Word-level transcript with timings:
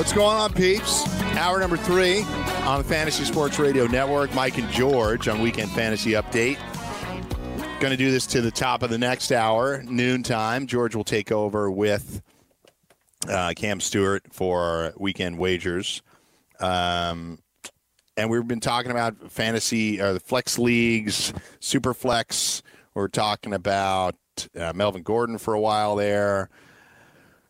What's 0.00 0.14
going 0.14 0.34
on, 0.34 0.54
peeps? 0.54 1.06
Hour 1.36 1.60
number 1.60 1.76
three 1.76 2.22
on 2.62 2.78
the 2.78 2.88
Fantasy 2.88 3.22
Sports 3.26 3.58
Radio 3.58 3.86
Network. 3.86 4.34
Mike 4.34 4.56
and 4.56 4.66
George 4.70 5.28
on 5.28 5.42
Weekend 5.42 5.70
Fantasy 5.72 6.12
Update. 6.12 6.56
Going 7.80 7.90
to 7.90 7.98
do 7.98 8.10
this 8.10 8.26
to 8.28 8.40
the 8.40 8.50
top 8.50 8.82
of 8.82 8.88
the 8.88 8.96
next 8.96 9.30
hour, 9.30 9.82
noontime. 9.82 10.66
George 10.66 10.94
will 10.96 11.04
take 11.04 11.30
over 11.30 11.70
with 11.70 12.22
uh, 13.28 13.52
Cam 13.54 13.78
Stewart 13.78 14.22
for 14.32 14.94
weekend 14.96 15.36
wagers. 15.36 16.00
Um, 16.60 17.38
and 18.16 18.30
we've 18.30 18.48
been 18.48 18.58
talking 18.58 18.92
about 18.92 19.30
fantasy, 19.30 20.00
or 20.00 20.14
the 20.14 20.20
flex 20.20 20.58
leagues, 20.58 21.34
super 21.60 21.92
flex. 21.92 22.62
We're 22.94 23.08
talking 23.08 23.52
about 23.52 24.16
uh, 24.58 24.72
Melvin 24.74 25.02
Gordon 25.02 25.36
for 25.36 25.52
a 25.52 25.60
while 25.60 25.94
there. 25.94 26.48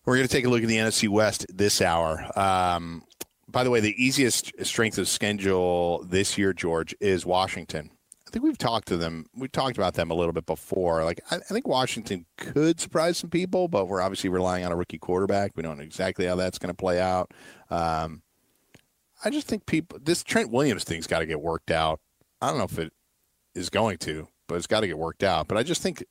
We're 0.04 0.16
going 0.16 0.26
to 0.26 0.32
take 0.32 0.46
a 0.46 0.48
look 0.48 0.62
at 0.62 0.68
the 0.68 0.76
NFC 0.76 1.08
West 1.08 1.46
this 1.52 1.82
hour. 1.82 2.26
Um, 2.38 3.02
by 3.48 3.64
the 3.64 3.70
way, 3.70 3.80
the 3.80 4.02
easiest 4.02 4.52
strength 4.64 4.98
of 4.98 5.08
schedule 5.08 6.04
this 6.08 6.38
year, 6.38 6.52
George, 6.52 6.94
is 7.00 7.26
Washington. 7.26 7.90
I 8.26 8.30
think 8.30 8.44
we've 8.44 8.56
talked 8.56 8.86
to 8.88 8.96
them. 8.96 9.26
We've 9.34 9.50
talked 9.50 9.76
about 9.76 9.94
them 9.94 10.10
a 10.10 10.14
little 10.14 10.32
bit 10.32 10.46
before. 10.46 11.04
Like 11.04 11.20
I, 11.32 11.36
I 11.36 11.38
think 11.40 11.66
Washington 11.66 12.26
could 12.36 12.78
surprise 12.78 13.18
some 13.18 13.28
people, 13.28 13.66
but 13.66 13.88
we're 13.88 14.00
obviously 14.00 14.30
relying 14.30 14.64
on 14.64 14.70
a 14.70 14.76
rookie 14.76 14.98
quarterback. 14.98 15.50
We 15.56 15.64
don't 15.64 15.78
know 15.78 15.82
exactly 15.82 16.26
how 16.26 16.36
that's 16.36 16.58
going 16.58 16.72
to 16.72 16.76
play 16.76 17.00
out. 17.00 17.32
Um, 17.70 18.22
I 19.24 19.30
just 19.30 19.48
think 19.48 19.66
people 19.66 19.98
this 20.00 20.22
Trent 20.22 20.50
Williams 20.50 20.84
thing's 20.84 21.08
got 21.08 21.18
to 21.18 21.26
get 21.26 21.40
worked 21.40 21.72
out. 21.72 21.98
I 22.40 22.48
don't 22.48 22.58
know 22.58 22.64
if 22.64 22.78
it 22.78 22.92
is 23.56 23.68
going 23.68 23.98
to, 23.98 24.28
but 24.46 24.54
it's 24.54 24.68
got 24.68 24.80
to 24.80 24.86
get 24.86 24.98
worked 24.98 25.24
out. 25.24 25.48
But 25.48 25.58
I 25.58 25.64
just 25.64 25.82
think 25.82 26.04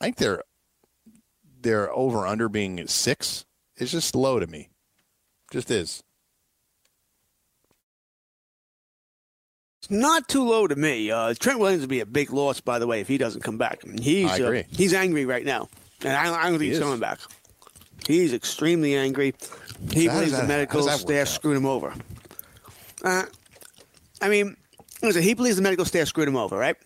I 0.00 0.06
think 0.06 0.16
they're 0.16 0.42
they're 1.60 1.92
over 1.92 2.26
under 2.26 2.48
being 2.48 2.86
six 2.86 3.44
is 3.76 3.92
just 3.92 4.14
low 4.14 4.38
to 4.40 4.46
me. 4.46 4.70
Just 5.50 5.70
is. 5.70 6.02
It's 9.80 9.90
not 9.90 10.28
too 10.28 10.44
low 10.44 10.66
to 10.66 10.76
me. 10.76 11.10
Uh, 11.10 11.34
Trent 11.38 11.58
Williams 11.60 11.82
would 11.82 11.90
be 11.90 12.00
a 12.00 12.06
big 12.06 12.32
loss, 12.32 12.60
by 12.60 12.78
the 12.78 12.86
way, 12.86 13.00
if 13.00 13.08
he 13.08 13.16
doesn't 13.18 13.42
come 13.42 13.58
back. 13.58 13.80
I 13.84 13.88
mean, 13.88 14.02
he's. 14.02 14.28
Uh, 14.30 14.62
he's 14.70 14.92
angry 14.92 15.24
right 15.24 15.44
now, 15.44 15.68
and 16.02 16.12
I, 16.12 16.34
I 16.34 16.42
don't 16.50 16.58
think 16.58 16.62
He 16.62 16.68
he's 16.68 16.78
is. 16.78 16.82
coming 16.82 16.98
back. 17.00 17.18
He's 18.06 18.32
extremely 18.32 18.96
angry. 18.96 19.34
He 19.92 20.06
how 20.06 20.14
believes 20.14 20.32
does 20.32 20.40
the 20.40 20.46
medical 20.48 20.84
that 20.86 20.98
staff 20.98 21.28
screwed 21.28 21.56
him 21.56 21.66
over. 21.66 21.94
Uh, 23.04 23.24
I 24.20 24.28
mean, 24.28 24.56
listen, 25.02 25.22
he 25.22 25.34
believes 25.34 25.56
the 25.56 25.62
medical 25.62 25.84
staff 25.84 26.08
screwed 26.08 26.26
him 26.26 26.36
over, 26.36 26.56
right? 26.56 26.76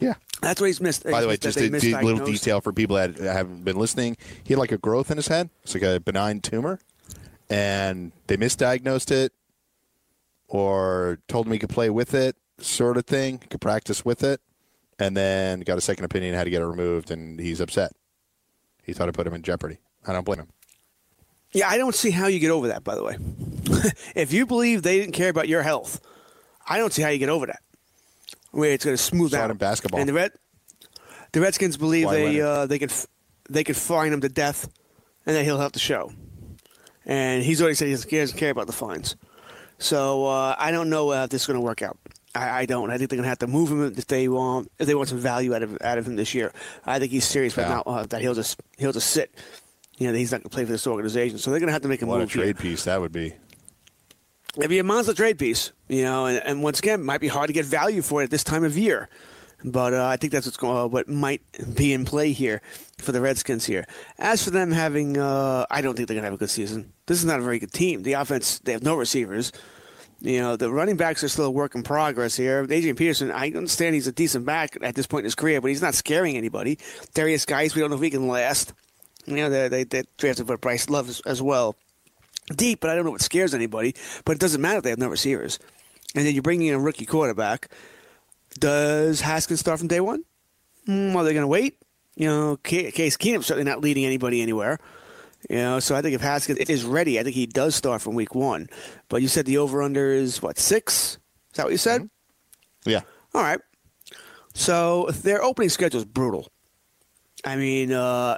Yeah. 0.00 0.14
That's 0.40 0.60
what 0.60 0.68
he's 0.68 0.80
missed. 0.80 1.04
By 1.04 1.20
the 1.20 1.28
way, 1.28 1.36
just 1.36 1.58
they 1.58 1.66
a 1.66 2.00
little 2.00 2.24
detail 2.24 2.60
for 2.60 2.72
people 2.72 2.96
that 2.96 3.16
haven't 3.16 3.64
been 3.64 3.76
listening. 3.76 4.16
He 4.42 4.54
had 4.54 4.58
like 4.58 4.72
a 4.72 4.78
growth 4.78 5.10
in 5.10 5.18
his 5.18 5.28
head. 5.28 5.50
It's 5.62 5.74
like 5.74 5.82
a 5.82 6.00
benign 6.00 6.40
tumor, 6.40 6.80
and 7.50 8.12
they 8.26 8.36
misdiagnosed 8.36 9.10
it, 9.10 9.32
or 10.48 11.18
told 11.28 11.46
him 11.46 11.52
he 11.52 11.58
could 11.58 11.68
play 11.68 11.90
with 11.90 12.14
it, 12.14 12.36
sort 12.58 12.96
of 12.96 13.04
thing. 13.04 13.38
Could 13.38 13.60
practice 13.60 14.04
with 14.04 14.24
it, 14.24 14.40
and 14.98 15.14
then 15.16 15.60
got 15.60 15.76
a 15.76 15.82
second 15.82 16.06
opinion, 16.06 16.34
had 16.34 16.44
to 16.44 16.50
get 16.50 16.62
it 16.62 16.66
removed, 16.66 17.10
and 17.10 17.38
he's 17.38 17.60
upset. 17.60 17.92
He 18.82 18.94
thought 18.94 19.10
it 19.10 19.14
put 19.14 19.26
him 19.26 19.34
in 19.34 19.42
jeopardy. 19.42 19.78
I 20.06 20.14
don't 20.14 20.24
blame 20.24 20.40
him. 20.40 20.48
Yeah, 21.52 21.68
I 21.68 21.76
don't 21.76 21.94
see 21.94 22.10
how 22.10 22.28
you 22.28 22.38
get 22.38 22.50
over 22.50 22.68
that, 22.68 22.84
by 22.84 22.94
the 22.94 23.02
way. 23.02 23.18
if 24.14 24.32
you 24.32 24.46
believe 24.46 24.82
they 24.82 24.98
didn't 24.98 25.14
care 25.14 25.28
about 25.28 25.48
your 25.48 25.62
health, 25.62 26.00
I 26.66 26.78
don't 26.78 26.92
see 26.92 27.02
how 27.02 27.08
you 27.08 27.18
get 27.18 27.28
over 27.28 27.46
that. 27.46 27.60
Where 28.52 28.72
it's 28.72 28.84
going 28.84 28.96
to 28.96 29.02
smooth 29.02 29.32
out 29.34 29.50
in 29.50 29.56
basketball. 29.56 30.00
And 30.00 30.08
the 30.08 30.12
Red, 30.12 30.32
the 31.32 31.40
Redskins 31.40 31.76
believe 31.76 32.06
Why 32.06 32.14
they 32.14 32.40
uh, 32.40 32.66
they 32.66 32.78
could 32.78 32.90
f- 32.90 33.06
they 33.48 33.62
could 33.64 33.76
fine 33.76 34.12
him 34.12 34.20
to 34.22 34.28
death, 34.28 34.68
and 35.26 35.36
then 35.36 35.44
he'll 35.44 35.58
have 35.60 35.72
to 35.72 35.78
show. 35.78 36.12
And 37.06 37.42
he's 37.42 37.60
already 37.60 37.74
said 37.74 37.86
he 37.86 37.92
doesn't, 37.92 38.10
he 38.10 38.18
doesn't 38.18 38.38
care 38.38 38.50
about 38.50 38.66
the 38.66 38.72
fines. 38.72 39.16
So 39.78 40.26
uh, 40.26 40.54
I 40.58 40.70
don't 40.70 40.90
know 40.90 41.12
if 41.12 41.30
this 41.30 41.42
is 41.42 41.46
going 41.46 41.56
to 41.56 41.60
work 41.62 41.80
out. 41.82 41.96
I, 42.34 42.60
I 42.60 42.66
don't. 42.66 42.90
I 42.90 42.98
think 42.98 43.10
they're 43.10 43.16
going 43.16 43.24
to 43.24 43.28
have 43.30 43.38
to 43.38 43.46
move 43.46 43.70
him 43.70 43.82
if 43.96 44.06
they 44.06 44.28
want 44.28 44.70
if 44.78 44.86
they 44.86 44.94
want 44.94 45.08
some 45.08 45.18
value 45.18 45.54
out 45.54 45.62
of 45.62 45.78
out 45.80 45.98
of 45.98 46.06
him 46.06 46.16
this 46.16 46.34
year. 46.34 46.52
I 46.84 46.98
think 46.98 47.10
he's 47.12 47.24
serious, 47.24 47.54
but 47.54 47.62
Yeah. 47.62 47.74
not 47.76 47.86
uh, 47.86 48.06
that 48.06 48.20
he'll 48.20 48.34
just 48.34 48.60
he'll 48.78 48.92
just 48.92 49.10
sit. 49.10 49.34
You 49.98 50.06
know, 50.08 50.14
he's 50.14 50.32
not 50.32 50.38
going 50.42 50.50
to 50.50 50.54
play 50.54 50.64
for 50.64 50.72
this 50.72 50.86
organization. 50.86 51.38
So 51.38 51.50
they're 51.50 51.60
going 51.60 51.68
to 51.68 51.72
have 51.72 51.82
to 51.82 51.88
make 51.88 52.02
a 52.02 52.06
What 52.06 52.16
a 52.16 52.20
move 52.20 52.32
here. 52.32 52.42
trade 52.44 52.58
piece 52.58 52.84
that 52.84 53.00
would 53.00 53.12
be. 53.12 53.34
It'd 54.56 54.68
be 54.68 54.80
a 54.80 54.84
monster 54.84 55.14
trade 55.14 55.38
piece, 55.38 55.72
you 55.88 56.02
know, 56.02 56.26
and, 56.26 56.42
and 56.44 56.62
once 56.62 56.80
again, 56.80 57.00
it 57.00 57.04
might 57.04 57.20
be 57.20 57.28
hard 57.28 57.46
to 57.46 57.52
get 57.52 57.66
value 57.66 58.02
for 58.02 58.20
it 58.20 58.24
at 58.24 58.30
this 58.30 58.42
time 58.42 58.64
of 58.64 58.76
year. 58.76 59.08
But 59.62 59.94
uh, 59.94 60.06
I 60.06 60.16
think 60.16 60.32
that's 60.32 60.46
what's 60.46 60.56
going, 60.56 60.76
uh, 60.76 60.86
what 60.86 61.08
might 61.08 61.42
be 61.74 61.92
in 61.92 62.04
play 62.04 62.32
here 62.32 62.62
for 62.98 63.12
the 63.12 63.20
Redskins 63.20 63.66
here. 63.66 63.86
As 64.18 64.42
for 64.42 64.50
them 64.50 64.72
having, 64.72 65.18
uh, 65.18 65.66
I 65.70 65.82
don't 65.82 65.94
think 65.94 66.08
they're 66.08 66.14
going 66.14 66.22
to 66.22 66.28
have 66.28 66.34
a 66.34 66.38
good 66.38 66.50
season. 66.50 66.92
This 67.06 67.18
is 67.18 67.24
not 67.24 67.38
a 67.38 67.42
very 67.42 67.58
good 67.58 67.72
team. 67.72 68.02
The 68.02 68.14
offense, 68.14 68.58
they 68.60 68.72
have 68.72 68.82
no 68.82 68.96
receivers. 68.96 69.52
You 70.20 70.40
know, 70.40 70.56
the 70.56 70.70
running 70.70 70.96
backs 70.96 71.22
are 71.22 71.28
still 71.28 71.46
a 71.46 71.50
work 71.50 71.74
in 71.74 71.82
progress 71.82 72.36
here. 72.36 72.66
Adrian 72.68 72.96
Peterson, 72.96 73.30
I 73.30 73.46
understand 73.48 73.94
he's 73.94 74.06
a 74.06 74.12
decent 74.12 74.44
back 74.44 74.76
at 74.82 74.94
this 74.94 75.06
point 75.06 75.20
in 75.20 75.26
his 75.26 75.34
career, 75.34 75.60
but 75.60 75.68
he's 75.68 75.82
not 75.82 75.94
scaring 75.94 76.36
anybody. 76.36 76.76
Derrius 77.14 77.46
Guice, 77.46 77.74
we 77.74 77.80
don't 77.80 77.90
know 77.90 77.96
if 77.96 78.02
he 78.02 78.10
can 78.10 78.28
last. 78.28 78.72
You 79.26 79.36
know, 79.36 79.50
they, 79.50 79.68
they, 79.68 79.84
they 79.84 80.02
drafted 80.16 80.46
for 80.46 80.58
Bryce 80.58 80.90
Love 80.90 81.08
as, 81.08 81.20
as 81.20 81.40
well 81.40 81.76
deep, 82.56 82.80
but 82.80 82.90
I 82.90 82.94
don't 82.94 83.04
know 83.04 83.10
what 83.10 83.22
scares 83.22 83.54
anybody. 83.54 83.94
But 84.24 84.32
it 84.32 84.40
doesn't 84.40 84.60
matter 84.60 84.78
if 84.78 84.84
they 84.84 84.90
have 84.90 84.98
no 84.98 85.08
receivers. 85.08 85.58
And 86.14 86.26
then 86.26 86.34
you're 86.34 86.42
bringing 86.42 86.68
in 86.68 86.74
a 86.74 86.80
rookie 86.80 87.06
quarterback. 87.06 87.68
Does 88.58 89.20
Haskins 89.20 89.60
start 89.60 89.78
from 89.78 89.88
day 89.88 90.00
one? 90.00 90.24
Mm, 90.88 91.14
are 91.14 91.24
they 91.24 91.32
going 91.32 91.42
to 91.42 91.46
wait? 91.48 91.78
You 92.16 92.26
know, 92.26 92.58
Ca- 92.66 92.90
Case 92.90 93.16
Keenum's 93.16 93.46
certainly 93.46 93.68
not 93.70 93.80
leading 93.80 94.04
anybody 94.04 94.42
anywhere. 94.42 94.78
You 95.48 95.56
know, 95.56 95.80
so 95.80 95.94
I 95.94 96.02
think 96.02 96.14
if 96.14 96.20
Haskins 96.20 96.58
is 96.58 96.84
ready, 96.84 97.18
I 97.18 97.22
think 97.22 97.34
he 97.34 97.46
does 97.46 97.74
start 97.74 98.02
from 98.02 98.14
week 98.14 98.34
one. 98.34 98.68
But 99.08 99.22
you 99.22 99.28
said 99.28 99.46
the 99.46 99.58
over 99.58 99.82
under 99.82 100.10
is 100.10 100.42
what 100.42 100.58
six? 100.58 101.18
Is 101.52 101.56
that 101.56 101.64
what 101.64 101.72
you 101.72 101.78
said? 101.78 102.10
Yeah. 102.84 103.00
All 103.34 103.42
right. 103.42 103.60
So 104.54 105.08
their 105.22 105.42
opening 105.42 105.70
schedule 105.70 106.00
is 106.00 106.04
brutal. 106.04 106.48
I 107.44 107.56
mean, 107.56 107.92
uh, 107.92 108.36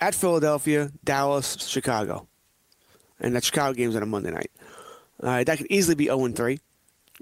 at 0.00 0.14
Philadelphia, 0.14 0.92
Dallas, 1.02 1.56
Chicago, 1.66 2.28
and 3.20 3.34
that 3.34 3.44
Chicago 3.44 3.74
game's 3.74 3.96
on 3.96 4.02
a 4.02 4.06
Monday 4.06 4.30
night. 4.30 4.50
Right, 5.20 5.44
that 5.44 5.58
could 5.58 5.66
easily 5.68 5.96
be 5.96 6.04
zero 6.04 6.24
and 6.24 6.36
three. 6.36 6.60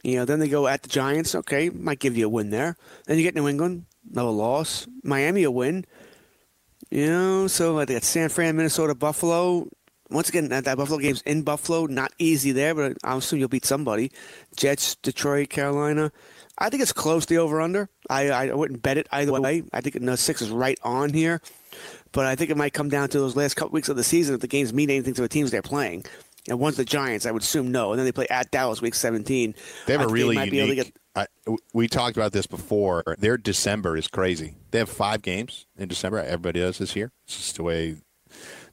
You 0.03 0.17
know, 0.17 0.25
then 0.25 0.39
they 0.39 0.49
go 0.49 0.67
at 0.67 0.83
the 0.83 0.89
Giants. 0.89 1.35
Okay, 1.35 1.71
might 1.71 1.99
give 1.99 2.17
you 2.17 2.27
a 2.27 2.29
win 2.29 2.51
there. 2.51 2.77
Then 3.07 3.17
you 3.17 3.23
get 3.23 3.35
New 3.35 3.49
England, 3.49 3.87
another 4.13 4.31
loss. 4.31 4.87
Miami 5.03 5.45
a 5.45 5.51
win. 5.51 5.87
You 6.91 7.07
know, 7.07 7.47
so 7.47 7.85
they 7.85 7.95
got 7.95 8.05
San 8.05 8.29
Fran, 8.29 8.57
Minnesota, 8.57 8.95
Buffalo. 8.95 9.69
Once 10.11 10.29
again, 10.29 10.51
that, 10.51 10.65
that 10.67 10.77
Buffalo 10.77 10.99
game's 10.99 11.23
in 11.23 11.43
Buffalo. 11.43 11.87
Not 11.87 12.13
easy 12.19 12.53
there, 12.53 12.75
but 12.75 12.97
I 13.03 13.17
assume 13.17 13.41
you'll 13.41 13.49
beat 13.49 13.65
somebody. 13.65 14.13
Jets, 14.57 14.95
Detroit, 14.97 15.49
Carolina. 15.49 16.13
I 16.59 16.71
think 16.71 16.83
it's 16.83 16.93
close 16.93 17.27
the 17.27 17.39
over 17.39 17.61
under. 17.61 17.89
I, 18.09 18.31
I 18.31 18.55
wouldn't 18.55 18.83
bet 18.83 18.97
it 18.99 19.07
either 19.13 19.39
way. 19.41 19.63
I 19.73 19.81
think 19.81 20.01
no 20.01 20.15
six 20.17 20.41
is 20.41 20.51
right 20.51 20.79
on 20.83 21.13
here, 21.13 21.41
but 22.13 22.27
I 22.27 22.35
think 22.35 22.51
it 22.51 22.57
might 22.57 22.73
come 22.73 22.89
down 22.89 23.09
to 23.11 23.19
those 23.19 23.37
last 23.37 23.55
couple 23.55 23.73
weeks 23.73 23.89
of 23.89 23.97
the 23.97 24.05
season 24.05 24.35
if 24.35 24.41
the 24.41 24.49
games 24.49 24.73
mean 24.73 24.89
anything 24.91 25.15
to 25.15 25.23
the 25.23 25.29
teams 25.29 25.51
they're 25.51 25.63
playing. 25.63 26.05
And 26.49 26.59
once 26.61 26.77
the 26.77 26.85
Giants, 26.85 27.27
I 27.27 27.33
would 27.33 27.43
assume 27.43 27.73
no, 27.73 27.91
and 27.91 27.99
then 27.99 28.07
they 28.07 28.13
play 28.13 28.29
at 28.31 28.51
Dallas 28.53 28.81
week 28.81 28.95
17. 28.95 29.55
They 29.87 29.93
have 29.93 30.03
I 30.03 30.05
a 30.05 30.09
really 30.09 30.37
might 30.37 30.51
be 30.51 30.61
able 30.61 30.69
to 30.69 30.75
unique- 30.77 30.95
get 30.95 31.03
I, 31.17 31.57
we 31.73 31.89
talked 31.89 32.17
about 32.17 32.33
this 32.33 32.47
before. 32.47 33.03
Their 33.19 33.39
December 33.39 33.97
is 33.97 34.07
crazy. 34.07 34.55
They 34.71 34.79
have 34.79 34.91
five 34.91 35.23
games 35.23 35.67
in 35.79 35.89
December. 35.89 36.19
Everybody 36.19 36.61
does 36.61 36.77
this 36.79 36.95
year. 36.95 37.11
It's 37.25 37.39
just 37.39 37.57
the 37.57 37.63
way 37.63 37.97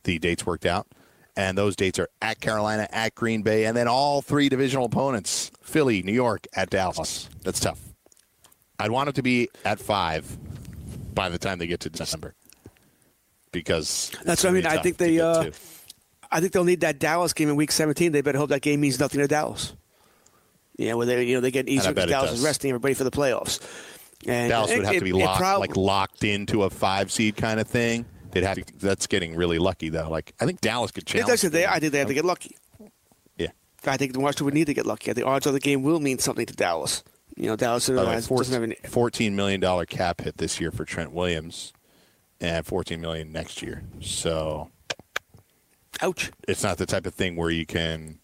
the 0.03 0.19
dates 0.19 0.45
worked 0.45 0.65
out. 0.65 0.87
And 1.35 1.57
those 1.57 1.75
dates 1.75 1.97
are 1.97 2.09
at 2.21 2.39
Carolina, 2.39 2.87
at 2.91 3.15
Green 3.15 3.41
Bay, 3.41 3.65
and 3.65 3.75
then 3.75 3.87
all 3.87 4.21
three 4.21 4.49
divisional 4.49 4.85
opponents 4.85 5.51
Philly, 5.61 6.03
New 6.03 6.13
York, 6.13 6.45
at 6.55 6.69
Dallas. 6.69 7.27
That's 7.43 7.59
tough. 7.59 7.79
I'd 8.77 8.91
want 8.91 9.09
it 9.09 9.15
to 9.15 9.23
be 9.23 9.49
at 9.65 9.79
five 9.79 10.37
by 11.15 11.29
the 11.29 11.39
time 11.39 11.57
they 11.57 11.67
get 11.67 11.79
to 11.81 11.89
December. 11.89 12.35
Because 13.51 14.11
That's 14.23 14.43
what 14.43 14.51
I 14.51 14.53
mean. 14.53 14.65
I 14.65 14.77
think 14.77 14.97
they, 14.97 15.19
uh. 15.19 15.51
I 16.31 16.39
think 16.39 16.51
they'll 16.51 16.63
need 16.63 16.81
that 16.81 16.97
Dallas 16.97 17.33
game 17.33 17.49
in 17.49 17.55
Week 17.55 17.71
17. 17.71 18.11
They 18.11 18.21
better 18.21 18.39
hope 18.39 18.49
that 18.49 18.61
game 18.61 18.81
means 18.81 18.99
nothing 18.99 19.21
to 19.21 19.27
Dallas. 19.27 19.73
Yeah, 20.77 20.95
where 20.95 21.05
they 21.05 21.23
you 21.25 21.35
know 21.35 21.41
they 21.41 21.51
get 21.51 21.69
easier 21.69 21.93
because 21.93 22.09
Dallas 22.09 22.31
is 22.31 22.43
resting 22.43 22.71
everybody 22.71 22.95
for 22.95 23.03
the 23.03 23.11
playoffs. 23.11 23.59
And 24.25 24.49
Dallas 24.49 24.71
would 24.71 24.79
it- 24.79 24.85
have 24.85 24.95
to 24.95 25.01
be 25.01 25.11
it 25.11 25.15
locked, 25.15 25.39
prob- 25.39 25.59
like 25.59 25.77
locked 25.77 26.23
into 26.23 26.63
a 26.63 26.69
five 26.71 27.11
seed 27.11 27.37
kind 27.37 27.59
of 27.59 27.67
thing. 27.67 28.05
They'd 28.33 28.43
have 28.43 28.57
to. 28.65 28.77
That's 28.77 29.07
getting 29.07 29.35
really 29.35 29.59
lucky 29.59 29.89
though. 29.89 30.09
Like 30.09 30.33
I 30.39 30.45
think 30.45 30.61
Dallas 30.61 30.91
could 30.91 31.05
challenge. 31.05 31.27
that's 31.29 31.41
they. 31.43 31.65
I 31.65 31.79
think 31.79 31.91
they 31.91 31.99
have 31.99 32.07
to 32.07 32.13
get 32.13 32.25
lucky. 32.25 32.57
Yeah. 33.37 33.49
I 33.85 33.97
think 33.97 34.17
Washington 34.17 34.45
would 34.45 34.53
need 34.53 34.65
to 34.67 34.73
get 34.73 34.85
lucky. 34.85 35.13
The 35.13 35.25
odds 35.25 35.45
of 35.45 35.53
the 35.53 35.59
game 35.59 35.83
will 35.83 35.99
mean 35.99 36.19
something 36.19 36.45
to 36.45 36.53
Dallas. 36.55 37.03
You 37.35 37.47
know, 37.47 37.55
Dallas 37.55 37.89
By 37.89 37.95
way, 37.95 38.05
has, 38.13 38.27
four- 38.27 38.37
doesn't 38.39 38.53
have 38.53 38.63
any. 38.63 38.75
$14 38.83 39.33
million 39.33 39.85
cap 39.87 40.21
hit 40.21 40.37
this 40.37 40.59
year 40.61 40.71
for 40.71 40.85
Trent 40.85 41.11
Williams, 41.13 41.73
and 42.39 42.65
14 42.65 43.01
million 43.01 43.31
next 43.31 43.61
year. 43.63 43.83
So 44.01 44.69
Ouch. 46.01 46.31
it's 46.47 46.63
not 46.63 46.77
the 46.77 46.85
type 46.85 47.05
of 47.05 47.13
thing 47.13 47.35
where 47.35 47.49
you 47.49 47.65
can. 47.65 48.19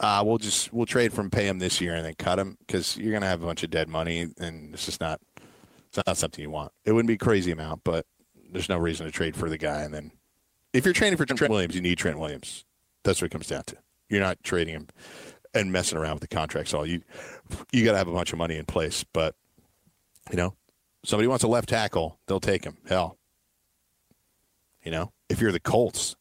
Uh, 0.00 0.22
we'll 0.26 0.38
just 0.38 0.72
we'll 0.72 0.86
trade 0.86 1.12
from 1.12 1.30
pay 1.30 1.46
him 1.46 1.60
this 1.60 1.80
year 1.80 1.94
and 1.94 2.04
then 2.04 2.14
cut 2.18 2.38
him 2.38 2.56
because 2.66 2.96
you're 2.96 3.12
gonna 3.12 3.26
have 3.26 3.42
a 3.42 3.46
bunch 3.46 3.62
of 3.62 3.70
dead 3.70 3.88
money 3.88 4.26
and 4.38 4.74
it's 4.74 4.84
just 4.84 5.00
not 5.00 5.20
it's 5.86 6.00
not 6.04 6.16
something 6.16 6.42
you 6.42 6.50
want. 6.50 6.72
It 6.84 6.90
wouldn't 6.92 7.06
be 7.06 7.14
a 7.14 7.18
crazy 7.18 7.52
amount, 7.52 7.82
but 7.84 8.04
there's 8.52 8.68
no 8.68 8.78
reason 8.78 9.06
to 9.06 9.12
trade 9.12 9.36
for 9.36 9.48
the 9.48 9.58
guy. 9.58 9.82
And 9.82 9.92
then 9.92 10.12
if 10.72 10.84
you're 10.84 10.94
trading 10.94 11.16
for 11.16 11.26
Trent 11.26 11.50
Williams, 11.50 11.74
you 11.74 11.80
need 11.80 11.98
Trent 11.98 12.18
Williams. 12.18 12.64
That's 13.04 13.20
what 13.20 13.26
it 13.26 13.32
comes 13.32 13.48
down 13.48 13.64
to. 13.64 13.76
You're 14.08 14.20
not 14.20 14.42
trading 14.42 14.74
him 14.74 14.88
and 15.54 15.72
messing 15.72 15.98
around 15.98 16.14
with 16.14 16.28
the 16.28 16.34
contracts. 16.34 16.72
All 16.74 16.86
you 16.86 17.02
you 17.72 17.84
got 17.84 17.92
to 17.92 17.98
have 17.98 18.08
a 18.08 18.12
bunch 18.12 18.32
of 18.32 18.38
money 18.38 18.56
in 18.56 18.64
place. 18.64 19.04
But 19.04 19.34
you 20.30 20.36
know, 20.36 20.54
somebody 21.04 21.26
wants 21.26 21.44
a 21.44 21.48
left 21.48 21.68
tackle, 21.68 22.18
they'll 22.26 22.40
take 22.40 22.64
him. 22.64 22.76
Hell, 22.88 23.18
you 24.84 24.90
know, 24.90 25.12
if 25.28 25.40
you're 25.40 25.52
the 25.52 25.60
Colts, 25.60 26.16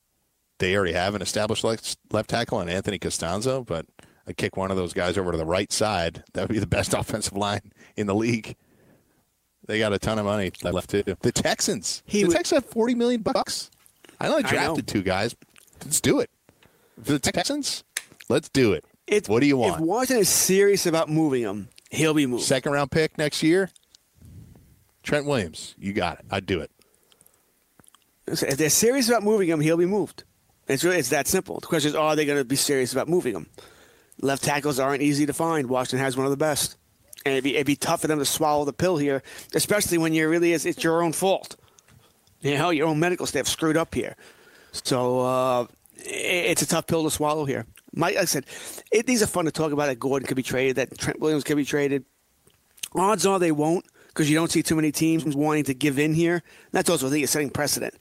they 0.59 0.75
already 0.75 0.93
have 0.93 1.15
an 1.15 1.21
established 1.21 1.63
left, 1.63 1.97
left 2.11 2.29
tackle 2.29 2.61
in 2.61 2.69
Anthony 2.69 2.99
Castonzo, 2.99 3.65
but 3.65 3.85
I 4.27 4.33
kick 4.33 4.55
one 4.55 4.71
of 4.71 4.77
those 4.77 4.93
guys 4.93 5.17
over 5.17 5.31
to 5.31 5.37
the 5.37 5.45
right 5.45 5.71
side. 5.71 6.23
That 6.33 6.43
would 6.43 6.53
be 6.53 6.59
the 6.59 6.67
best 6.67 6.93
offensive 6.97 7.35
line 7.35 7.71
in 7.95 8.07
the 8.07 8.15
league. 8.15 8.55
They 9.71 9.79
got 9.79 9.93
a 9.93 9.99
ton 9.99 10.19
of 10.19 10.25
money 10.25 10.51
left 10.63 10.89
too. 10.89 11.01
The 11.21 11.31
Texans. 11.31 12.03
He 12.05 12.23
the 12.23 12.27
would- 12.27 12.35
Texans 12.35 12.61
have 12.63 12.69
forty 12.71 12.93
million 12.93 13.21
bucks. 13.21 13.71
I 14.19 14.27
only 14.27 14.43
I 14.43 14.49
drafted 14.49 14.85
know. 14.85 14.93
two 14.93 15.01
guys. 15.01 15.33
Let's 15.81 16.01
do 16.01 16.19
it. 16.19 16.29
The 16.97 17.19
Texans, 17.19 17.85
let's 18.27 18.49
do 18.49 18.73
it. 18.73 18.83
It's, 19.07 19.29
what 19.29 19.39
do 19.39 19.47
you 19.47 19.55
want? 19.55 19.75
If? 19.75 19.79
Washington 19.81 20.21
is 20.23 20.27
serious 20.29 20.85
about 20.85 21.07
moving 21.09 21.43
him, 21.43 21.69
he'll 21.89 22.13
be 22.13 22.25
moved. 22.25 22.43
Second 22.43 22.73
round 22.73 22.91
pick 22.91 23.17
next 23.17 23.41
year. 23.43 23.69
Trent 25.03 25.25
Williams, 25.25 25.73
you 25.79 25.93
got 25.93 26.19
it. 26.19 26.25
I'd 26.29 26.45
do 26.45 26.59
it. 26.59 26.69
If 28.27 28.57
they're 28.57 28.69
serious 28.69 29.07
about 29.07 29.23
moving 29.23 29.47
him, 29.47 29.61
he'll 29.61 29.77
be 29.77 29.85
moved. 29.85 30.25
It's 30.67 30.83
really, 30.83 30.97
it's 30.97 31.09
that 31.09 31.27
simple. 31.29 31.61
The 31.61 31.67
question 31.67 31.89
is, 31.89 31.95
are 31.95 32.15
they 32.17 32.25
going 32.25 32.37
to 32.37 32.45
be 32.45 32.57
serious 32.57 32.91
about 32.91 33.07
moving 33.07 33.35
him? 33.35 33.47
Left 34.21 34.43
tackles 34.43 34.79
aren't 34.79 35.01
easy 35.01 35.25
to 35.25 35.33
find. 35.33 35.67
Washington 35.69 35.99
has 35.99 36.17
one 36.17 36.25
of 36.25 36.31
the 36.31 36.37
best, 36.37 36.75
and 37.25 37.33
it'd 37.33 37.43
be, 37.43 37.55
it'd 37.55 37.67
be 37.67 37.75
tough 37.75 38.01
for 38.01 38.07
them 38.07 38.19
to 38.19 38.25
swallow 38.25 38.65
the 38.65 38.73
pill 38.73 38.97
here, 38.97 39.21
especially 39.53 39.97
when 39.97 40.13
you 40.13 40.27
really 40.29 40.53
is 40.53 40.65
it's 40.65 40.83
your 40.83 41.03
own 41.03 41.13
fault. 41.13 41.55
You 42.41 42.57
know, 42.57 42.71
your 42.71 42.87
own 42.87 42.99
medical 42.99 43.25
staff 43.25 43.47
screwed 43.47 43.77
up 43.77 43.93
here. 43.93 44.15
So 44.71 45.19
uh, 45.19 45.63
i- 45.99 46.03
it's 46.05 46.61
a 46.61 46.67
tough 46.67 46.87
pill 46.87 47.03
to 47.03 47.11
swallow 47.11 47.45
here. 47.45 47.65
Mike, 47.93 48.15
like 48.15 48.21
I 48.23 48.25
said, 48.25 48.45
it, 48.91 49.05
these 49.05 49.21
are 49.21 49.27
fun 49.27 49.45
to 49.45 49.51
talk 49.51 49.71
about. 49.71 49.87
That 49.87 49.99
Gordon 49.99 50.25
could 50.27 50.37
be 50.37 50.43
traded, 50.43 50.77
that 50.77 50.97
Trent 50.97 51.19
Williams 51.19 51.43
could 51.43 51.57
be 51.57 51.65
traded. 51.65 52.05
Odds 52.95 53.25
are 53.25 53.37
they 53.39 53.51
won't 53.51 53.85
because 54.07 54.29
you 54.29 54.35
don't 54.35 54.49
see 54.51 54.63
too 54.63 54.75
many 54.75 54.91
teams 54.91 55.23
wanting 55.35 55.65
to 55.65 55.73
give 55.73 55.99
in 55.99 56.13
here. 56.13 56.41
That's 56.71 56.89
also 56.89 57.09
thing, 57.09 57.21
it's 57.23 57.31
setting 57.31 57.49
precedent. 57.49 57.93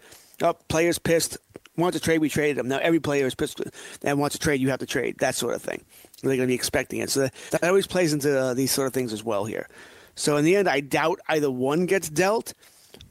Oh, 0.42 0.54
players 0.68 0.98
pissed, 0.98 1.36
want 1.76 1.92
to 1.94 2.00
trade, 2.00 2.18
we 2.20 2.28
traded 2.28 2.56
them. 2.56 2.68
Now 2.68 2.78
every 2.78 2.98
player 3.00 3.26
is 3.26 3.34
pissed 3.34 3.60
and 4.02 4.18
wants 4.18 4.34
to 4.36 4.40
trade, 4.40 4.60
you 4.60 4.70
have 4.70 4.78
to 4.80 4.86
trade, 4.86 5.18
that 5.18 5.34
sort 5.34 5.54
of 5.54 5.62
thing. 5.62 5.84
They're 6.22 6.36
going 6.36 6.40
to 6.40 6.46
be 6.46 6.54
expecting 6.54 7.00
it. 7.00 7.10
So 7.10 7.20
that, 7.20 7.34
that 7.52 7.64
always 7.64 7.86
plays 7.86 8.12
into 8.12 8.38
uh, 8.38 8.54
these 8.54 8.70
sort 8.70 8.86
of 8.86 8.92
things 8.92 9.12
as 9.12 9.24
well 9.24 9.44
here. 9.44 9.68
So 10.16 10.36
in 10.36 10.44
the 10.44 10.56
end, 10.56 10.68
I 10.68 10.80
doubt 10.80 11.20
either 11.28 11.50
one 11.50 11.86
gets 11.86 12.10
dealt, 12.10 12.52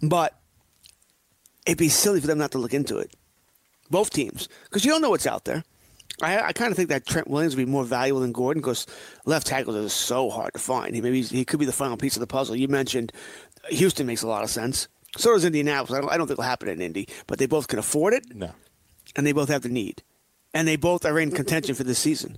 but 0.02 0.40
it'd 1.66 1.78
be 1.78 1.90
silly 1.90 2.22
for 2.22 2.28
them 2.28 2.38
not 2.38 2.52
to 2.52 2.58
look 2.60 2.74
into 2.74 2.98
it. 2.98 3.16
Both 3.90 4.12
teams, 4.12 4.48
because 4.66 4.86
you 4.86 4.92
don't 4.92 5.02
know 5.02 5.10
what's 5.10 5.26
out 5.26 5.46
there. 5.46 5.64
I, 6.22 6.40
I 6.40 6.54
kind 6.54 6.70
of 6.70 6.78
think 6.78 6.90
that 6.90 7.08
Trent 7.08 7.28
Williams 7.30 7.56
would 7.56 7.66
be 7.66 7.72
more 7.72 7.84
valuable 7.86 8.22
than 8.22 8.32
Gordon 8.32 8.62
because 8.62 8.86
left 9.26 9.48
tackles 9.48 9.76
are 9.76 9.90
so 9.90 10.30
hard 10.30 10.54
to 10.54 10.60
find. 10.60 10.94
He 10.94 11.02
maybe 11.02 11.22
he 11.24 11.46
could 11.46 11.60
be 11.60 11.66
the 11.66 11.72
final 11.72 11.98
piece 11.98 12.16
of 12.16 12.20
the 12.20 12.28
puzzle. 12.28 12.56
You 12.56 12.68
mentioned 12.68 13.12
Houston 13.70 14.06
makes 14.06 14.22
a 14.22 14.28
lot 14.28 14.44
of 14.44 14.50
sense. 14.50 14.88
So 15.18 15.34
does 15.34 15.46
Indianapolis. 15.46 15.98
I 15.98 16.02
don't, 16.02 16.12
I 16.12 16.18
don't 16.18 16.28
think 16.28 16.36
it'll 16.38 16.44
happen 16.50 16.70
in 16.70 16.82
Indy, 16.82 17.08
but 17.26 17.40
they 17.40 17.48
both 17.48 17.68
can 17.68 17.80
afford 17.80 18.14
it 18.14 18.24
No. 18.36 18.52
and 19.16 19.26
they 19.26 19.32
both 19.32 19.50
have 19.50 19.64
the 19.64 19.70
need, 19.70 20.04
and 20.54 20.68
they 20.68 20.76
both 20.76 21.04
are 21.06 21.18
in 21.20 21.32
contention 21.32 21.74
for 21.74 21.84
this 21.84 21.98
season. 22.00 22.38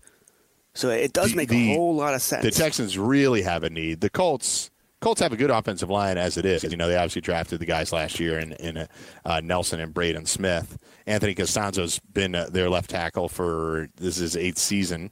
So 0.73 0.89
it 0.89 1.13
does 1.13 1.31
The- 1.31 1.37
make 1.37 1.49
the- 1.49 1.73
a 1.73 1.75
whole 1.75 1.95
lot 1.95 2.13
of 2.13 2.21
sense. 2.21 2.43
The 2.43 2.51
Texans 2.51 2.97
really 2.97 3.41
have 3.41 3.63
a 3.63 3.69
need. 3.69 4.01
The 4.01 4.09
Colts. 4.09 4.69
Colts 5.01 5.19
have 5.19 5.33
a 5.33 5.35
good 5.35 5.49
offensive 5.49 5.89
line 5.89 6.17
as 6.19 6.37
it 6.37 6.45
is. 6.45 6.63
You 6.63 6.77
know, 6.77 6.87
they 6.87 6.95
obviously 6.95 7.21
drafted 7.21 7.59
the 7.59 7.65
guys 7.65 7.91
last 7.91 8.19
year 8.19 8.37
in, 8.37 8.51
in 8.53 8.87
uh, 9.25 9.41
Nelson 9.43 9.79
and 9.79 9.91
Braden 9.93 10.27
Smith. 10.27 10.77
Anthony 11.07 11.33
Castonzo's 11.33 11.97
been 12.13 12.35
uh, 12.35 12.49
their 12.51 12.69
left 12.69 12.91
tackle 12.91 13.27
for 13.27 13.87
this 13.95 14.19
is 14.19 14.37
eighth 14.37 14.59
season, 14.59 15.09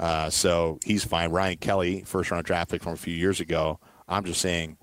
uh, 0.00 0.28
so 0.28 0.80
he's 0.84 1.04
fine. 1.04 1.30
Ryan 1.30 1.56
Kelly, 1.58 2.02
first 2.04 2.32
round 2.32 2.46
draft 2.46 2.72
pick 2.72 2.82
from 2.82 2.94
a 2.94 2.96
few 2.96 3.14
years 3.14 3.38
ago. 3.38 3.78
I'm 4.08 4.24
just 4.24 4.40
saying, 4.40 4.76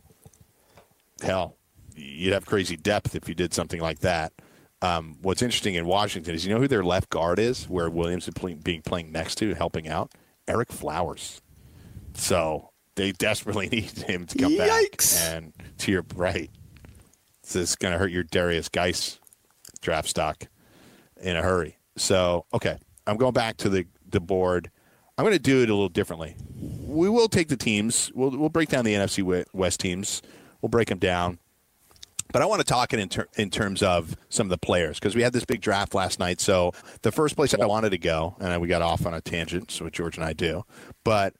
hell, 1.22 1.58
you'd 1.94 2.32
have 2.34 2.46
crazy 2.46 2.78
depth 2.78 3.14
if 3.16 3.28
you 3.28 3.36
did 3.36 3.54
something 3.54 3.82
like 3.82 4.00
that. 4.00 4.32
Um, 4.82 5.18
what's 5.22 5.42
interesting 5.42 5.76
in 5.76 5.86
Washington 5.86 6.36
is 6.36 6.46
you 6.46 6.54
know 6.54 6.60
who 6.60 6.68
their 6.68 6.84
left 6.84 7.10
guard 7.10 7.40
is, 7.40 7.68
where 7.68 7.90
Williams 7.90 8.28
is 8.28 8.34
playing, 8.34 8.60
being 8.60 8.82
playing 8.82 9.12
next 9.12 9.36
to, 9.36 9.54
helping 9.54 9.88
out 9.88 10.12
Ereck 10.48 10.72
Flowers. 10.72 11.42
So 12.14 12.72
they 12.96 13.12
desperately 13.12 13.68
need 13.72 13.92
him 13.92 14.26
to 14.28 14.38
come 14.38 14.52
Yikes. 14.52 15.16
back. 15.16 15.34
And 15.34 15.54
to 15.80 15.92
your 15.92 16.06
right, 16.16 16.50
this 17.44 17.56
is 17.56 17.76
going 17.76 17.94
to 17.94 17.98
hurt 17.98 18.12
your 18.12 18.24
Derrius 18.24 18.72
Guice 18.72 19.20
draft 19.82 20.10
stock 20.10 20.48
in 21.22 21.36
a 21.36 21.42
hurry. 21.42 21.78
So, 21.98 22.46
okay, 22.54 22.78
I'm 23.08 23.18
going 23.18 23.34
back 23.34 23.58
to 23.58 23.70
the, 23.70 23.86
the 24.10 24.20
board. 24.20 24.70
I'm 25.18 25.24
going 25.24 25.36
to 25.36 25.40
do 25.40 25.62
it 25.62 25.70
a 25.70 25.74
little 25.74 25.90
differently. 25.90 26.36
We 26.60 27.08
will 27.10 27.30
take 27.30 27.48
the 27.48 27.58
teams. 27.58 28.12
We'll, 28.14 28.32
we'll 28.32 28.50
break 28.50 28.70
down 28.70 28.84
the 28.84 28.94
NFC 28.94 29.46
West 29.54 29.80
teams. 29.80 30.22
We'll 30.62 30.70
break 30.70 30.90
them 30.90 31.00
down. 31.00 31.40
But 32.32 32.42
I 32.42 32.46
want 32.46 32.60
to 32.60 32.66
talk 32.66 32.94
in, 32.94 33.08
ter- 33.08 33.28
in 33.38 33.50
terms 33.50 33.82
of 33.82 34.16
some 34.30 34.48
of 34.48 34.50
the 34.50 34.58
players 34.58 35.00
because 35.00 35.16
we 35.16 35.22
had 35.22 35.32
this 35.32 35.46
big 35.46 35.62
draft 35.62 35.94
last 35.94 36.20
night. 36.20 36.42
So 36.42 36.74
the 37.02 37.12
first 37.12 37.36
place 37.36 37.54
I 37.54 37.66
wanted 37.66 37.92
to 37.92 37.98
go, 37.98 38.36
and 38.40 38.60
we 38.62 38.68
got 38.68 38.82
off 38.82 39.06
on 39.06 39.14
a 39.14 39.22
tangent, 39.22 39.72
so 39.72 39.86
what 39.86 39.94
George 39.94 40.18
and 40.18 40.26
I 40.26 40.34
do. 40.34 40.66
But 41.04 41.34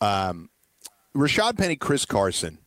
um, 0.00 0.50
Rashad 1.14 1.56
Penny, 1.56 1.76
Chris 1.76 2.04
Carson. 2.04 2.58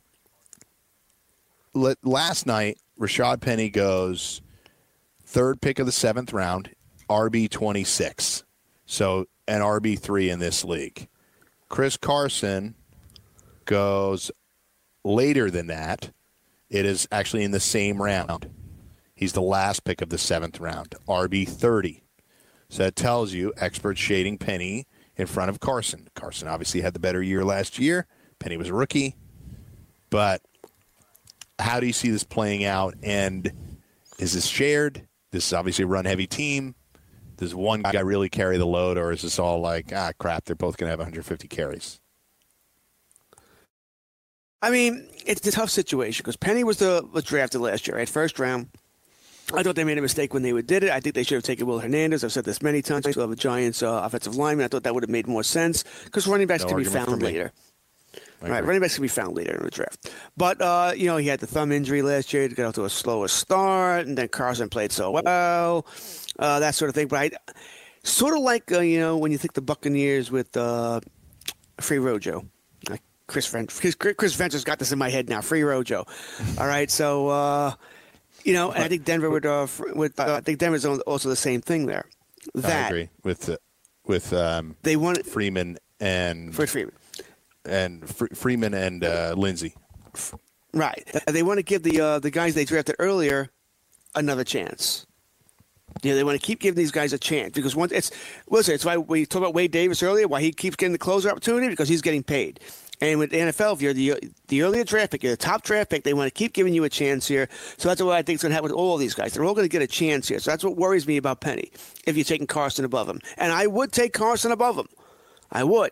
Last 1.73 2.45
night, 2.45 2.77
Rashad 2.99 3.41
Penny 3.41 3.69
goes 3.69 4.41
third 5.25 5.59
pick 5.61 5.79
of 5.79 5.85
the 5.85 5.91
seventh 5.91 6.31
round, 6.31 6.69
RB 7.09 7.49
twenty 7.49 7.83
six. 7.83 8.43
So 8.85 9.25
an 9.47 9.61
RB 9.61 9.97
three 9.97 10.29
in 10.29 10.39
this 10.39 10.63
league. 10.63 11.07
Chris 11.69 11.97
Carson 11.97 12.75
goes 13.65 14.29
later 15.03 15.49
than 15.49 15.67
that. 15.67 16.11
It 16.73 16.87
is 16.87 17.07
actually 17.11 17.43
in 17.43 17.51
the 17.51 17.59
same 17.59 18.01
round. 18.01 18.49
He's 19.13 19.33
the 19.33 19.43
last 19.43 19.83
pick 19.83 20.01
of 20.01 20.09
the 20.09 20.17
seventh 20.17 20.59
round, 20.59 20.95
RB 21.07 21.47
thirty. 21.47 22.03
So 22.67 22.81
that 22.81 22.95
tells 22.95 23.31
you 23.31 23.53
experts 23.57 24.01
shading 24.01 24.39
Penny 24.39 24.87
in 25.15 25.27
front 25.27 25.51
of 25.51 25.59
Carson. 25.59 26.07
Carson 26.15 26.47
obviously 26.47 26.81
had 26.81 26.95
the 26.95 26.99
better 26.99 27.21
year 27.21 27.45
last 27.45 27.77
year. 27.77 28.07
Penny 28.39 28.57
was 28.57 28.69
a 28.69 28.73
rookie. 28.73 29.15
But 30.09 30.41
how 31.59 31.79
do 31.79 31.85
you 31.85 31.93
see 31.93 32.09
this 32.09 32.23
playing 32.23 32.65
out? 32.65 32.95
And 33.03 33.51
is 34.17 34.33
this 34.33 34.47
shared? 34.47 35.07
This 35.29 35.45
is 35.45 35.53
obviously 35.53 35.83
a 35.83 35.87
run 35.87 36.05
heavy 36.05 36.25
team. 36.25 36.73
Does 37.37 37.53
one 37.53 37.83
guy 37.83 37.99
really 37.99 38.29
carry 38.29 38.57
the 38.57 38.65
load, 38.65 38.97
or 38.97 39.11
is 39.11 39.21
this 39.21 39.37
all 39.37 39.61
like, 39.61 39.93
ah, 39.95 40.11
crap, 40.17 40.45
they're 40.45 40.55
both 40.55 40.77
going 40.77 40.87
to 40.87 40.91
have 40.91 40.99
150 40.99 41.47
carries? 41.47 41.99
I 44.63 44.69
mean, 44.69 45.09
it's 45.25 45.45
a 45.45 45.51
tough 45.51 45.69
situation 45.69 46.23
because 46.23 46.37
Penny 46.37 46.63
was 46.63 46.77
the 46.77 47.05
was 47.11 47.25
drafted 47.25 47.59
last 47.59 47.85
year, 47.85 47.97
right? 47.97 48.07
First 48.07 48.39
round. 48.39 48.69
I 49.53 49.61
thought 49.61 49.75
they 49.75 49.83
made 49.83 49.97
a 49.97 50.01
mistake 50.01 50.33
when 50.33 50.41
they 50.41 50.53
did 50.61 50.85
it. 50.85 50.89
I 50.89 51.01
think 51.01 51.15
they 51.15 51.23
should 51.23 51.35
have 51.35 51.43
taken 51.43 51.67
Will 51.67 51.79
Hernandez. 51.79 52.23
I've 52.23 52.31
said 52.31 52.45
this 52.45 52.61
many 52.61 52.81
times. 52.81 53.05
We 53.05 53.11
have 53.11 53.29
a 53.29 53.35
Giants 53.35 53.83
uh, 53.83 54.01
offensive 54.01 54.37
lineman. 54.37 54.63
I 54.63 54.67
thought 54.69 54.83
that 54.83 54.93
would 54.93 55.03
have 55.03 55.09
made 55.09 55.27
more 55.27 55.43
sense 55.43 55.83
because 56.05 56.27
running 56.27 56.47
backs 56.47 56.63
No 56.63 56.69
can 56.69 56.77
be 56.77 56.85
found 56.85 57.21
later. 57.21 57.51
I 58.41 58.49
Right, 58.49 58.63
running 58.63 58.81
backs 58.81 58.95
can 58.95 59.01
be 59.01 59.09
found 59.09 59.35
later 59.35 59.53
in 59.53 59.63
the 59.63 59.69
draft. 59.69 60.09
But, 60.37 60.61
uh, 60.61 60.93
you 60.95 61.07
know, 61.07 61.17
he 61.17 61.27
had 61.27 61.41
the 61.41 61.47
thumb 61.47 61.71
injury 61.71 62.01
last 62.01 62.33
year 62.33 62.47
He 62.47 62.55
got 62.55 62.67
off 62.67 62.75
to 62.75 62.85
a 62.85 62.89
slower 62.89 63.27
start, 63.27 64.07
and 64.07 64.17
then 64.17 64.29
Carson 64.29 64.69
played 64.69 64.93
so 64.93 65.11
well, 65.11 65.85
uh, 66.39 66.59
that 66.59 66.75
sort 66.75 66.87
of 66.89 66.95
thing. 66.95 67.07
But 67.07 67.19
I, 67.19 67.31
sort 68.03 68.35
of 68.35 68.43
like, 68.43 68.71
uh, 68.71 68.79
you 68.79 68.99
know, 68.99 69.17
when 69.17 69.33
you 69.33 69.37
think 69.37 69.53
the 69.53 69.61
Buccaneers 69.61 70.31
with 70.31 70.55
uh, 70.55 71.01
Free 71.79 71.99
Rojo. 71.99 72.45
Chris, 73.27 73.47
Ven- 73.47 73.67
Chris, 73.67 73.95
Chris 73.95 74.33
Venture's 74.35 74.63
got 74.63 74.79
this 74.79 74.91
in 74.91 74.99
my 74.99 75.09
head 75.09 75.29
now. 75.29 75.41
Free 75.41 75.63
Rojo. 75.63 76.05
All 76.57 76.67
right, 76.67 76.89
so, 76.91 77.29
uh, 77.29 77.73
you 78.43 78.53
know, 78.53 78.71
and 78.71 78.83
I 78.83 78.87
think 78.87 79.05
Denver 79.05 79.29
would, 79.29 79.45
uh, 79.45 79.65
fr- 79.65 79.93
with, 79.93 80.19
uh, 80.19 80.35
I 80.35 80.41
think 80.41 80.59
Denver's 80.59 80.85
also 80.85 81.29
the 81.29 81.35
same 81.35 81.61
thing 81.61 81.85
there. 81.85 82.05
I 82.63 82.71
agree 82.87 83.09
with 83.23 83.47
uh, 83.49 83.55
with 84.05 84.33
um, 84.33 84.75
they 84.83 84.97
want 84.97 85.25
Freeman 85.25 85.77
and 86.01 86.53
Fred 86.53 86.69
Freeman. 86.69 86.93
and 87.63 88.09
Fre- 88.09 88.33
Freeman 88.35 88.73
and 88.73 89.01
uh, 89.05 89.33
Lindsey. 89.37 89.75
Right. 90.73 91.07
They 91.27 91.41
want 91.43 91.59
to 91.59 91.63
give 91.63 91.83
the 91.83 92.01
uh, 92.01 92.19
the 92.19 92.29
guys 92.31 92.53
they 92.53 92.65
drafted 92.65 92.97
earlier 92.99 93.49
another 94.13 94.43
chance. 94.43 95.05
Yeah, 96.01 96.15
they 96.15 96.23
want 96.25 96.37
to 96.41 96.45
keep 96.45 96.59
giving 96.59 96.75
these 96.77 96.91
guys 96.91 97.13
a 97.13 97.17
chance 97.17 97.53
because 97.53 97.75
once 97.77 97.93
it's 97.93 98.11
listen, 98.49 98.73
it's 98.75 98.83
why 98.83 98.97
we 98.97 99.25
talked 99.25 99.43
about 99.43 99.53
Wade 99.53 99.71
Davis 99.71 100.03
earlier, 100.03 100.27
why 100.27 100.41
he 100.41 100.51
keeps 100.51 100.75
getting 100.75 100.91
the 100.91 100.97
closer 100.97 101.29
opportunity 101.29 101.69
because 101.69 101.87
he's 101.87 102.01
getting 102.01 102.23
paid. 102.23 102.59
And 103.03 103.19
with 103.19 103.31
the 103.31 103.37
NFL, 103.37 103.73
if 103.75 103.81
you're 103.81 103.93
the 103.93 104.15
the 104.47 104.61
earlier 104.61 104.83
draft 104.85 105.11
pick, 105.11 105.23
you're 105.23 105.33
the 105.33 105.37
top 105.37 105.63
draft 105.63 105.89
pick, 105.89 106.03
they 106.03 106.13
want 106.13 106.27
to 106.27 106.31
keep 106.31 106.53
giving 106.53 106.73
you 106.73 106.85
a 106.85 106.89
chance 106.89 107.27
here. 107.27 107.49
So 107.77 107.89
that's 107.89 108.01
what 108.01 108.15
I 108.15 108.21
think 108.21 108.37
is 108.37 108.41
going 108.43 108.51
to 108.51 108.55
happen 108.55 108.69
with 108.71 108.77
all 108.79 108.95
these 108.97 109.13
guys. 109.13 109.33
They're 109.33 109.43
all 109.43 109.53
going 109.53 109.65
to 109.65 109.69
get 109.69 109.81
a 109.81 109.87
chance 109.87 110.27
here. 110.29 110.39
So 110.39 110.51
that's 110.51 110.63
what 110.63 110.77
worries 110.77 111.05
me 111.05 111.17
about 111.17 111.41
Penny. 111.41 111.71
If 112.07 112.15
you're 112.15 112.23
taking 112.23 112.47
Carson 112.47 112.85
above 112.85 113.09
him, 113.09 113.19
and 113.37 113.51
I 113.51 113.67
would 113.67 113.91
take 113.91 114.13
Carson 114.13 114.51
above 114.53 114.77
him, 114.77 114.87
I 115.51 115.63
would. 115.65 115.91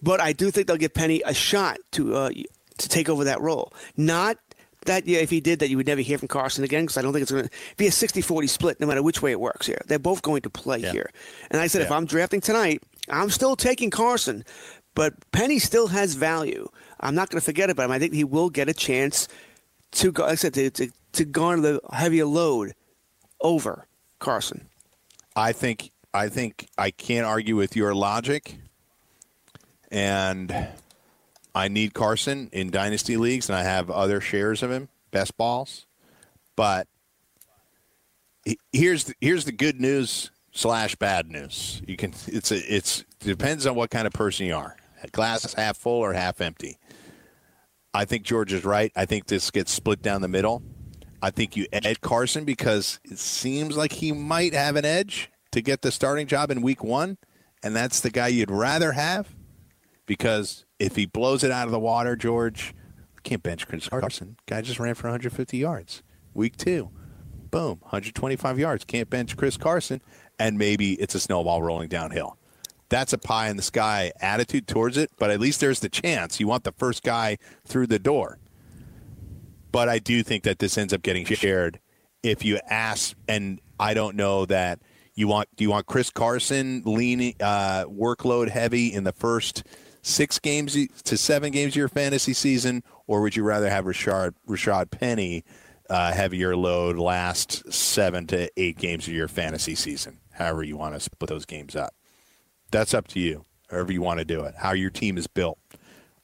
But 0.00 0.20
I 0.20 0.32
do 0.32 0.50
think 0.52 0.68
they'll 0.68 0.76
give 0.76 0.94
Penny 0.94 1.22
a 1.26 1.34
shot 1.34 1.78
to 1.92 2.14
uh, 2.14 2.30
to 2.30 2.88
take 2.88 3.08
over 3.08 3.24
that 3.24 3.40
role. 3.40 3.72
Not 3.96 4.38
that 4.86 5.08
yeah, 5.08 5.18
if 5.18 5.30
he 5.30 5.40
did 5.40 5.58
that, 5.58 5.70
you 5.70 5.76
would 5.76 5.88
never 5.88 6.02
hear 6.02 6.18
from 6.18 6.28
Carson 6.28 6.62
again 6.62 6.84
because 6.84 6.96
I 6.96 7.02
don't 7.02 7.12
think 7.12 7.22
it's 7.22 7.32
going 7.32 7.44
to 7.48 7.50
be 7.76 7.88
a 7.88 7.90
60-40 7.90 8.48
split 8.48 8.80
no 8.80 8.86
matter 8.86 9.02
which 9.02 9.20
way 9.22 9.32
it 9.32 9.40
works 9.40 9.66
here. 9.66 9.80
They're 9.86 9.98
both 9.98 10.22
going 10.22 10.42
to 10.42 10.50
play 10.50 10.78
Yeah. 10.78 10.92
here. 10.92 11.10
And 11.50 11.60
I 11.60 11.66
said 11.66 11.82
if 11.82 11.90
I'm 11.90 12.06
drafting 12.06 12.40
tonight, 12.40 12.82
I'm 13.10 13.28
still 13.30 13.56
taking 13.56 13.90
Carson, 13.90 14.44
but 14.98 15.14
Penny 15.30 15.60
still 15.60 15.86
has 15.86 16.16
value. 16.16 16.68
I'm 16.98 17.14
not 17.14 17.30
going 17.30 17.40
to 17.40 17.44
forget 17.44 17.70
about 17.70 17.84
him. 17.84 17.92
I 17.92 18.00
think 18.00 18.14
he 18.14 18.24
will 18.24 18.50
get 18.50 18.68
a 18.68 18.74
chance 18.74 19.28
to. 19.92 20.10
Like 20.10 20.32
I 20.32 20.34
said 20.34 20.54
to 20.54 20.70
to, 20.70 20.90
to 21.12 21.24
garner 21.24 21.62
the 21.62 21.80
heavier 21.92 22.26
load 22.26 22.74
over 23.40 23.86
Carson. 24.18 24.66
I 25.36 25.52
think 25.52 25.92
I 26.12 26.28
think 26.28 26.66
I 26.76 26.90
can't 26.90 27.24
argue 27.24 27.54
with 27.54 27.76
your 27.76 27.94
logic, 27.94 28.56
and 29.92 30.68
I 31.54 31.68
need 31.68 31.94
Carson 31.94 32.48
in 32.52 32.72
dynasty 32.72 33.16
leagues, 33.16 33.48
and 33.48 33.56
I 33.56 33.62
have 33.62 33.92
other 33.92 34.20
shares 34.20 34.64
of 34.64 34.72
him, 34.72 34.88
best 35.12 35.36
balls. 35.36 35.86
But 36.56 36.88
here's 38.72 39.04
the, 39.04 39.14
here's 39.20 39.44
the 39.44 39.52
good 39.52 39.80
news 39.80 40.32
slash 40.50 40.96
bad 40.96 41.30
news. 41.30 41.82
You 41.86 41.96
can 41.96 42.12
it's 42.26 42.50
a, 42.50 42.56
it's 42.56 43.04
depends 43.20 43.64
on 43.64 43.76
what 43.76 43.90
kind 43.90 44.04
of 44.04 44.12
person 44.12 44.46
you 44.46 44.56
are. 44.56 44.74
Glass 45.12 45.44
is 45.44 45.54
half 45.54 45.76
full 45.76 46.00
or 46.00 46.12
half 46.12 46.40
empty. 46.40 46.78
I 47.94 48.04
think 48.04 48.24
George 48.24 48.52
is 48.52 48.64
right. 48.64 48.92
I 48.94 49.06
think 49.06 49.26
this 49.26 49.50
gets 49.50 49.72
split 49.72 50.02
down 50.02 50.20
the 50.20 50.28
middle. 50.28 50.62
I 51.22 51.30
think 51.30 51.56
you 51.56 51.66
add 51.72 52.00
Carson 52.00 52.44
because 52.44 53.00
it 53.04 53.18
seems 53.18 53.76
like 53.76 53.92
he 53.92 54.12
might 54.12 54.54
have 54.54 54.76
an 54.76 54.84
edge 54.84 55.30
to 55.52 55.60
get 55.60 55.82
the 55.82 55.90
starting 55.90 56.26
job 56.26 56.50
in 56.50 56.62
week 56.62 56.84
one, 56.84 57.18
and 57.62 57.74
that's 57.74 58.00
the 58.00 58.10
guy 58.10 58.28
you'd 58.28 58.50
rather 58.50 58.92
have 58.92 59.34
because 60.06 60.64
if 60.78 60.96
he 60.96 61.06
blows 61.06 61.44
it 61.44 61.50
out 61.50 61.66
of 61.66 61.72
the 61.72 61.78
water, 61.78 62.16
George, 62.16 62.74
can't 63.22 63.42
bench 63.42 63.68
Chris 63.68 63.88
Carson. 63.88 64.36
Guy 64.46 64.62
just 64.62 64.80
ran 64.80 64.94
for 64.94 65.08
150 65.08 65.56
yards. 65.56 66.02
Week 66.34 66.56
two, 66.56 66.90
boom, 67.50 67.78
125 67.80 68.58
yards. 68.58 68.84
Can't 68.84 69.10
bench 69.10 69.36
Chris 69.36 69.56
Carson, 69.56 70.00
and 70.38 70.56
maybe 70.56 70.94
it's 70.94 71.14
a 71.14 71.20
snowball 71.20 71.62
rolling 71.62 71.88
downhill. 71.88 72.37
That's 72.88 73.12
a 73.12 73.18
pie 73.18 73.48
in 73.48 73.56
the 73.56 73.62
sky 73.62 74.12
attitude 74.20 74.66
towards 74.66 74.96
it, 74.96 75.10
but 75.18 75.30
at 75.30 75.40
least 75.40 75.60
there's 75.60 75.80
the 75.80 75.88
chance. 75.88 76.40
You 76.40 76.48
want 76.48 76.64
the 76.64 76.72
first 76.72 77.02
guy 77.02 77.38
through 77.66 77.88
the 77.88 77.98
door 77.98 78.38
but 79.72 79.88
I 79.88 79.98
do 79.98 80.22
think 80.22 80.44
that 80.44 80.58
this 80.58 80.78
ends 80.78 80.92
up 80.92 81.02
getting 81.02 81.24
shared 81.24 81.80
if 82.22 82.44
you 82.44 82.58
ask, 82.68 83.14
and 83.28 83.60
I 83.78 83.94
don't 83.94 84.16
know 84.16 84.46
that 84.46 84.80
you 85.14 85.28
want. 85.28 85.48
Do 85.56 85.64
you 85.64 85.70
want 85.70 85.86
Chris 85.86 86.10
Carson 86.10 86.82
leaning 86.84 87.34
uh, 87.40 87.84
workload 87.84 88.48
heavy 88.48 88.92
in 88.92 89.04
the 89.04 89.12
first 89.12 89.64
six 90.02 90.38
games 90.38 90.76
to 91.04 91.16
seven 91.16 91.52
games 91.52 91.72
of 91.72 91.76
your 91.76 91.88
fantasy 91.88 92.32
season, 92.32 92.82
or 93.06 93.20
would 93.22 93.36
you 93.36 93.42
rather 93.42 93.68
have 93.70 93.84
Rashard 93.84 94.34
Rashad 94.48 94.90
Penny 94.90 95.44
uh, 95.90 96.12
heavier 96.12 96.56
load 96.56 96.96
last 96.96 97.72
seven 97.72 98.26
to 98.28 98.50
eight 98.56 98.78
games 98.78 99.06
of 99.06 99.14
your 99.14 99.28
fantasy 99.28 99.74
season? 99.74 100.18
However 100.32 100.62
you 100.62 100.76
want 100.76 100.94
to 100.94 101.00
split 101.00 101.28
those 101.28 101.44
games 101.44 101.76
up. 101.76 101.94
That's 102.70 102.94
up 102.94 103.08
to 103.08 103.20
you. 103.20 103.44
However 103.70 103.92
you 103.92 104.02
want 104.02 104.18
to 104.18 104.24
do 104.24 104.42
it. 104.44 104.54
How 104.56 104.72
your 104.72 104.90
team 104.90 105.18
is 105.18 105.26
built. 105.26 105.58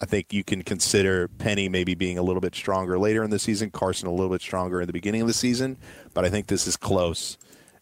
I 0.00 0.06
think 0.06 0.32
you 0.32 0.44
can 0.44 0.62
consider 0.62 1.28
Penny 1.28 1.68
maybe 1.68 1.94
being 1.94 2.18
a 2.18 2.22
little 2.22 2.40
bit 2.40 2.54
stronger 2.54 2.98
later 2.98 3.22
in 3.22 3.30
the 3.30 3.38
season, 3.38 3.70
Carson 3.70 4.08
a 4.08 4.12
little 4.12 4.30
bit 4.30 4.40
stronger 4.40 4.80
in 4.80 4.86
the 4.86 4.92
beginning 4.92 5.22
of 5.22 5.26
the 5.26 5.34
season, 5.34 5.78
but 6.12 6.24
I 6.24 6.30
think 6.30 6.46
this 6.46 6.66
is 6.66 6.76
close, 6.76 7.38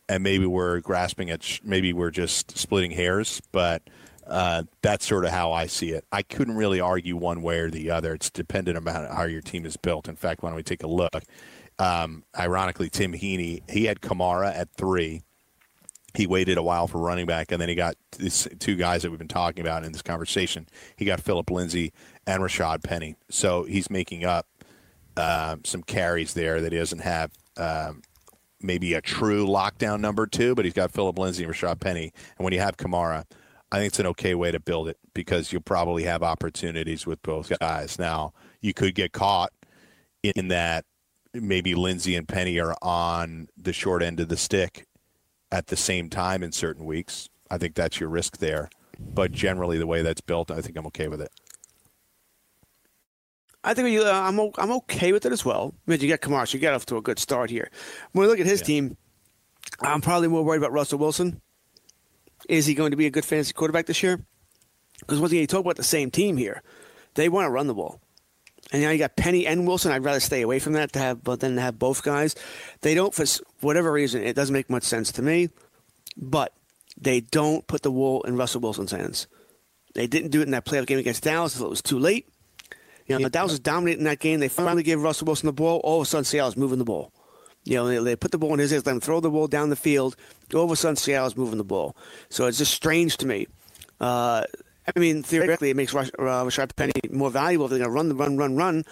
and 0.09 0.23
maybe 0.23 0.47
we're 0.47 0.81
grasping 0.81 1.31
at 1.31 1.43
sh- 1.43 1.61
maybe 1.65 1.93
we're 1.93 2.11
just 2.11 2.57
splitting 2.57 2.91
hairs, 2.91 3.41
but 3.51 3.83
uh, 4.27 4.65
that's 4.83 5.07
sort 5.07 5.25
of 5.25 5.31
how 5.31 5.53
I 5.53 5.67
see 5.67 5.91
it. 5.91 6.05
I 6.13 6.23
couldn't 6.23 6.57
really 6.57 6.81
argue 6.81 7.17
one 7.17 7.43
way 7.43 7.59
or 7.59 7.71
the 7.71 7.91
other. 7.91 8.15
It's 8.15 8.31
dependent 8.31 8.77
about 8.77 9.11
how 9.13 9.25
your 9.25 9.41
team 9.41 9.65
is 9.65 9.77
built. 9.77 10.07
In 10.07 10.15
fact, 10.17 10.43
why 10.43 10.51
don't 10.51 10.57
we 10.57 10.63
take 10.63 10.83
a 10.83 10.89
look? 10.89 11.25
Um, 11.79 12.25
ironically, 12.39 12.91
Tim 12.91 13.15
Heaney 13.15 13.69
he 13.69 13.87
had 13.87 14.01
Kamara 14.01 14.55
at 14.55 14.69
three 14.77 15.23
he 16.15 16.27
waited 16.27 16.59
a 16.59 16.63
while 16.63 16.87
for 16.87 16.99
running 16.99 17.27
back, 17.27 17.53
and 17.53 17.61
then 17.61 17.69
he 17.69 17.75
got 17.75 17.95
these 18.19 18.47
two 18.59 18.77
guys 18.77 19.03
that 19.03 19.11
we've 19.11 19.19
been 19.19 19.29
talking 19.29 19.63
about 19.63 19.85
in 19.85 19.93
this 19.93 20.03
conversation. 20.03 20.67
He 20.97 21.05
got 21.05 21.21
Phillip 21.21 21.51
Lindsay 21.51 21.93
and 22.27 22.43
Rashad 22.43 22.83
Penny. 22.83 23.17
So 23.31 23.65
he's 23.65 23.91
making 23.91 24.25
up 24.25 24.47
um, 25.17 25.65
some 25.65 25.83
carries 25.83 26.35
there 26.35 26.61
that 26.61 26.73
he 26.73 26.79
doesn't 26.79 27.01
have. 27.01 27.33
Um, 27.57 28.03
maybe 28.65 28.95
a 28.95 29.01
true 29.01 29.47
lockdown 29.47 30.01
number 30.01 30.27
two, 30.27 30.55
but 30.55 30.65
he's 30.65 30.75
got 30.75 30.93
Phillip 30.93 31.19
Lindsay 31.19 31.45
and 31.45 31.53
Rashad 31.53 31.81
Penny. 31.81 32.13
And 32.39 32.45
when 32.45 32.53
you 32.53 32.61
have 32.61 32.77
Kamara, 32.77 33.25
I 33.73 33.79
think 33.79 33.89
it's 33.89 33.99
an 33.99 34.07
okay 34.09 34.35
way 34.35 34.51
to 34.53 34.61
build 34.61 34.89
it 34.89 34.99
because 35.15 35.53
you'll 35.53 35.63
probably 35.63 36.05
have 36.05 36.23
opportunities 36.23 37.07
with 37.07 37.23
both 37.23 37.51
guys. 37.59 37.99
Now, 37.99 38.33
you 38.61 38.73
could 38.75 38.95
get 38.95 39.13
caught 39.13 39.51
in 40.23 40.49
that 40.49 40.85
maybe 41.35 41.75
Lindsay 41.75 42.15
and 42.15 42.29
Penny 42.29 42.61
are 42.61 42.77
on 42.83 43.49
the 43.57 43.73
short 43.73 44.03
end 44.03 44.21
of 44.21 44.29
the 44.29 44.37
stick 44.37 44.87
at 45.53 45.69
the 45.69 45.77
same 45.77 46.09
time 46.09 46.43
in 46.43 46.51
certain 46.51 46.85
weeks. 46.85 47.29
I 47.51 47.59
think 47.59 47.75
that's 47.75 48.01
your 48.01 48.09
risk 48.09 48.39
there. 48.39 48.71
But 48.99 49.31
generally, 49.31 49.79
the 49.79 49.87
way 49.87 50.03
that's 50.03 50.21
built, 50.21 50.51
I 50.51 50.61
think 50.61 50.77
I'm 50.77 50.87
okay 50.87 51.09
with 51.09 51.21
it. 51.21 51.31
I 53.65 53.75
think 53.75 53.91
you, 53.91 54.03
uh, 54.03 54.11
I'm 54.11 54.41
I'm 54.59 54.73
okay 54.79 55.13
with 55.13 55.25
it 55.25 55.33
as 55.33 55.45
well. 55.45 55.75
I 55.87 55.91
mean, 55.91 56.01
you 56.01 56.09
got 56.09 56.21
Kamara, 56.21 56.49
so 56.49 56.57
you 56.57 56.61
got 56.61 56.75
off 56.75 56.87
to 56.87 56.97
a 56.97 57.03
good 57.03 57.21
start 57.21 57.51
here. 57.51 57.71
When 58.11 58.23
we 58.23 58.29
look 58.29 58.41
at 58.41 58.47
his 58.47 58.61
team, 58.63 58.97
I'm 59.81 60.01
probably 60.01 60.29
more 60.29 60.43
worried 60.43 60.59
about 60.59 60.73
Russell 60.73 60.99
Wilson. 60.99 61.41
Is 62.49 62.67
he 62.67 62.75
going 62.75 62.91
to 62.91 62.97
be 62.97 63.07
a 63.07 63.11
good 63.11 63.25
fantasy 63.25 63.53
quarterback 63.53 63.87
this 63.87 64.03
year? 64.03 64.25
Because 64.99 65.21
once 65.21 65.31
again, 65.31 65.43
you 65.43 65.47
talk 65.47 65.61
about 65.61 65.77
the 65.77 65.85
same 65.85 66.11
team 66.11 66.37
here. 66.37 66.63
They 67.15 67.29
want 67.29 67.47
to 67.47 67.51
run 67.51 67.69
the 67.69 67.75
ball. 67.75 68.01
And 68.73 68.83
now 68.83 68.91
you 68.91 68.99
got 68.99 69.17
Penny 69.17 69.47
and 69.47 69.67
Wilson. 69.67 69.93
I'd 69.93 70.03
rather 70.03 70.19
stay 70.19 70.41
away 70.41 70.59
from 70.59 70.73
that 70.73 70.93
to 70.95 70.99
have, 70.99 71.23
but 71.23 71.41
then 71.41 71.57
to 71.57 71.61
have 71.61 71.79
both 71.79 72.03
guys. 72.03 72.35
They 72.81 72.95
don't, 72.95 73.15
for 73.15 73.25
whatever 73.61 73.93
reason, 73.93 74.23
it 74.23 74.35
doesn't 74.35 74.53
make 74.53 74.71
much 74.71 74.85
sense 74.85 75.13
to 75.13 75.23
me. 75.23 75.51
But 76.17 76.55
they 76.99 77.21
don't 77.21 77.67
put 77.67 77.83
the 77.83 77.91
wool 77.91 78.23
in 78.23 78.37
Russell 78.37 78.63
Wilson's 78.63 78.93
hands. 78.93 79.27
They 79.95 80.07
didn't 80.07 80.31
do 80.31 80.41
it 80.41 80.45
in 80.45 80.53
that 80.53 80.65
playoff 80.65 80.87
game 80.87 80.99
against 80.99 81.23
Dallas 81.23 81.55
until 81.55 81.67
it 81.67 81.71
was 81.71 81.83
too 81.83 81.99
late. 81.99 82.29
You 83.07 83.19
know, 83.19 83.29
Dallas 83.29 83.53
was 83.53 83.61
dominating 83.61 84.05
that 84.05 84.21
game. 84.21 84.41
They 84.41 84.49
finally 84.49 84.83
gave 84.83 85.03
Russell 85.03 85.27
Wilson 85.27 85.47
the 85.47 85.53
ball. 85.53 85.81
All 85.85 86.01
of 86.01 86.07
a 86.07 86.07
sudden, 86.07 86.25
Seattle's 86.25 86.57
moving 86.57 86.79
the 86.79 86.85
ball. 86.85 87.13
You 87.65 87.77
know, 87.77 87.87
they, 87.87 87.99
they 87.99 88.17
put 88.17 88.31
the 88.31 88.39
ball 88.39 88.55
in 88.55 88.59
his 88.59 88.71
hands, 88.71 88.87
let 88.87 88.93
him 88.93 89.01
throw 89.01 89.21
the 89.21 89.31
ball 89.31 89.49
down 89.49 89.69
the 89.69 89.77
field. 89.77 90.17
All 90.55 90.65
of 90.65 90.71
a 90.71 90.77
sudden, 90.77 90.97
Seattle's 90.97 91.37
moving 91.37 91.59
the 91.59 91.65
ball. 91.65 91.97
So 92.31 92.47
it's 92.47 92.59
just 92.59 92.73
strange 92.73 93.19
to 93.19 93.27
me. 93.27 93.49
Uh, 94.01 94.45
I 94.87 94.99
mean, 94.99 95.23
theoretically, 95.23 95.71
it 95.71 95.77
makes 95.77 95.93
Rush, 95.95 96.09
uh, 96.19 96.23
Rashad 96.45 96.75
Penny 96.77 96.93
more 97.11 97.31
valuable 97.31 97.67
if 97.67 97.71
they're 97.71 97.79
going 97.79 97.91
to 97.91 97.95
run 97.95 98.09
the 98.09 98.15
run, 98.15 98.37
run, 98.37 98.57
run. 98.57 98.85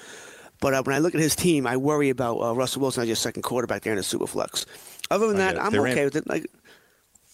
But 0.60 0.74
uh, 0.74 0.82
when 0.82 0.94
I 0.94 0.98
look 0.98 1.14
at 1.14 1.20
his 1.20 1.34
team, 1.34 1.66
I 1.66 1.76
worry 1.76 2.10
about 2.10 2.38
uh, 2.40 2.54
Russell 2.54 2.82
Wilson 2.82 3.02
as 3.02 3.08
your 3.08 3.16
second 3.16 3.42
quarterback 3.42 3.82
there 3.82 3.92
in 3.92 3.96
the 3.96 4.02
Superflex. 4.04 4.66
Other 5.10 5.26
than 5.28 5.36
I 5.36 5.38
that, 5.40 5.54
get. 5.54 5.64
I'm 5.64 5.72
They 5.72 5.78
okay 5.78 5.94
ran- 5.94 6.04
with 6.04 6.16
it. 6.16 6.28
Like, 6.28 6.46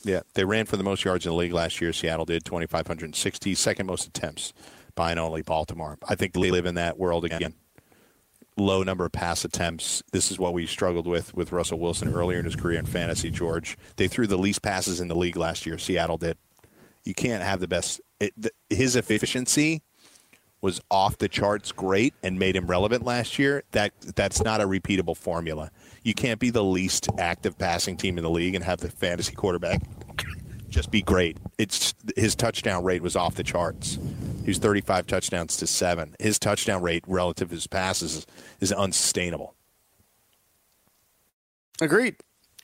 Yeah, 0.04 0.20
they 0.34 0.44
ran 0.44 0.64
for 0.66 0.76
the 0.76 0.84
most 0.84 1.04
yards 1.04 1.26
in 1.26 1.32
the 1.32 1.36
league 1.36 1.52
last 1.52 1.80
year. 1.80 1.92
Seattle 1.92 2.24
did 2.24 2.44
2,560, 2.44 3.54
second 3.54 3.86
most 3.86 4.06
attempts 4.06 4.52
by 4.94 5.10
and 5.10 5.20
only 5.20 5.42
Baltimore. 5.42 5.98
I 6.08 6.14
think 6.14 6.32
they 6.32 6.50
live 6.50 6.66
in 6.66 6.76
that 6.76 6.98
world 6.98 7.24
again. 7.24 7.54
Low 8.56 8.82
number 8.82 9.04
of 9.04 9.12
pass 9.12 9.44
attempts. 9.44 10.02
This 10.12 10.30
is 10.30 10.38
what 10.38 10.54
we 10.54 10.64
struggled 10.64 11.06
with 11.06 11.34
with 11.34 11.52
Russell 11.52 11.78
Wilson 11.78 12.14
earlier 12.14 12.38
in 12.38 12.46
his 12.46 12.56
career 12.56 12.78
in 12.78 12.86
fantasy. 12.86 13.30
George, 13.30 13.76
they 13.96 14.08
threw 14.08 14.26
the 14.26 14.38
least 14.38 14.62
passes 14.62 14.98
in 14.98 15.08
the 15.08 15.14
league 15.14 15.36
last 15.36 15.66
year. 15.66 15.76
Seattle 15.76 16.16
did. 16.16 16.38
You 17.04 17.12
can't 17.12 17.42
have 17.42 17.60
the 17.60 17.68
best. 17.68 18.00
It, 18.20 18.34
his 18.70 18.96
efficiency 18.96 19.82
was 20.60 20.80
off 20.90 21.18
the 21.18 21.28
charts 21.28 21.70
great 21.70 22.14
and 22.22 22.38
made 22.38 22.56
him 22.56 22.66
relevant 22.66 23.04
last 23.04 23.38
year, 23.38 23.62
that 23.72 23.92
that's 24.16 24.42
not 24.42 24.60
a 24.60 24.64
repeatable 24.64 25.16
formula. 25.16 25.70
You 26.02 26.14
can't 26.14 26.40
be 26.40 26.50
the 26.50 26.64
least 26.64 27.08
active 27.18 27.58
passing 27.58 27.96
team 27.96 28.16
in 28.16 28.24
the 28.24 28.30
league 28.30 28.54
and 28.54 28.64
have 28.64 28.80
the 28.80 28.90
fantasy 28.90 29.34
quarterback 29.34 29.82
just 30.68 30.90
be 30.90 31.02
great. 31.02 31.38
It's 31.58 31.94
his 32.16 32.34
touchdown 32.34 32.84
rate 32.84 33.02
was 33.02 33.16
off 33.16 33.34
the 33.34 33.42
charts. 33.42 33.98
He 34.42 34.50
was 34.50 34.58
35 34.58 35.06
touchdowns 35.06 35.56
to 35.58 35.66
7. 35.66 36.14
His 36.20 36.38
touchdown 36.38 36.82
rate 36.82 37.04
relative 37.06 37.48
to 37.48 37.54
his 37.54 37.66
passes 37.66 38.16
is, 38.16 38.26
is 38.60 38.72
unsustainable. 38.72 39.54
Agreed. 41.80 42.16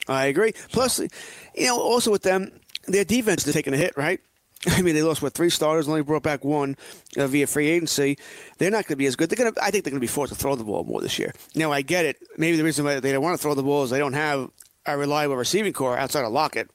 I 0.09 0.27
agree. 0.27 0.53
Plus, 0.71 0.99
you 0.99 1.67
know, 1.67 1.81
also 1.81 2.11
with 2.11 2.23
them, 2.23 2.53
their 2.87 3.05
defense 3.05 3.47
is 3.47 3.55
taking 3.55 3.75
a 3.75 3.77
hit, 3.77 3.97
right? 3.97 4.21
I 4.69 4.83
mean, 4.83 4.95
they 4.95 5.03
lost 5.03 5.23
what 5.23 5.35
three 5.35 5.51
starters, 5.51 5.89
only 5.89 6.03
brought 6.03 6.23
back 6.23 6.45
one 6.45 6.77
uh, 7.17 7.27
via 7.27 7.47
free 7.47 7.69
agency. 7.69 8.19
They're 8.59 8.71
not 8.71 8.85
going 8.85 8.95
to 8.95 8.97
be 8.97 9.07
as 9.07 9.17
good. 9.17 9.29
They're 9.29 9.37
going 9.37 9.53
to. 9.53 9.63
I 9.63 9.71
think 9.71 9.85
they're 9.85 9.91
going 9.91 10.01
to 10.01 10.05
be 10.05 10.07
forced 10.07 10.33
to 10.33 10.39
throw 10.39 10.55
the 10.55 10.65
ball 10.65 10.85
more 10.85 11.01
this 11.01 11.19
year. 11.19 11.33
Now, 11.55 11.73
I 11.73 11.83
get 11.83 12.05
it. 12.05 12.17
Maybe 12.37 12.57
the 12.57 12.65
reason 12.65 12.85
why 12.85 13.01
they 13.01 13.13
don't 13.13 13.23
want 13.23 13.37
to 13.37 13.43
throw 13.43 13.55
the 13.55 13.63
ball 13.63 13.85
is 13.85 13.91
they 13.91 13.99
don't 13.99 14.13
have 14.13 14.51
a 14.87 14.97
reliable 14.97 15.37
receiving 15.37 15.73
core 15.73 15.99
outside 15.99 16.25
of 16.25 16.33
Lockett. 16.33 16.71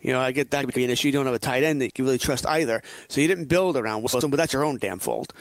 You 0.00 0.12
know, 0.12 0.20
I 0.20 0.32
get 0.32 0.50
that 0.50 0.64
could 0.64 0.74
be 0.74 0.84
an 0.84 0.90
issue. 0.90 1.08
You 1.08 1.12
don't 1.12 1.26
have 1.26 1.34
a 1.34 1.38
tight 1.38 1.62
end 1.62 1.80
that 1.80 1.86
you 1.86 1.92
can 1.92 2.04
really 2.04 2.18
trust 2.18 2.46
either. 2.46 2.82
So 3.08 3.20
you 3.20 3.28
didn't 3.28 3.46
build 3.46 3.76
around 3.76 4.02
Wilson, 4.02 4.30
but 4.30 4.36
that's 4.36 4.52
your 4.52 4.64
own 4.64 4.78
damn 4.78 4.98
fault. 4.98 5.32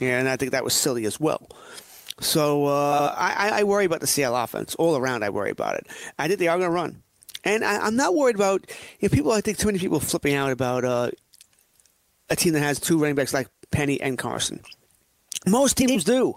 And 0.00 0.28
I 0.28 0.36
think 0.36 0.52
that 0.52 0.64
was 0.64 0.74
silly 0.74 1.06
as 1.06 1.18
well. 1.18 1.48
So 2.20 2.66
uh, 2.66 3.14
I, 3.16 3.60
I 3.60 3.64
worry 3.64 3.84
about 3.84 4.00
the 4.00 4.06
Seattle 4.06 4.36
offense 4.36 4.74
all 4.76 4.96
around. 4.96 5.22
I 5.22 5.30
worry 5.30 5.50
about 5.50 5.76
it. 5.76 5.86
I 6.18 6.28
think 6.28 6.38
they 6.38 6.48
are 6.48 6.56
going 6.56 6.68
to 6.68 6.74
run, 6.74 7.02
and 7.46 7.64
I, 7.64 7.78
I'm 7.78 7.96
not 7.96 8.14
worried 8.14 8.36
about 8.36 8.66
you 9.00 9.08
know, 9.08 9.14
people. 9.14 9.32
I 9.32 9.40
think 9.40 9.58
too 9.58 9.66
many 9.66 9.78
people 9.78 10.00
flipping 10.00 10.34
out 10.34 10.52
about 10.52 10.84
uh, 10.84 11.10
a 12.28 12.36
team 12.36 12.52
that 12.54 12.60
has 12.60 12.80
two 12.80 12.98
running 12.98 13.14
backs 13.14 13.32
like 13.32 13.48
Penny 13.70 14.00
and 14.00 14.18
Carson. 14.18 14.60
Most 15.46 15.76
teams 15.76 16.04
do. 16.04 16.34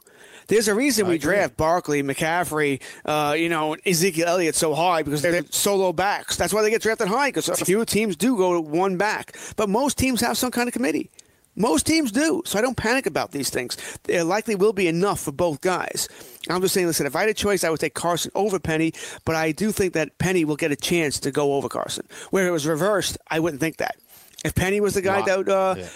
There's 0.48 0.68
a 0.68 0.74
reason 0.74 1.08
we 1.08 1.20
draft 1.20 1.58
Barkley, 1.58 2.02
McCaffrey, 2.02 2.82
uh, 3.06 3.36
you 3.38 3.50
know, 3.50 3.76
Ezekiel 3.86 4.28
Elliott 4.28 4.56
so 4.56 4.74
high 4.74 5.04
because 5.04 5.22
they're 5.22 5.44
solo 5.52 5.94
backs. 5.94 6.38
That's 6.38 6.52
why 6.52 6.64
they 6.64 6.72
get 6.72 6.82
drafted 6.82 7.08
high 7.08 7.30
because 7.30 7.50
a 7.50 7.56
few 7.66 7.86
teams 7.86 8.16
do 8.16 8.36
go 8.36 8.54
to 8.54 8.62
one 8.62 8.98
back, 8.98 9.38
but 9.56 9.70
most 9.70 10.00
teams 10.00 10.22
have 10.22 10.40
some 10.40 10.50
kind 10.50 10.68
of 10.68 10.74
committee. 10.74 11.12
Most 11.60 11.86
teams 11.86 12.12
do, 12.12 12.42
so 12.46 12.58
I 12.58 12.62
don't 12.62 12.78
panic 12.78 13.06
about 13.06 13.32
these 13.32 13.50
things. 13.52 13.78
There 14.04 14.24
likely 14.24 14.56
will 14.56 14.74
be 14.74 14.88
enough 14.88 15.20
for 15.20 15.32
both 15.32 15.62
guys. 15.62 16.08
I'm 16.50 16.62
just 16.62 16.74
saying, 16.74 16.88
listen, 16.88 17.06
if 17.06 17.16
I 17.16 17.20
had 17.20 17.30
a 17.30 17.34
choice, 17.34 17.64
I 17.64 17.70
would 17.70 17.80
take 17.82 17.94
Carson 17.94 18.32
over 18.34 18.60
Penny, 18.60 18.94
but 19.26 19.36
I 19.36 19.52
do 19.52 19.72
think 19.72 19.94
that 19.94 20.18
Penny 20.18 20.46
will 20.46 20.56
get 20.56 20.72
a 20.72 20.76
chance 20.76 21.20
to 21.20 21.32
go 21.32 21.54
over 21.56 21.70
Carson. 21.70 22.08
Where 22.32 22.48
it 22.48 22.52
was 22.52 22.66
reversed, 22.66 23.18
I 23.30 23.40
wouldn't 23.40 23.60
think 23.60 23.78
that. 23.78 23.98
If 24.46 24.56
Penny 24.56 24.80
was 24.80 24.94
the 24.94 25.02
guy 25.02 25.20
Wow. 25.20 25.26
that 25.44 25.50
uh, 25.50 25.76
Yeah. 25.78 25.88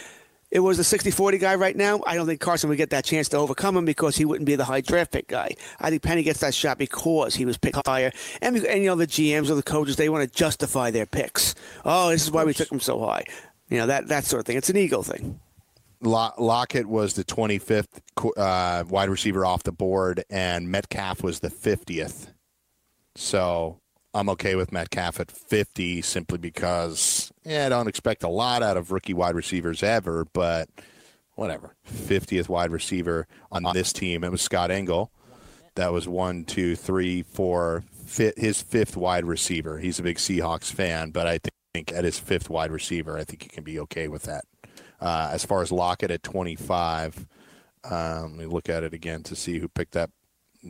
it 0.52 0.60
was 0.60 0.76
the 0.78 0.84
60-40 0.84 1.40
guy 1.40 1.56
right 1.56 1.78
now, 1.78 2.02
I 2.06 2.16
don't 2.16 2.28
think 2.28 2.42
Carson 2.42 2.68
would 2.70 2.78
get 2.78 2.90
that 2.90 3.06
chance 3.06 3.30
to 3.30 3.38
overcome 3.38 3.78
him 3.78 3.86
because 3.86 4.18
he 4.18 4.26
wouldn't 4.26 4.46
be 4.46 4.56
the 4.58 4.66
high 4.66 4.82
draft 4.82 5.12
pick 5.14 5.28
guy. 5.30 5.56
I 5.80 5.90
think 5.90 6.02
Penny 6.04 6.24
gets 6.24 6.42
that 6.42 6.54
shot 6.54 6.78
because 6.78 7.36
he 7.36 7.46
was 7.46 7.58
picked 7.58 7.80
higher. 7.88 8.12
And, 8.42 8.58
and 8.58 8.84
you 8.84 8.90
know, 8.90 8.96
the 8.96 9.08
GMs 9.08 9.50
or 9.50 9.56
the 9.56 9.64
coaches, 9.64 9.96
they 9.96 10.10
want 10.10 10.30
to 10.30 10.38
justify 10.38 10.92
their 10.92 11.06
picks. 11.06 11.56
Oh, 11.86 12.10
this 12.10 12.24
is 12.24 12.32
why 12.32 12.44
we 12.44 12.54
took 12.54 12.70
him 12.70 12.82
so 12.82 13.00
high. 13.00 13.24
You 13.70 13.78
know, 13.78 13.88
that, 13.88 14.10
that 14.10 14.26
sort 14.26 14.42
of 14.42 14.46
thing. 14.46 14.58
It's 14.58 14.70
an 14.70 14.76
ego 14.78 15.02
thing. 15.02 15.40
Lo- 16.04 16.34
Lockett 16.38 16.86
was 16.86 17.14
the 17.14 17.24
25th 17.24 18.02
uh, 18.38 18.84
wide 18.88 19.10
receiver 19.10 19.46
off 19.46 19.64
the 19.64 19.72
board, 19.72 20.24
and 20.30 20.70
Metcalf 20.70 21.24
was 21.24 21.40
the 21.40 21.50
50th. 21.50 22.28
So 23.16 23.80
I'm 24.14 24.30
okay 24.30 24.56
with 24.56 24.72
Metcalf 24.72 25.20
at 25.20 25.32
50 25.32 26.02
simply 26.02 26.38
because 26.38 27.32
yeah, 27.44 27.66
I 27.66 27.70
don't 27.70 27.88
expect 27.88 28.24
a 28.24 28.30
lot 28.30 28.62
out 28.64 28.78
of 28.78 28.92
rookie 28.92 29.14
wide 29.14 29.36
receivers 29.36 29.82
ever, 29.84 30.26
but 30.34 30.70
whatever. 31.36 31.76
50th 31.92 32.50
wide 32.50 32.72
receiver 32.72 33.28
on 33.52 33.64
this 33.74 33.94
team. 33.94 34.24
It 34.24 34.32
was 34.32 34.42
Scott 34.42 34.72
Engel. 34.72 35.12
That 35.76 35.92
was 35.92 36.08
one, 36.08 36.46
two, 36.46 36.76
three, 36.76 37.24
four, 37.24 37.84
fit 38.06 38.38
his 38.38 38.62
fifth 38.62 38.96
wide 38.96 39.26
receiver. 39.26 39.80
He's 39.80 39.98
a 39.98 40.04
big 40.04 40.18
Seahawks 40.18 40.72
fan, 40.72 41.10
but 41.10 41.26
I 41.26 41.40
think 41.74 41.92
at 41.92 42.04
his 42.04 42.20
fifth 42.20 42.50
wide 42.50 42.72
receiver, 42.72 43.18
I 43.18 43.24
think 43.24 43.44
you 43.44 43.50
can 43.50 43.64
be 43.64 43.80
okay 43.80 44.08
with 44.08 44.24
that. 44.24 44.46
Uh, 45.04 45.30
as 45.34 45.44
far 45.44 45.62
as 45.62 45.70
Lockett 45.70 46.12
at 46.12 46.24
25, 46.24 47.28
um, 47.84 48.22
let 48.22 48.32
me 48.32 48.46
look 48.46 48.70
at 48.70 48.84
it 48.84 48.94
again 48.94 49.22
to 49.24 49.36
see 49.36 49.60
who 49.60 49.68
picked 49.68 49.92
that 49.92 50.10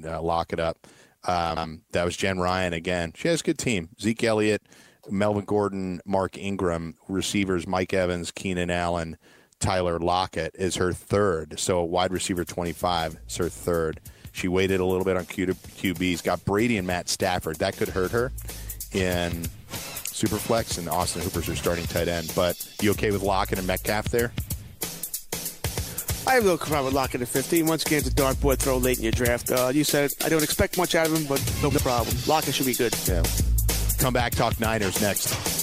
uh, 0.03 0.19
Lockett 0.19 0.59
up. 0.59 0.87
Um, 1.25 1.83
that 1.91 2.03
was 2.03 2.17
Jen 2.17 2.39
Ryan 2.39 2.73
again. 2.73 3.13
She 3.15 3.27
has 3.27 3.41
a 3.41 3.43
good 3.43 3.59
team. 3.59 3.89
Zeke 4.01 4.23
Elliott, 4.23 4.63
Melvin 5.07 5.45
Gordon, 5.45 6.01
Mark 6.03 6.35
Ingram, 6.35 6.95
receivers 7.07 7.67
Mike 7.67 7.93
Evans, 7.93 8.31
Keenan 8.31 8.71
Allen, 8.71 9.17
Tyler 9.59 9.99
Lockett 9.99 10.55
is 10.55 10.77
her 10.77 10.93
third. 10.93 11.59
So 11.59 11.83
wide 11.83 12.11
receiver 12.11 12.43
25 12.43 13.17
is 13.27 13.37
her 13.37 13.49
third. 13.49 14.01
She 14.31 14.47
waited 14.47 14.79
a 14.79 14.85
little 14.85 15.05
bit 15.05 15.15
on 15.15 15.25
Q- 15.25 15.45
QBs. 15.45 16.23
Got 16.23 16.43
Brady 16.43 16.77
and 16.77 16.87
Matt 16.87 17.07
Stafford. 17.07 17.57
That 17.57 17.77
could 17.77 17.89
hurt 17.89 18.11
her 18.11 18.31
in 18.93 19.45
Superflex, 20.13 20.77
and 20.77 20.87
Austin 20.87 21.21
Hooper's 21.21 21.47
her 21.47 21.55
starting 21.55 21.85
tight 21.85 22.07
end. 22.07 22.31
But 22.35 22.55
you 22.81 22.91
okay 22.91 23.11
with 23.11 23.23
Lockett 23.23 23.57
and 23.57 23.67
Metcalf 23.67 24.09
there? 24.09 24.31
I 26.25 26.35
have 26.35 26.45
no 26.45 26.55
problem 26.55 26.85
with 26.85 26.93
Lockett 26.93 27.21
at 27.21 27.27
15. 27.27 27.65
Once 27.65 27.85
again, 27.85 27.99
it's 27.99 28.07
a 28.07 28.13
dark 28.13 28.37
dartboard 28.37 28.59
throw 28.59 28.77
late 28.77 28.97
in 28.97 29.03
your 29.03 29.11
draft. 29.11 29.51
Uh, 29.51 29.71
you 29.73 29.83
said 29.83 30.05
it. 30.05 30.25
I 30.25 30.29
don't 30.29 30.43
expect 30.43 30.77
much 30.77 30.95
out 30.95 31.07
of 31.07 31.13
him, 31.13 31.25
but 31.25 31.41
no 31.61 31.69
problem. 31.69 32.15
Lockett 32.27 32.55
should 32.55 32.65
be 32.65 32.73
good. 32.73 32.95
Yeah. 33.07 33.23
Come 33.99 34.13
back, 34.13 34.33
talk 34.33 34.59
Niners 34.59 35.01
next. 35.01 35.62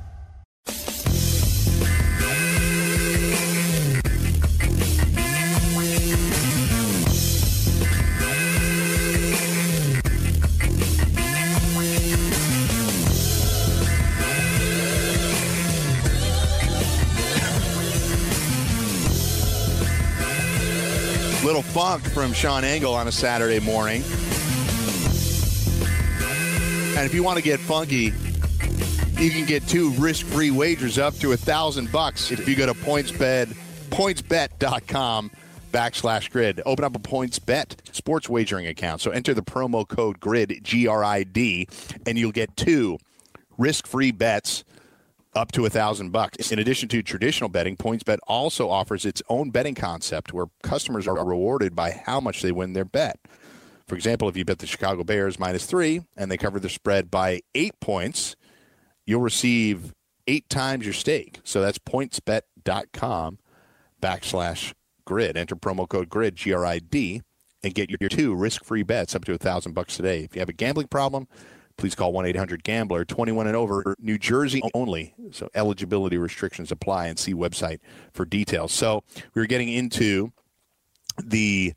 Little 21.61 21.73
funk 21.73 22.03
from 22.09 22.33
Sean 22.33 22.63
Engel 22.63 22.95
on 22.95 23.07
a 23.07 23.11
Saturday 23.11 23.59
morning. 23.59 24.01
And 26.97 27.05
if 27.05 27.13
you 27.13 27.21
want 27.21 27.37
to 27.37 27.43
get 27.43 27.59
funky, 27.59 28.05
you 29.21 29.29
can 29.29 29.45
get 29.45 29.67
two 29.67 29.91
risk-free 29.91 30.49
wagers 30.49 30.97
up 30.97 31.13
to 31.17 31.33
a 31.33 31.37
thousand 31.37 31.91
bucks 31.91 32.31
if 32.31 32.47
you 32.49 32.55
go 32.55 32.65
to 32.65 32.73
PointsBet, 32.73 33.53
pointsbet.com 33.91 35.29
backslash 35.71 36.31
grid. 36.31 36.63
Open 36.65 36.83
up 36.83 36.95
a 36.95 36.99
PointsBet 36.99 37.95
sports 37.95 38.27
wagering 38.27 38.65
account. 38.65 39.01
So 39.01 39.11
enter 39.11 39.35
the 39.35 39.43
promo 39.43 39.87
code 39.87 40.19
GRID, 40.19 40.63
G-R-I-D, 40.63 41.67
and 42.07 42.17
you'll 42.17 42.31
get 42.31 42.57
two 42.57 42.97
risk-free 43.59 44.13
bets 44.13 44.63
up 45.33 45.51
to 45.53 45.65
a 45.65 45.69
thousand 45.69 46.11
bucks. 46.11 46.51
In 46.51 46.59
addition 46.59 46.89
to 46.89 47.01
traditional 47.01 47.49
betting, 47.49 47.77
PointsBet 47.77 48.19
also 48.27 48.69
offers 48.69 49.05
its 49.05 49.21
own 49.29 49.49
betting 49.49 49.75
concept 49.75 50.33
where 50.33 50.47
customers 50.63 51.07
are 51.07 51.25
rewarded 51.25 51.75
by 51.75 51.91
how 51.91 52.19
much 52.19 52.41
they 52.41 52.51
win 52.51 52.73
their 52.73 52.85
bet. 52.85 53.19
For 53.87 53.95
example, 53.95 54.29
if 54.29 54.37
you 54.37 54.45
bet 54.45 54.59
the 54.59 54.67
Chicago 54.67 55.03
Bears 55.03 55.39
minus 55.39 55.65
three 55.65 56.01
and 56.15 56.31
they 56.31 56.37
cover 56.37 56.59
the 56.59 56.69
spread 56.69 57.11
by 57.11 57.41
eight 57.55 57.79
points, 57.79 58.35
you'll 59.05 59.21
receive 59.21 59.93
eight 60.27 60.49
times 60.49 60.85
your 60.85 60.93
stake. 60.93 61.39
So 61.43 61.61
that's 61.61 61.79
pointsbet.com 61.79 63.39
backslash 64.01 64.73
grid. 65.05 65.35
Enter 65.35 65.55
promo 65.55 65.87
code 65.89 66.09
grid, 66.09 66.35
G 66.35 66.53
R 66.53 66.65
I 66.65 66.79
D, 66.79 67.21
and 67.63 67.73
get 67.73 67.89
your 67.89 68.09
two 68.09 68.33
risk 68.33 68.63
free 68.63 68.83
bets 68.83 69.15
up 69.15 69.25
to 69.25 69.33
a 69.33 69.37
thousand 69.37 69.73
bucks 69.73 69.97
today. 69.97 70.23
If 70.23 70.35
you 70.35 70.39
have 70.39 70.49
a 70.49 70.53
gambling 70.53 70.87
problem, 70.87 71.27
please 71.77 71.95
call 71.95 72.11
1 72.13 72.25
800 72.25 72.63
Gambler, 72.63 73.05
21 73.05 73.47
and 73.47 73.55
over, 73.55 73.95
New 73.99 74.17
Jersey 74.17 74.61
only. 74.73 75.13
So 75.31 75.49
eligibility 75.55 76.17
restrictions 76.17 76.71
apply 76.71 77.07
and 77.07 77.17
see 77.17 77.33
website 77.33 77.79
for 78.13 78.25
details. 78.25 78.71
So 78.71 79.03
we 79.33 79.41
were 79.41 79.47
getting 79.47 79.69
into 79.69 80.31
the 81.23 81.73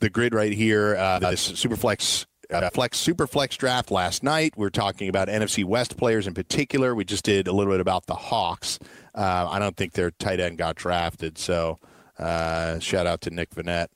the 0.00 0.10
grid 0.10 0.34
right 0.34 0.52
here, 0.52 0.96
uh, 0.96 1.18
this 1.18 1.52
Superflex 1.52 2.26
uh, 2.50 2.70
flex 2.70 2.98
super 2.98 3.26
flex 3.26 3.56
draft 3.56 3.90
last 3.90 4.22
night. 4.22 4.54
We 4.56 4.66
are 4.66 4.70
talking 4.70 5.08
about 5.08 5.28
NFC 5.28 5.64
West 5.64 5.96
players 5.96 6.26
in 6.26 6.34
particular. 6.34 6.94
We 6.94 7.04
just 7.04 7.24
did 7.24 7.46
a 7.46 7.52
little 7.52 7.72
bit 7.72 7.80
about 7.80 8.06
the 8.06 8.14
Hawks. 8.14 8.78
Uh, 9.14 9.48
I 9.50 9.58
don't 9.58 9.76
think 9.76 9.92
their 9.92 10.10
tight 10.10 10.40
end 10.40 10.58
got 10.58 10.76
drafted, 10.76 11.38
so 11.38 11.78
uh, 12.18 12.78
shout 12.78 13.06
out 13.06 13.20
to 13.22 13.30
Nick 13.30 13.50
Vannett. 13.50 13.88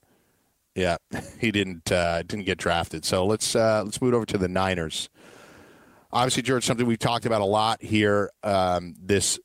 Yeah, 0.74 0.96
he 1.40 1.50
didn't 1.50 1.90
uh, 1.90 2.22
didn't 2.22 2.44
get 2.44 2.58
drafted. 2.58 3.04
So 3.04 3.24
let's 3.26 3.54
uh, 3.54 3.82
let's 3.84 4.00
move 4.00 4.14
over 4.14 4.26
to 4.26 4.38
the 4.38 4.48
Niners. 4.48 5.08
Obviously, 6.12 6.42
George, 6.42 6.64
something 6.64 6.86
we've 6.86 6.98
talked 6.98 7.26
about 7.26 7.40
a 7.40 7.46
lot 7.46 7.82
here 7.82 8.30
um, 8.44 8.94
this 9.00 9.38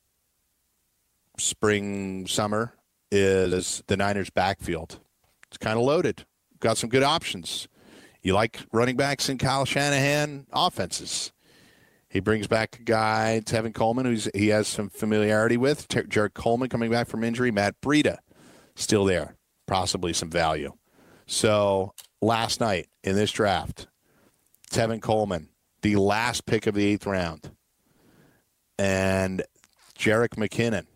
spring 1.36 2.26
summer 2.26 2.74
is 3.10 3.82
the 3.88 3.96
Niners' 3.96 4.30
backfield. 4.30 5.00
It's 5.48 5.58
kind 5.58 5.78
of 5.78 5.84
loaded. 5.84 6.24
Got 6.60 6.78
some 6.78 6.88
good 6.88 7.02
options. 7.02 7.66
You 8.22 8.34
like 8.34 8.60
running 8.72 8.96
backs 8.96 9.28
in 9.28 9.38
Kyle 9.38 9.64
Shanahan 9.64 10.46
offenses. 10.52 11.32
He 12.08 12.20
brings 12.20 12.46
back 12.46 12.78
a 12.78 12.82
guy, 12.82 13.40
Tevin 13.44 13.72
Coleman, 13.72 14.04
who's 14.04 14.28
he 14.34 14.48
has 14.48 14.68
some 14.68 14.90
familiarity 14.90 15.56
with. 15.56 15.88
Jared 16.08 16.34
Coleman 16.34 16.68
coming 16.68 16.90
back 16.90 17.08
from 17.08 17.24
injury. 17.24 17.50
Matt 17.50 17.80
Breida 17.80 18.18
still 18.74 19.04
there, 19.04 19.36
possibly 19.66 20.12
some 20.12 20.30
value. 20.30 20.72
So 21.30 21.94
last 22.20 22.60
night 22.60 22.88
in 23.04 23.14
this 23.14 23.30
draft, 23.30 23.86
Tevin 24.72 25.00
Coleman, 25.00 25.48
the 25.80 25.94
last 25.94 26.44
pick 26.44 26.66
of 26.66 26.74
the 26.74 26.84
eighth 26.84 27.06
round, 27.06 27.52
and 28.76 29.44
Jerick 29.96 30.30
McKinnon. 30.30 30.86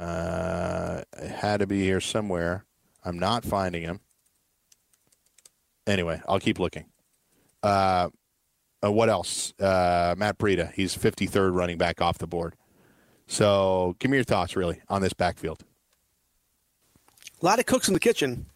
Uh, 0.00 1.02
had 1.38 1.60
to 1.60 1.66
be 1.68 1.84
here 1.84 2.00
somewhere. 2.00 2.64
I'm 3.04 3.20
not 3.20 3.44
finding 3.44 3.82
him. 3.82 4.00
Anyway, 5.86 6.20
I'll 6.26 6.40
keep 6.40 6.58
looking. 6.58 6.86
Uh, 7.62 8.08
uh, 8.84 8.90
what 8.90 9.08
else? 9.08 9.54
Uh, 9.60 10.16
Matt 10.18 10.38
Breida. 10.38 10.72
He's 10.72 10.96
53rd 10.96 11.54
running 11.54 11.78
back 11.78 12.02
off 12.02 12.18
the 12.18 12.26
board. 12.26 12.56
So, 13.28 13.94
give 14.00 14.10
me 14.10 14.16
your 14.16 14.24
thoughts, 14.24 14.56
really, 14.56 14.82
on 14.88 15.02
this 15.02 15.12
backfield. 15.12 15.64
A 17.42 17.44
lot 17.44 17.58
of 17.58 17.66
cooks 17.66 17.88
in 17.88 17.94
the 17.94 18.00
kitchen. 18.00 18.46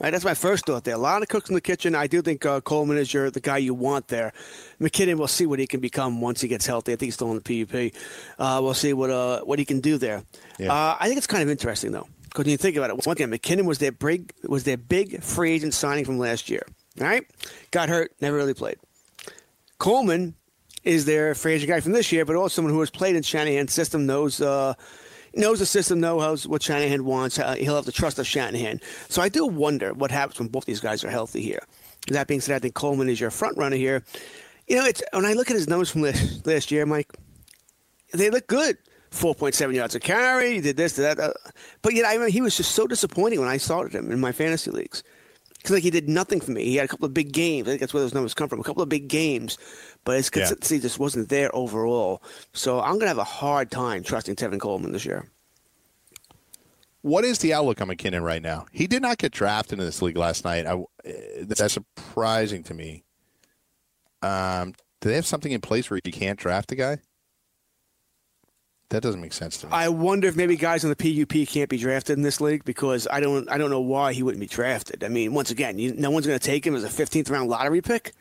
Right, 0.00 0.10
that's 0.10 0.24
my 0.24 0.34
first 0.34 0.66
thought 0.66 0.82
there. 0.82 0.96
A 0.96 0.98
lot 0.98 1.22
of 1.22 1.28
cooks 1.28 1.48
in 1.48 1.54
the 1.54 1.60
kitchen. 1.60 1.94
I 1.94 2.08
do 2.08 2.22
think 2.22 2.44
uh, 2.44 2.60
Coleman 2.60 2.98
is 2.98 3.14
your 3.14 3.30
the 3.30 3.40
guy 3.40 3.58
you 3.58 3.72
want 3.72 4.08
there. 4.08 4.32
McKinnon, 4.80 5.16
we'll 5.16 5.28
see 5.28 5.46
what 5.46 5.60
he 5.60 5.66
can 5.68 5.78
become 5.78 6.20
once 6.20 6.40
he 6.40 6.48
gets 6.48 6.66
healthy. 6.66 6.92
I 6.92 6.96
think 6.96 7.06
he's 7.06 7.14
still 7.14 7.30
in 7.30 7.40
the 7.40 7.64
PUP. 7.64 7.94
Uh, 8.36 8.60
we'll 8.60 8.74
see 8.74 8.92
what 8.94 9.10
uh, 9.10 9.42
what 9.42 9.60
he 9.60 9.64
can 9.64 9.78
do 9.78 9.98
there. 9.98 10.24
Yeah. 10.58 10.72
Uh, 10.72 10.96
I 10.98 11.06
think 11.06 11.18
it's 11.18 11.28
kind 11.28 11.44
of 11.44 11.50
interesting 11.50 11.92
though, 11.92 12.08
because 12.24 12.46
when 12.46 12.50
you 12.50 12.56
think 12.56 12.76
about 12.76 12.90
it, 12.90 12.94
once 12.94 13.06
again, 13.06 13.30
McKinnon 13.30 13.64
was 13.64 13.78
their 13.78 13.92
big 13.92 14.32
was 14.42 14.64
their 14.64 14.76
big 14.76 15.22
free 15.22 15.52
agent 15.52 15.72
signing 15.72 16.04
from 16.04 16.18
last 16.18 16.50
year. 16.50 16.66
All 17.00 17.06
right, 17.06 17.24
got 17.70 17.88
hurt, 17.88 18.12
never 18.20 18.36
really 18.36 18.54
played. 18.54 18.78
Coleman 19.78 20.34
is 20.82 21.04
their 21.04 21.36
free 21.36 21.52
agent 21.52 21.70
guy 21.70 21.78
from 21.78 21.92
this 21.92 22.10
year, 22.10 22.24
but 22.24 22.34
also 22.34 22.56
someone 22.56 22.74
who 22.74 22.80
has 22.80 22.90
played 22.90 23.14
in 23.14 23.22
Shanahan's 23.22 23.72
system, 23.72 24.04
knows 24.04 24.40
uh, 24.40 24.74
knows 25.34 25.58
the 25.58 25.66
system, 25.66 26.00
knows 26.00 26.46
what 26.46 26.62
Shanahan 26.62 27.04
wants. 27.04 27.38
Uh, 27.38 27.54
he'll 27.54 27.76
have 27.76 27.84
the 27.84 27.92
trust 27.92 28.18
of 28.18 28.26
Shanahan. 28.26 28.80
So 29.08 29.22
I 29.22 29.28
do 29.28 29.46
wonder 29.46 29.92
what 29.92 30.10
happens 30.10 30.38
when 30.38 30.48
both 30.48 30.64
these 30.64 30.80
guys 30.80 31.04
are 31.04 31.10
healthy 31.10 31.42
here. 31.42 31.64
That 32.08 32.26
being 32.26 32.40
said, 32.40 32.56
I 32.56 32.58
think 32.58 32.74
Coleman 32.74 33.08
is 33.08 33.20
your 33.20 33.30
front 33.30 33.56
runner 33.56 33.76
here. 33.76 34.02
You 34.66 34.76
know, 34.76 34.84
it's 34.84 35.02
when 35.12 35.24
I 35.24 35.32
look 35.34 35.50
at 35.50 35.56
his 35.56 35.68
numbers 35.68 35.90
from 35.90 36.02
last, 36.02 36.46
last 36.46 36.70
year, 36.70 36.86
Mike, 36.86 37.12
they 38.12 38.30
look 38.30 38.46
good. 38.46 38.76
4.7 39.10 39.74
yards 39.74 39.94
a 39.94 40.00
carry, 40.00 40.54
he 40.54 40.60
did 40.62 40.76
this, 40.78 40.94
did 40.94 41.02
that. 41.02 41.20
Uh, 41.20 41.32
but 41.82 41.92
yet, 41.92 42.06
I 42.06 42.16
mean, 42.16 42.30
he 42.30 42.40
was 42.40 42.56
just 42.56 42.72
so 42.72 42.86
disappointing 42.86 43.40
when 43.40 43.48
I 43.48 43.58
started 43.58 43.94
him 43.94 44.10
in 44.10 44.18
my 44.20 44.32
fantasy 44.32 44.70
leagues. 44.70 45.02
Because 45.62 45.74
like 45.74 45.82
he 45.84 45.90
did 45.90 46.08
nothing 46.08 46.40
for 46.40 46.50
me. 46.50 46.64
He 46.64 46.74
had 46.76 46.86
a 46.86 46.88
couple 46.88 47.06
of 47.06 47.14
big 47.14 47.32
games. 47.32 47.68
I 47.68 47.70
think 47.70 47.80
that's 47.80 47.94
where 47.94 48.02
those 48.02 48.14
numbers 48.14 48.34
come 48.34 48.48
from. 48.48 48.58
A 48.58 48.64
couple 48.64 48.82
of 48.82 48.88
big 48.88 49.06
games, 49.06 49.58
but 50.04 50.16
his 50.16 50.26
Yeah. 50.26 50.40
consistency 50.40 50.80
just 50.80 50.98
wasn't 50.98 51.28
there 51.28 51.54
overall. 51.54 52.20
So 52.52 52.80
I'm 52.80 52.94
gonna 52.98 53.08
have 53.08 53.18
a 53.18 53.24
hard 53.24 53.70
time 53.70 54.02
trusting 54.02 54.34
Tevin 54.34 54.58
Coleman 54.58 54.90
this 54.90 55.04
year. 55.04 55.30
What 57.02 57.24
is 57.24 57.38
the 57.38 57.52
outlook 57.52 57.80
on 57.80 57.88
McKinnon 57.88 58.22
right 58.22 58.42
now? 58.42 58.66
He 58.72 58.86
did 58.86 59.02
not 59.02 59.18
get 59.18 59.32
drafted 59.32 59.78
in 59.78 59.84
this 59.84 60.02
league 60.02 60.16
last 60.16 60.44
night. 60.44 60.66
I, 60.66 60.74
uh, 60.74 60.84
that's 61.42 61.72
surprising 61.72 62.62
to 62.64 62.74
me. 62.74 63.04
Um, 64.22 64.74
do 65.00 65.08
they 65.08 65.16
have 65.16 65.26
something 65.26 65.50
in 65.50 65.60
place 65.60 65.90
where 65.90 66.00
you 66.04 66.12
can't 66.12 66.38
draft 66.38 66.70
a 66.70 66.76
guy? 66.76 66.98
That 68.92 69.02
doesn't 69.02 69.22
make 69.22 69.32
sense 69.32 69.56
to 69.56 69.66
me. 69.66 69.72
I 69.72 69.88
wonder 69.88 70.28
if 70.28 70.36
maybe 70.36 70.54
guys 70.54 70.84
on 70.84 70.90
the 70.94 70.96
PUP 70.96 71.48
can't 71.48 71.70
be 71.70 71.78
drafted 71.78 72.18
in 72.18 72.22
this 72.22 72.42
league 72.42 72.62
because 72.66 73.08
I 73.10 73.20
don't 73.20 73.50
I 73.50 73.56
don't 73.56 73.70
know 73.70 73.80
why 73.80 74.12
he 74.12 74.22
wouldn't 74.22 74.40
be 74.40 74.46
drafted. 74.46 75.02
I 75.02 75.08
mean, 75.08 75.32
once 75.32 75.50
again, 75.50 75.78
you, 75.78 75.94
no 75.94 76.10
one's 76.10 76.26
going 76.26 76.38
to 76.38 76.46
take 76.46 76.66
him 76.66 76.74
as 76.74 76.84
a 76.84 76.88
15th 76.88 77.30
round 77.30 77.48
lottery 77.48 77.80
pick. 77.80 78.12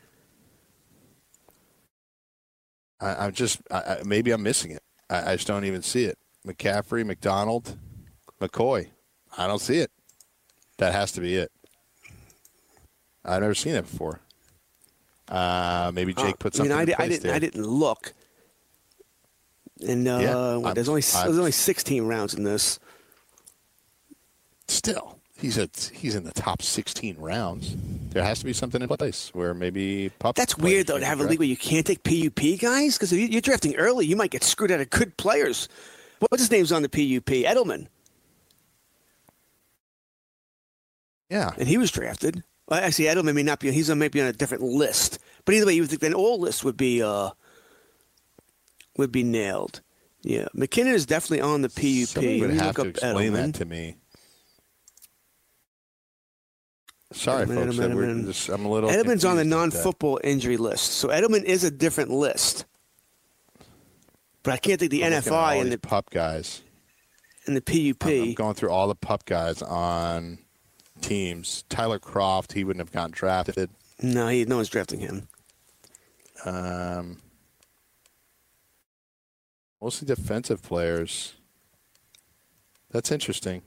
I, 3.02 3.26
I'm 3.26 3.34
just 3.34 3.62
I, 3.70 3.80
I, 3.80 3.98
maybe 4.06 4.32
I'm 4.32 4.44
missing 4.44 4.72
it. 4.72 4.82
I, 5.10 5.34
I 5.34 5.36
just 5.36 5.46
don't 5.46 5.66
even 5.66 5.82
see 5.82 6.06
it. 6.06 6.18
McCaffrey, 6.48 7.06
McDonald, 7.06 7.76
McCoy. 8.40 8.92
I 9.38 9.48
don't 9.48 9.60
see 9.60 9.80
it. 9.80 9.92
That 10.78 10.94
has 10.94 11.12
to 11.12 11.20
be 11.20 11.36
it. 11.36 11.52
I've 13.26 13.42
never 13.42 13.56
seen 13.56 13.76
it 13.76 13.82
before. 13.82 14.22
Uh, 15.28 15.92
maybe 15.94 16.14
Jake 16.14 16.40
put 16.40 16.56
I 16.56 16.58
something 16.60 16.70
mean, 16.70 16.80
I, 16.80 16.82
in 16.84 16.88
di- 16.88 16.96
I 16.96 17.08
didn't 17.10 17.24
there. 17.24 17.34
I 17.34 17.40
didn't 17.40 17.68
look. 17.68 18.14
And 19.88 20.08
uh, 20.08 20.20
Yeah, 20.22 20.56
what, 20.58 20.76
there's 20.76 20.90
only 20.90 21.04
I'm- 21.16 21.26
there's 21.28 21.40
only 21.40 21.52
16 21.52 22.04
rounds 22.06 22.34
in 22.34 22.44
this. 22.44 22.80
Still, 24.68 25.20
he's 25.38 25.58
a, 25.58 25.70
he's 25.94 26.16
in 26.16 26.24
the 26.24 26.32
top 26.32 26.62
16 26.62 27.18
rounds. 27.18 27.76
There 28.12 28.24
has 28.24 28.40
to 28.40 28.46
be 28.46 28.54
something 28.54 28.82
in 28.82 28.88
place 28.88 29.30
where 29.34 29.54
maybe 29.54 30.10
pup. 30.20 30.36
That's 30.36 30.58
weird 30.58 30.88
though 30.88 31.00
to 31.00 31.06
have 31.06 31.20
a 31.20 31.24
league 31.24 31.40
where 31.40 31.48
you 31.48 31.58
can't 31.58 31.86
take 31.86 32.04
PUP 32.04 32.60
guys 32.60 32.96
because 32.98 33.12
if 33.12 33.20
you- 33.20 33.28
you're 33.28 33.42
drafting 33.42 33.76
early, 33.76 34.06
you 34.06 34.16
might 34.16 34.32
get 34.32 34.44
screwed 34.44 34.72
out 34.72 34.80
of 34.82 34.90
good 34.90 35.18
players. 35.18 35.68
What's 36.20 36.42
his 36.44 36.52
name's 36.52 36.72
on 36.72 36.84
the 36.84 36.90
PUP? 36.90 37.44
Edelman, 37.46 37.88
Yeah, 41.30 41.52
and 41.58 41.68
he 41.68 41.78
was 41.78 41.92
drafted. 41.92 42.44
Well, 42.68 42.80
actually, 42.84 43.06
Edelman 43.06 43.36
may 43.36 43.44
not 43.44 43.60
be. 43.60 43.72
He's 43.72 43.90
on 43.90 44.00
maybe 44.00 44.22
on 44.22 44.28
a 44.28 44.34
different 44.34 44.64
list. 44.64 45.20
But 45.46 45.56
either 45.56 45.66
way, 45.66 45.74
you 45.74 45.82
would 45.82 45.90
think 45.90 46.02
then 46.02 46.14
all 46.14 46.40
lists 46.40 46.64
would 46.64 46.78
be 46.78 47.02
uh, 47.02 47.32
would 48.98 49.12
be 49.12 49.24
nailed. 49.24 49.82
Yeah, 50.24 50.46
McKinnon 50.56 50.94
is 50.94 51.06
definitely 51.06 51.42
on 51.42 51.62
the 51.62 51.70
PUP. 51.70 52.08
Somebody 52.08 52.42
would 52.42 52.52
have 52.52 52.76
to 52.76 52.82
up 52.82 52.88
explain 52.88 53.32
Edelman. 53.34 53.52
that 53.54 53.54
to 53.56 53.66
me. 53.66 53.98
Sorry, 57.12 57.46
Edelman, 57.46 57.66
folks. 57.66 57.78
Edelman, 57.78 58.26
just- 58.26 58.50
I'm 58.50 58.66
a 58.66 58.70
little. 58.70 58.90
Edelman's 58.90 59.26
on 59.26 59.36
the 59.36 59.42
confused 59.44 59.46
with 59.46 59.50
that. 59.50 59.56
non-football 59.78 60.20
injury 60.24 60.58
list, 60.58 60.92
so 60.94 61.10
Edelman 61.10 61.44
is 61.44 61.64
a 61.64 61.72
different 61.72 62.12
list. 62.12 62.66
But 64.44 64.54
I 64.54 64.58
can't 64.58 64.80
think 64.80 64.92
the 64.92 65.04
I'm 65.06 65.12
NFI 65.14 65.62
and 65.62 65.72
the 65.72 65.78
pup 65.78 66.10
guys. 66.10 66.62
and 67.46 67.56
the 67.56 67.62
PUP. 67.62 68.06
I'm, 68.08 68.22
I'm 68.24 68.34
going 68.34 68.56
through 68.56 68.72
all 68.72 68.88
the 68.88 68.96
pup 68.96 69.26
guys 69.26 69.62
on 69.62 70.40
teams. 71.02 71.64
Tyler 71.70 72.00
Kroft, 72.00 72.54
he 72.54 72.64
wouldn't 72.64 72.82
have 72.86 72.92
gotten 72.94 73.12
drafted. 73.12 73.70
No, 74.02 74.28
he, 74.30 74.46
no 74.46 74.56
one's 74.56 74.70
drafting 74.70 75.00
him. 75.00 75.28
Um, 76.46 77.18
mostly 79.82 80.06
defensive 80.06 80.62
players. 80.62 81.34
That's 82.92 83.12
interesting. 83.12 83.64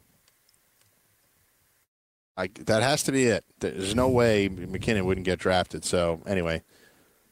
I, 2.36 2.48
that 2.66 2.82
has 2.82 3.02
to 3.04 3.12
be 3.12 3.24
it. 3.24 3.44
There's 3.60 3.94
no 3.94 4.08
way 4.08 4.48
McKinnon 4.48 5.04
wouldn't 5.04 5.24
get 5.24 5.38
drafted. 5.38 5.84
So 5.84 6.20
anyway, 6.26 6.62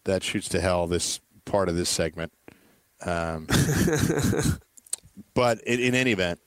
that 0.05 0.23
shoots 0.23 0.49
to 0.51 0.61
hell 0.61 0.87
this 0.87 1.21
part 1.45 1.69
of 1.69 1.77
this 1.77 1.89
segment. 1.89 2.33
Um, 3.05 3.47
but 5.35 5.61
in, 5.63 5.81
in 5.81 5.95
any 5.95 6.13
event, 6.13 6.41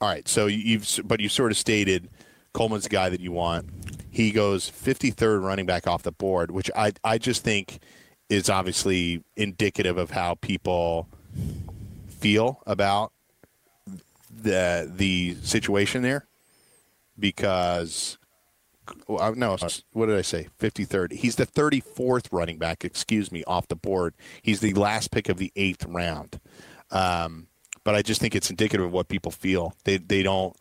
all 0.00 0.08
right. 0.08 0.26
So 0.26 0.46
you've 0.46 0.88
but 1.04 1.20
you 1.20 1.28
sort 1.28 1.52
of 1.52 1.58
stated 1.58 2.08
Coleman's 2.52 2.84
the 2.84 2.90
guy 2.90 3.08
that 3.08 3.20
you 3.20 3.32
want. 3.32 3.68
He 4.10 4.32
goes 4.32 4.70
53rd 4.70 5.44
running 5.44 5.66
back 5.66 5.86
off 5.86 6.02
the 6.02 6.12
board, 6.12 6.50
which 6.50 6.70
I 6.74 6.92
I 7.04 7.18
just 7.18 7.44
think 7.44 7.78
is 8.28 8.50
obviously 8.50 9.22
indicative 9.36 9.96
of 9.98 10.10
how 10.10 10.34
people 10.34 11.08
feel 12.08 12.62
about 12.66 13.12
the 14.30 14.90
the 14.94 15.36
situation 15.42 16.02
there 16.02 16.26
because 17.18 18.18
no, 19.08 19.56
what 19.92 20.06
did 20.06 20.16
I 20.16 20.22
say? 20.22 20.48
53rd. 20.58 21.12
He's 21.12 21.36
the 21.36 21.46
34th 21.46 22.28
running 22.32 22.58
back, 22.58 22.84
excuse 22.84 23.30
me, 23.30 23.44
off 23.44 23.68
the 23.68 23.76
board. 23.76 24.14
He's 24.40 24.60
the 24.60 24.72
last 24.74 25.10
pick 25.10 25.28
of 25.28 25.36
the 25.36 25.52
eighth 25.56 25.84
round. 25.84 26.40
Um, 26.90 27.48
but 27.84 27.94
I 27.94 28.02
just 28.02 28.20
think 28.20 28.34
it's 28.34 28.50
indicative 28.50 28.86
of 28.86 28.92
what 28.92 29.08
people 29.08 29.32
feel. 29.32 29.74
They 29.84 29.98
they 29.98 30.22
don't 30.22 30.56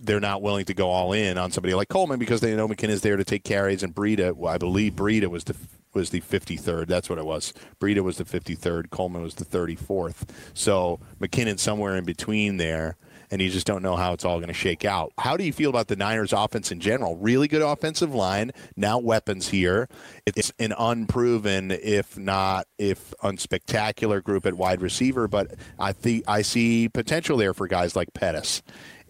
they're 0.00 0.20
not 0.20 0.42
willing 0.42 0.64
to 0.66 0.74
go 0.74 0.90
all 0.90 1.12
in 1.12 1.38
on 1.38 1.50
somebody 1.50 1.74
like 1.74 1.88
Coleman 1.88 2.18
because 2.18 2.40
they 2.40 2.54
know 2.54 2.68
McKinnon's 2.68 3.00
there 3.00 3.16
to 3.16 3.24
take 3.24 3.42
carries 3.42 3.82
and 3.82 3.94
Breida. 3.94 4.32
Well, 4.32 4.52
I 4.52 4.58
believe 4.58 4.94
Breida 4.94 5.26
was 5.26 5.44
the 5.44 5.56
was 5.98 6.10
the 6.10 6.20
53rd. 6.20 6.86
That's 6.86 7.10
what 7.10 7.18
it 7.18 7.26
was. 7.26 7.52
Breida 7.80 8.00
was 8.02 8.16
the 8.18 8.24
53rd. 8.24 8.90
Coleman 8.90 9.22
was 9.22 9.34
the 9.34 9.44
34th. 9.44 10.28
So 10.54 11.00
McKinnon 11.20 11.58
somewhere 11.58 11.96
in 11.96 12.04
between 12.04 12.56
there. 12.56 12.96
and 13.30 13.42
you 13.42 13.50
just 13.50 13.66
don't 13.66 13.82
know 13.82 13.96
how 13.96 14.12
it's 14.12 14.24
all 14.24 14.38
going 14.38 14.48
to 14.48 14.54
shake 14.54 14.84
out. 14.84 15.12
How 15.18 15.36
do 15.36 15.44
you 15.44 15.52
feel 15.52 15.70
about 15.70 15.88
the 15.88 15.96
Niners' 15.96 16.32
offense 16.32 16.72
in 16.72 16.80
general? 16.80 17.16
Really 17.16 17.48
good 17.48 17.62
offensive 17.62 18.14
line, 18.14 18.52
now 18.76 18.98
weapons 18.98 19.48
here. 19.48 19.88
It's 20.26 20.52
an 20.58 20.72
unproven, 20.78 21.70
if 21.70 22.16
not 22.16 22.66
if 22.78 23.12
unspectacular, 23.22 24.22
group 24.22 24.46
at 24.46 24.54
wide 24.54 24.80
receiver, 24.80 25.28
but 25.28 25.54
I 25.78 25.92
think 25.92 26.24
I 26.26 26.42
see 26.42 26.88
potential 26.88 27.36
there 27.36 27.54
for 27.54 27.66
guys 27.66 27.94
like 27.94 28.14
Pettis. 28.14 28.62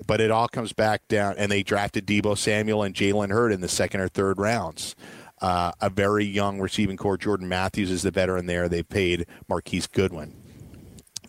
But 0.07 0.21
it 0.21 0.31
all 0.31 0.49
comes 0.49 0.73
back 0.73 1.09
down, 1.09 1.35
and 1.39 1.51
they 1.51 1.63
drafted 1.63 2.07
Deebo 2.07 2.39
Samuel 2.39 2.83
and 2.85 2.95
Jalen 2.95 3.31
Hurd 3.31 3.53
in 3.53 3.61
the 3.61 3.69
second 3.69 4.01
or 4.01 4.09
third 4.09 4.39
rounds. 4.39 4.95
Uh, 5.41 5.73
a 5.81 5.89
very 5.89 6.25
young 6.25 6.61
receiving 6.61 6.97
core. 6.97 7.17
Jordan 7.17 7.49
Matthews 7.49 7.91
is 7.91 8.03
the 8.03 8.11
veteran 8.11 8.47
there. 8.47 8.69
They 8.69 8.83
paid 8.83 9.27
Marquise 9.49 9.87
Goodwin. 9.87 10.35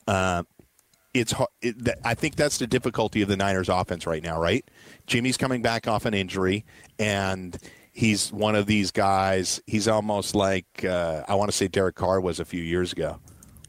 Uh, 0.07 0.43
it's 1.13 1.33
I 2.03 2.13
think 2.13 2.35
that's 2.35 2.57
the 2.57 2.67
difficulty 2.67 3.21
of 3.21 3.29
the 3.29 3.37
Niners 3.37 3.69
offense 3.69 4.05
right 4.05 4.23
now, 4.23 4.39
right? 4.39 4.63
Jimmy's 5.07 5.37
coming 5.37 5.61
back 5.61 5.87
off 5.87 6.05
an 6.05 6.13
injury, 6.13 6.65
and 6.97 7.57
he's 7.91 8.31
one 8.31 8.55
of 8.55 8.65
these 8.65 8.91
guys. 8.91 9.61
He's 9.67 9.87
almost 9.87 10.35
like 10.35 10.85
uh, 10.85 11.23
I 11.27 11.35
want 11.35 11.51
to 11.51 11.57
say 11.57 11.67
Derek 11.67 11.95
Carr 11.95 12.21
was 12.21 12.39
a 12.39 12.45
few 12.45 12.61
years 12.61 12.93
ago. 12.93 13.19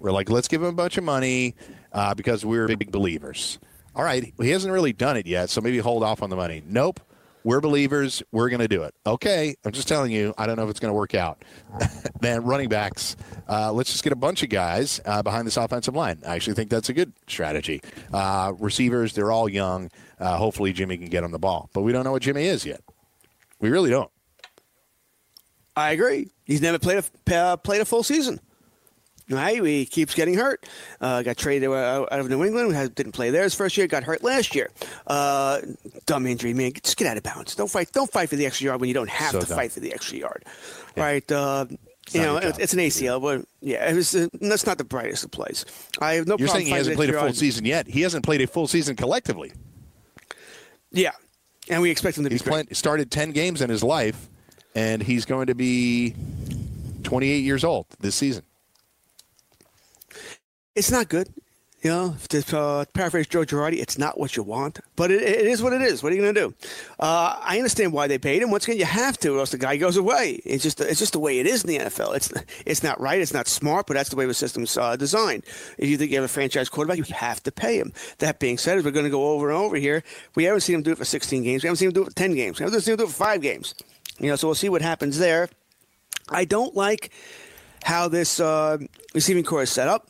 We're 0.00 0.12
like, 0.12 0.30
let's 0.30 0.48
give 0.48 0.62
him 0.62 0.68
a 0.68 0.72
bunch 0.72 0.96
of 0.96 1.04
money 1.04 1.54
uh, 1.92 2.14
because 2.14 2.44
we're 2.44 2.66
big 2.66 2.90
believers. 2.90 3.58
All 3.94 4.04
right, 4.04 4.32
he 4.40 4.50
hasn't 4.50 4.72
really 4.72 4.92
done 4.92 5.16
it 5.16 5.26
yet, 5.26 5.50
so 5.50 5.60
maybe 5.60 5.78
hold 5.78 6.02
off 6.02 6.22
on 6.22 6.30
the 6.30 6.36
money. 6.36 6.62
Nope. 6.64 7.00
We're 7.44 7.60
believers. 7.60 8.22
We're 8.32 8.50
going 8.50 8.60
to 8.60 8.68
do 8.68 8.82
it. 8.82 8.94
Okay. 9.06 9.54
I'm 9.64 9.72
just 9.72 9.88
telling 9.88 10.12
you, 10.12 10.34
I 10.36 10.46
don't 10.46 10.56
know 10.56 10.64
if 10.64 10.70
it's 10.70 10.80
going 10.80 10.90
to 10.90 10.96
work 10.96 11.14
out. 11.14 11.42
then 12.20 12.44
running 12.44 12.68
backs, 12.68 13.16
uh, 13.48 13.72
let's 13.72 13.90
just 13.90 14.04
get 14.04 14.12
a 14.12 14.16
bunch 14.16 14.42
of 14.42 14.48
guys 14.48 15.00
uh, 15.04 15.22
behind 15.22 15.46
this 15.46 15.56
offensive 15.56 15.94
line. 15.94 16.20
I 16.26 16.34
actually 16.34 16.54
think 16.54 16.70
that's 16.70 16.88
a 16.88 16.92
good 16.92 17.12
strategy. 17.26 17.80
Uh, 18.12 18.52
receivers, 18.58 19.14
they're 19.14 19.32
all 19.32 19.48
young. 19.48 19.90
Uh, 20.18 20.36
hopefully, 20.36 20.72
Jimmy 20.72 20.98
can 20.98 21.08
get 21.08 21.24
on 21.24 21.30
the 21.30 21.38
ball. 21.38 21.70
But 21.72 21.82
we 21.82 21.92
don't 21.92 22.04
know 22.04 22.12
what 22.12 22.22
Jimmy 22.22 22.44
is 22.44 22.66
yet. 22.66 22.82
We 23.58 23.70
really 23.70 23.90
don't. 23.90 24.10
I 25.76 25.92
agree. 25.92 26.30
He's 26.44 26.60
never 26.60 26.78
played 26.78 27.04
a 27.30 27.34
uh, 27.34 27.56
played 27.56 27.80
a 27.80 27.84
full 27.84 28.02
season. 28.02 28.40
Right, 29.30 29.62
he 29.64 29.86
keeps 29.86 30.14
getting 30.14 30.34
hurt. 30.34 30.66
Uh, 31.00 31.22
got 31.22 31.36
traded 31.36 31.70
out 31.70 32.08
of 32.10 32.28
New 32.28 32.44
England. 32.44 32.94
Didn't 32.96 33.12
play 33.12 33.30
there 33.30 33.44
his 33.44 33.54
first 33.54 33.76
year. 33.76 33.86
Got 33.86 34.02
hurt 34.02 34.24
last 34.24 34.54
year. 34.56 34.70
Uh, 35.06 35.60
dumb 36.06 36.26
injury, 36.26 36.52
man. 36.52 36.72
Just 36.82 36.96
get 36.96 37.06
out 37.06 37.16
of 37.16 37.22
bounds. 37.22 37.54
Don't 37.54 37.70
fight. 37.70 37.92
Don't 37.92 38.10
fight 38.10 38.28
for 38.28 38.36
the 38.36 38.44
extra 38.44 38.64
yard 38.66 38.80
when 38.80 38.88
you 38.88 38.94
don't 38.94 39.08
have 39.08 39.30
So 39.32 39.40
to 39.40 39.46
dumb. 39.46 39.56
fight 39.56 39.70
for 39.72 39.80
the 39.80 39.92
extra 39.92 40.18
yard. 40.18 40.44
Right. 40.96 41.30
Uh, 41.30 41.66
you 42.12 42.22
know, 42.22 42.38
it's, 42.38 42.58
it's 42.58 42.72
an 42.72 42.80
ACL, 42.80 43.22
but 43.22 43.44
yeah, 43.60 43.88
it 43.88 43.94
was, 43.94 44.12
uh, 44.16 44.26
that's 44.40 44.66
not 44.66 44.78
the 44.78 44.84
brightest 44.84 45.22
of 45.22 45.30
plays. 45.30 45.64
I 46.00 46.14
have 46.14 46.26
no 46.26 46.36
You're 46.36 46.48
problem 46.48 46.64
saying 46.64 46.66
he 46.66 46.72
hasn't 46.72 46.96
played 46.96 47.10
a 47.10 47.12
full 47.12 47.22
yard. 47.22 47.36
season 47.36 47.64
yet. 47.64 47.86
He 47.86 48.00
hasn't 48.00 48.24
played 48.24 48.40
a 48.42 48.48
full 48.48 48.66
season 48.66 48.96
collectively. 48.96 49.52
Yeah, 50.90 51.12
and 51.68 51.80
we 51.82 51.90
expect 51.90 52.18
him 52.18 52.24
to 52.24 52.30
He's 52.30 52.42
be 52.42 52.50
played, 52.50 52.76
started 52.76 53.12
10 53.12 53.30
games 53.30 53.62
in 53.62 53.70
his 53.70 53.84
life, 53.84 54.28
and 54.74 55.00
he's 55.00 55.24
going 55.24 55.46
to 55.46 55.54
be 55.54 56.16
28 57.04 57.44
years 57.44 57.62
old 57.62 57.86
this 58.00 58.16
season. 58.16 58.42
It's 60.80 60.90
not 60.90 61.10
good. 61.10 61.28
You 61.82 61.90
know, 61.90 62.16
to 62.28 62.58
uh, 62.58 62.84
paraphrase 62.92 63.26
Joe 63.26 63.44
Girardi, 63.44 63.80
it's 63.80 63.96
not 63.96 64.18
what 64.18 64.36
you 64.36 64.42
want, 64.42 64.80
but 64.96 65.10
it, 65.10 65.22
it 65.22 65.46
is 65.46 65.62
what 65.62 65.72
it 65.74 65.82
is. 65.82 66.02
What 66.02 66.12
are 66.12 66.16
you 66.16 66.22
going 66.22 66.34
to 66.34 66.40
do? 66.40 66.54
Uh, 66.98 67.38
I 67.40 67.56
understand 67.56 67.92
why 67.92 68.06
they 68.06 68.18
paid 68.18 68.42
him. 68.42 68.50
Once 68.50 68.64
again, 68.64 68.78
you 68.78 68.86
have 68.86 69.18
to, 69.18 69.34
or 69.34 69.40
else 69.40 69.50
the 69.50 69.58
guy 69.58 69.76
goes 69.76 69.96
away. 69.98 70.40
It's 70.44 70.62
just 70.62 70.80
it's 70.80 70.98
just 70.98 71.12
the 71.12 71.18
way 71.18 71.38
it 71.38 71.46
is 71.46 71.64
in 71.64 71.68
the 71.68 71.78
NFL. 71.78 72.16
It's 72.16 72.32
it's 72.66 72.82
not 72.82 72.98
right. 72.98 73.20
It's 73.20 73.32
not 73.34 73.46
smart, 73.46 73.86
but 73.86 73.94
that's 73.94 74.08
the 74.08 74.16
way 74.16 74.24
the 74.26 74.34
system's 74.34 74.76
uh, 74.76 74.96
designed. 74.96 75.44
If 75.78 75.88
you 75.88 75.98
think 75.98 76.10
you 76.10 76.16
have 76.16 76.24
a 76.24 76.28
franchise 76.28 76.68
quarterback, 76.70 76.98
you 76.98 77.14
have 77.14 77.42
to 77.42 77.52
pay 77.52 77.78
him. 77.78 77.92
That 78.18 78.40
being 78.40 78.58
said, 78.58 78.78
as 78.78 78.84
we're 78.84 78.90
going 78.90 79.04
to 79.04 79.10
go 79.10 79.32
over 79.32 79.48
and 79.48 79.58
over 79.58 79.76
here, 79.76 80.02
we 80.34 80.44
haven't 80.44 80.60
seen 80.60 80.76
him 80.76 80.82
do 80.82 80.92
it 80.92 80.98
for 80.98 81.06
16 81.06 81.42
games. 81.42 81.62
We 81.62 81.66
haven't 81.66 81.78
seen 81.78 81.88
him 81.88 81.94
do 81.94 82.02
it 82.02 82.06
for 82.06 82.14
10 82.14 82.34
games. 82.34 82.58
We 82.58 82.64
haven't 82.64 82.80
seen 82.80 82.92
him 82.92 82.98
do 82.98 83.04
it 83.04 83.10
for 83.10 83.24
five 83.24 83.42
games. 83.42 83.74
You 84.18 84.28
know, 84.28 84.36
so 84.36 84.48
we'll 84.48 84.54
see 84.54 84.70
what 84.70 84.82
happens 84.82 85.18
there. 85.18 85.48
I 86.28 86.44
don't 86.44 86.74
like 86.74 87.10
how 87.84 88.08
this 88.08 88.38
uh, 88.40 88.78
receiving 89.14 89.44
core 89.44 89.62
is 89.62 89.70
set 89.70 89.88
up. 89.88 90.08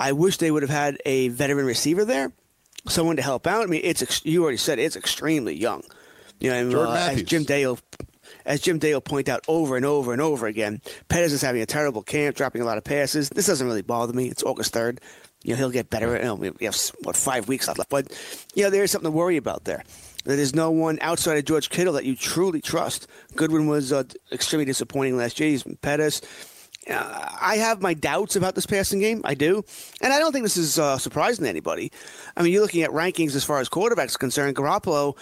I 0.00 0.12
wish 0.12 0.38
they 0.38 0.50
would 0.50 0.62
have 0.62 0.70
had 0.70 0.98
a 1.04 1.28
veteran 1.28 1.66
receiver 1.66 2.06
there, 2.06 2.32
someone 2.88 3.16
to 3.16 3.22
help 3.22 3.46
out. 3.46 3.62
I 3.62 3.66
mean, 3.66 3.82
it's 3.84 4.00
ex- 4.00 4.24
you 4.24 4.42
already 4.42 4.56
said 4.56 4.78
it, 4.78 4.84
it's 4.84 4.96
extremely 4.96 5.54
young. 5.54 5.82
You 6.40 6.50
know, 6.50 6.56
and, 6.56 6.74
uh, 6.74 6.92
as 6.92 7.22
Jim 7.22 7.44
Dale, 7.44 7.78
as 8.46 8.62
Jim 8.62 8.78
Dale 8.78 9.02
point 9.02 9.28
out 9.28 9.44
over 9.46 9.76
and 9.76 9.84
over 9.84 10.14
and 10.14 10.22
over 10.22 10.46
again, 10.46 10.80
Pettis 11.08 11.34
is 11.34 11.42
having 11.42 11.60
a 11.60 11.66
terrible 11.66 12.02
camp, 12.02 12.34
dropping 12.34 12.62
a 12.62 12.64
lot 12.64 12.78
of 12.78 12.84
passes. 12.84 13.28
This 13.28 13.46
doesn't 13.46 13.66
really 13.66 13.82
bother 13.82 14.14
me. 14.14 14.28
It's 14.28 14.42
August 14.42 14.72
third. 14.72 15.02
You 15.44 15.52
know, 15.52 15.58
he'll 15.58 15.70
get 15.70 15.90
better. 15.90 16.16
You 16.16 16.22
know, 16.22 16.34
we 16.34 16.64
have 16.64 16.76
what 17.02 17.14
five 17.14 17.46
weeks 17.46 17.68
left, 17.68 17.88
but 17.90 18.10
you 18.54 18.64
know, 18.64 18.70
there's 18.70 18.90
something 18.90 19.10
to 19.10 19.16
worry 19.16 19.36
about 19.36 19.64
there. 19.64 19.84
There's 20.24 20.54
no 20.54 20.70
one 20.70 20.98
outside 21.02 21.38
of 21.38 21.44
George 21.44 21.70
Kittle 21.70 21.94
that 21.94 22.04
you 22.04 22.16
truly 22.16 22.60
trust. 22.60 23.06
Goodwin 23.36 23.66
was 23.66 23.92
uh, 23.92 24.04
extremely 24.32 24.66
disappointing 24.66 25.16
last 25.16 25.40
year. 25.40 25.50
He's 25.50 25.62
Pettis. 25.82 26.20
Uh, 26.88 27.28
I 27.40 27.56
have 27.56 27.82
my 27.82 27.94
doubts 27.94 28.36
about 28.36 28.54
this 28.54 28.66
passing 28.66 29.00
game. 29.00 29.20
I 29.24 29.34
do. 29.34 29.64
And 30.00 30.12
I 30.12 30.18
don't 30.18 30.32
think 30.32 30.44
this 30.44 30.56
is 30.56 30.78
uh, 30.78 30.98
surprising 30.98 31.44
to 31.44 31.48
anybody. 31.48 31.92
I 32.36 32.42
mean, 32.42 32.52
you're 32.52 32.62
looking 32.62 32.82
at 32.82 32.90
rankings 32.90 33.34
as 33.34 33.44
far 33.44 33.60
as 33.60 33.68
quarterbacks 33.68 34.14
are 34.14 34.18
concerned. 34.18 34.56
Garoppolo, 34.56 35.16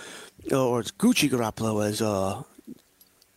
or 0.53 0.81
it's 0.81 0.93
Gucci 0.93 1.29
Garoppolo, 1.29 1.85
as 1.87 2.01
uh, 2.01 2.43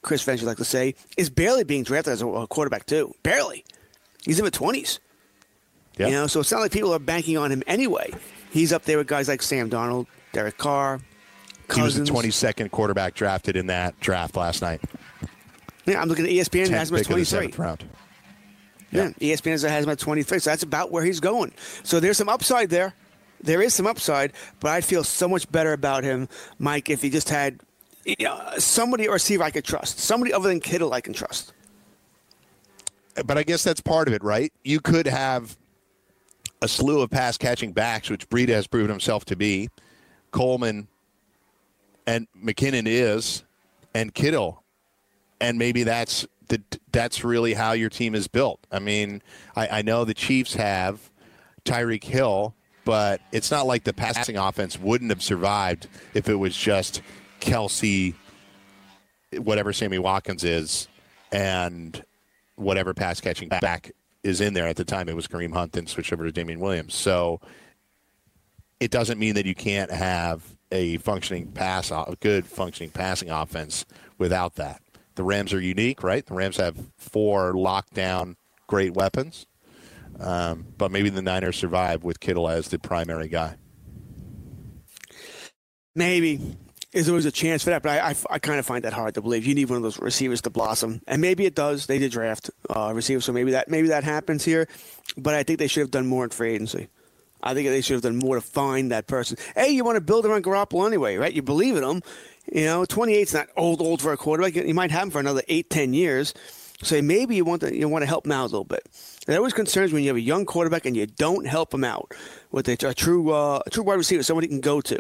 Chris 0.01 0.25
would 0.25 0.43
like 0.43 0.57
to 0.57 0.65
say, 0.65 0.95
is 1.17 1.29
barely 1.29 1.63
being 1.63 1.84
drafted 1.84 2.13
as 2.13 2.21
a, 2.21 2.47
quarterback, 2.47 2.86
too. 2.86 3.13
Barely. 3.23 3.65
He's 4.23 4.38
in 4.38 4.45
the 4.45 4.51
20s. 4.51 4.99
Yeah. 5.97 6.07
You 6.07 6.13
know, 6.13 6.27
so 6.27 6.39
it's 6.39 6.51
not 6.51 6.62
like 6.62 6.71
people 6.71 6.93
are 6.93 6.99
banking 6.99 7.38
on 7.38 7.51
him 7.51 7.63
anyway. 7.67 8.12
He's 8.51 8.71
up 8.71 8.84
there 8.84 8.97
with 8.97 9.07
guys 9.07 9.27
like 9.27 9.41
Sam 9.41 9.69
Darnold, 9.69 10.07
Derek 10.31 10.57
Carr, 10.57 10.99
He 11.73 11.81
was 11.81 11.95
the 11.95 12.01
Cousins. 12.01 12.10
22nd 12.12 12.71
quarterback 12.71 13.13
drafted 13.15 13.55
in 13.55 13.67
that 13.67 13.99
draft 13.99 14.36
last 14.36 14.62
night. 14.62 14.81
Yeah, 15.86 16.01
I'm 16.01 16.07
looking 16.07 16.25
at 16.25 16.31
ESPN. 16.31 16.67
10th 16.67 16.69
Has 16.69 16.91
him 16.91 16.97
at 16.97 17.07
pick 17.07 17.17
of 17.17 17.29
the 17.29 17.47
23. 17.51 17.88
Yeah, 18.91 19.10
E 19.21 19.32
ESPN 19.32 19.51
has 19.51 19.84
him 19.84 19.89
at 19.89 19.99
23, 19.99 20.39
so 20.39 20.49
that's 20.49 20.63
about 20.63 20.91
where 20.91 21.04
he's 21.04 21.19
going. 21.19 21.54
So 21.84 21.99
there's 21.99 22.17
some 22.17 22.30
upside 22.30 22.69
there. 22.69 22.93
There 23.41 23.62
is 23.62 23.73
some 23.73 23.88
upside, 23.88 24.34
but 24.60 24.71
I'd 24.71 24.86
feel 24.86 25.04
so 25.04 25.27
much 25.27 25.51
better 25.51 25.73
about 25.73 26.04
him, 26.04 26.27
Mike, 26.60 26.89
if 26.89 27.01
he 27.01 27.10
just 27.10 27.30
had 27.30 27.60
you 28.06 28.15
uh, 28.27 28.51
know, 28.51 28.60
somebody 28.60 29.08
or 29.08 29.13
receiver 29.13 29.43
I 29.43 29.51
could 29.51 29.65
trust, 29.65 29.99
somebody 29.99 30.34
other 30.34 30.49
than 30.49 30.60
Kittle 30.60 30.93
I 30.93 31.01
can 31.01 31.13
trust. 31.13 31.54
But 33.25 33.38
I 33.38 33.43
guess 33.43 33.63
that's 33.63 33.82
part 33.82 34.08
of 34.08 34.13
it, 34.13 34.23
right? 34.23 34.54
You 34.63 34.80
could 34.80 35.06
have 35.06 35.58
a 36.62 36.67
slew 36.67 37.01
of 37.01 37.10
pass 37.10 37.38
catching 37.38 37.73
backs, 37.73 38.10
which 38.10 38.30
Breida 38.30 38.49
has 38.49 38.67
proven 38.67 38.89
himself 38.89 39.25
to 39.25 39.36
be. 39.36 39.69
Coleman 40.32 40.88
and 42.08 42.27
McKinnon 42.38 42.84
is, 42.88 43.43
and 43.93 44.13
Kittle, 44.13 44.63
and 45.39 45.58
maybe 45.58 45.84
that's 45.84 46.25
the 46.51 46.61
that's 46.91 47.23
really 47.23 47.53
how 47.53 47.71
your 47.71 47.89
team 47.89 48.13
is 48.13 48.27
built. 48.27 48.59
I 48.71 48.79
mean, 48.79 49.21
I, 49.55 49.79
I 49.79 49.81
know 49.81 50.03
the 50.03 50.13
Chiefs 50.13 50.55
have 50.55 51.09
Tyreek 51.63 52.03
Hill, 52.03 52.53
but 52.83 53.21
it's 53.31 53.49
not 53.49 53.65
like 53.65 53.85
the 53.85 53.93
passing 53.93 54.37
offense 54.37 54.77
wouldn't 54.77 55.11
have 55.11 55.23
survived 55.23 55.87
if 56.13 56.27
it 56.27 56.35
was 56.35 56.55
just 56.55 57.01
Kelce, 57.39 58.13
whatever 59.37 59.71
Sammy 59.71 59.97
Watkins 59.97 60.43
is, 60.43 60.89
and 61.31 62.03
whatever 62.55 62.93
pass 62.93 63.21
catching 63.21 63.47
back 63.47 63.91
is 64.23 64.41
in 64.41 64.53
there. 64.53 64.67
At 64.67 64.75
the 64.75 64.85
time, 64.85 65.07
it 65.07 65.15
was 65.15 65.27
Kareem 65.27 65.53
Hunt, 65.53 65.71
then 65.71 65.87
switched 65.87 66.11
over 66.11 66.25
to 66.25 66.33
Damien 66.33 66.59
Williams. 66.59 66.93
So 66.93 67.39
it 68.81 68.91
doesn't 68.91 69.19
mean 69.19 69.35
that 69.35 69.45
you 69.45 69.55
can't 69.55 69.89
have 69.89 70.43
a 70.69 70.97
functioning 70.97 71.53
pass, 71.53 71.91
a 71.91 72.17
good 72.19 72.45
functioning 72.45 72.91
passing 72.91 73.29
offense 73.29 73.85
without 74.17 74.55
that. 74.55 74.81
The 75.21 75.25
Rams 75.25 75.53
are 75.53 75.62
unique, 75.62 76.01
right? 76.01 76.25
The 76.25 76.34
Rams 76.34 76.57
have 76.57 76.75
four 76.97 77.53
lockdown 77.53 78.38
great 78.65 78.95
weapons, 78.95 79.45
um, 80.19 80.65
but 80.79 80.89
maybe 80.89 81.12
the 81.12 81.21
Niners 81.21 81.57
survive 81.57 82.03
with 82.03 82.19
Kittle 82.19 82.49
as 82.49 82.69
the 82.69 82.79
primary 82.79 83.27
guy. 83.27 83.55
Maybe. 85.93 86.57
There's 86.91 87.07
always 87.07 87.27
a 87.27 87.31
chance 87.31 87.63
for 87.63 87.69
that, 87.69 87.84
but 87.84 87.99
I, 87.99 88.10
I, 88.10 88.15
I 88.31 88.39
kind 88.39 88.57
of 88.57 88.65
find 88.65 88.84
that 88.84 88.93
hard 88.93 89.13
to 89.13 89.21
believe. 89.21 89.45
You 89.45 89.53
need 89.53 89.69
one 89.69 89.77
of 89.77 89.84
those 89.84 89.99
receivers 89.99 90.41
to 90.41 90.49
blossom, 90.49 91.03
and 91.05 91.21
maybe 91.21 91.45
it 91.45 91.53
does. 91.53 91.86
They 91.86 91.99
did 91.99 92.12
draft 92.12 92.49
uh, 92.75 92.91
receivers, 92.95 93.23
so 93.23 93.31
maybe 93.31 93.51
that 93.51 93.69
maybe 93.69 93.89
that 93.89 94.03
happens 94.03 94.43
here. 94.43 94.67
But 95.17 95.36
I 95.36 95.43
think 95.43 95.60
they 95.60 95.67
should 95.67 95.81
have 95.81 95.91
done 95.91 96.07
more 96.07 96.23
in 96.23 96.31
free 96.31 96.55
agency. 96.55 96.88
I 97.43 97.54
think 97.54 97.67
they 97.67 97.82
should 97.82 97.95
have 97.95 98.04
done 98.04 98.17
more 98.17 98.36
to 98.36 98.41
find 98.41 98.91
that 98.91 99.08
person. 99.08 99.38
Hey, 99.56 99.69
you 99.71 99.84
want 99.84 99.95
to 99.95 100.01
build 100.01 100.25
around 100.25 100.43
Garoppolo 100.43 100.88
anyway, 100.88 101.17
right? 101.17 101.34
You 101.34 101.41
believe 101.41 101.75
in 101.75 101.84
him. 101.84 102.01
You 102.51 102.65
know, 102.65 102.84
28's 102.84 103.34
not 103.34 103.49
old, 103.56 103.82
old 103.82 104.01
for 104.01 104.13
a 104.13 104.17
quarterback. 104.17 104.56
You 104.56 104.73
might 104.73 104.91
have 104.91 105.04
him 105.04 105.12
for 105.12 105.19
another 105.19 105.43
eight, 105.47 105.69
ten 105.69 105.93
years. 105.93 106.34
So 106.84 107.01
maybe 107.01 107.36
you 107.36 107.45
want 107.45 107.62
to 107.62 107.75
you 107.75 107.88
want 107.88 108.01
to 108.01 108.08
help 108.08 108.25
him 108.25 108.32
out 108.32 108.43
a 108.43 108.45
little 108.45 108.63
bit. 108.63 108.88
There 109.27 109.38
always 109.38 109.54
concerns 109.54 109.93
when 109.93 110.01
you 110.01 110.10
have 110.10 110.17
a 110.17 110.21
young 110.21 110.45
quarterback 110.45 110.86
and 110.86 110.97
you 110.97 111.06
don't 111.06 111.45
help 111.45 111.73
him 111.73 111.84
out 111.84 112.13
with 112.51 112.67
a, 112.67 112.88
a 112.88 112.93
true 112.93 113.32
uh, 113.32 113.62
a 113.65 113.69
true 113.69 113.84
wide 113.84 113.95
receiver, 113.95 114.23
somebody 114.23 114.47
can 114.47 114.62
go 114.62 114.82
to. 114.82 114.99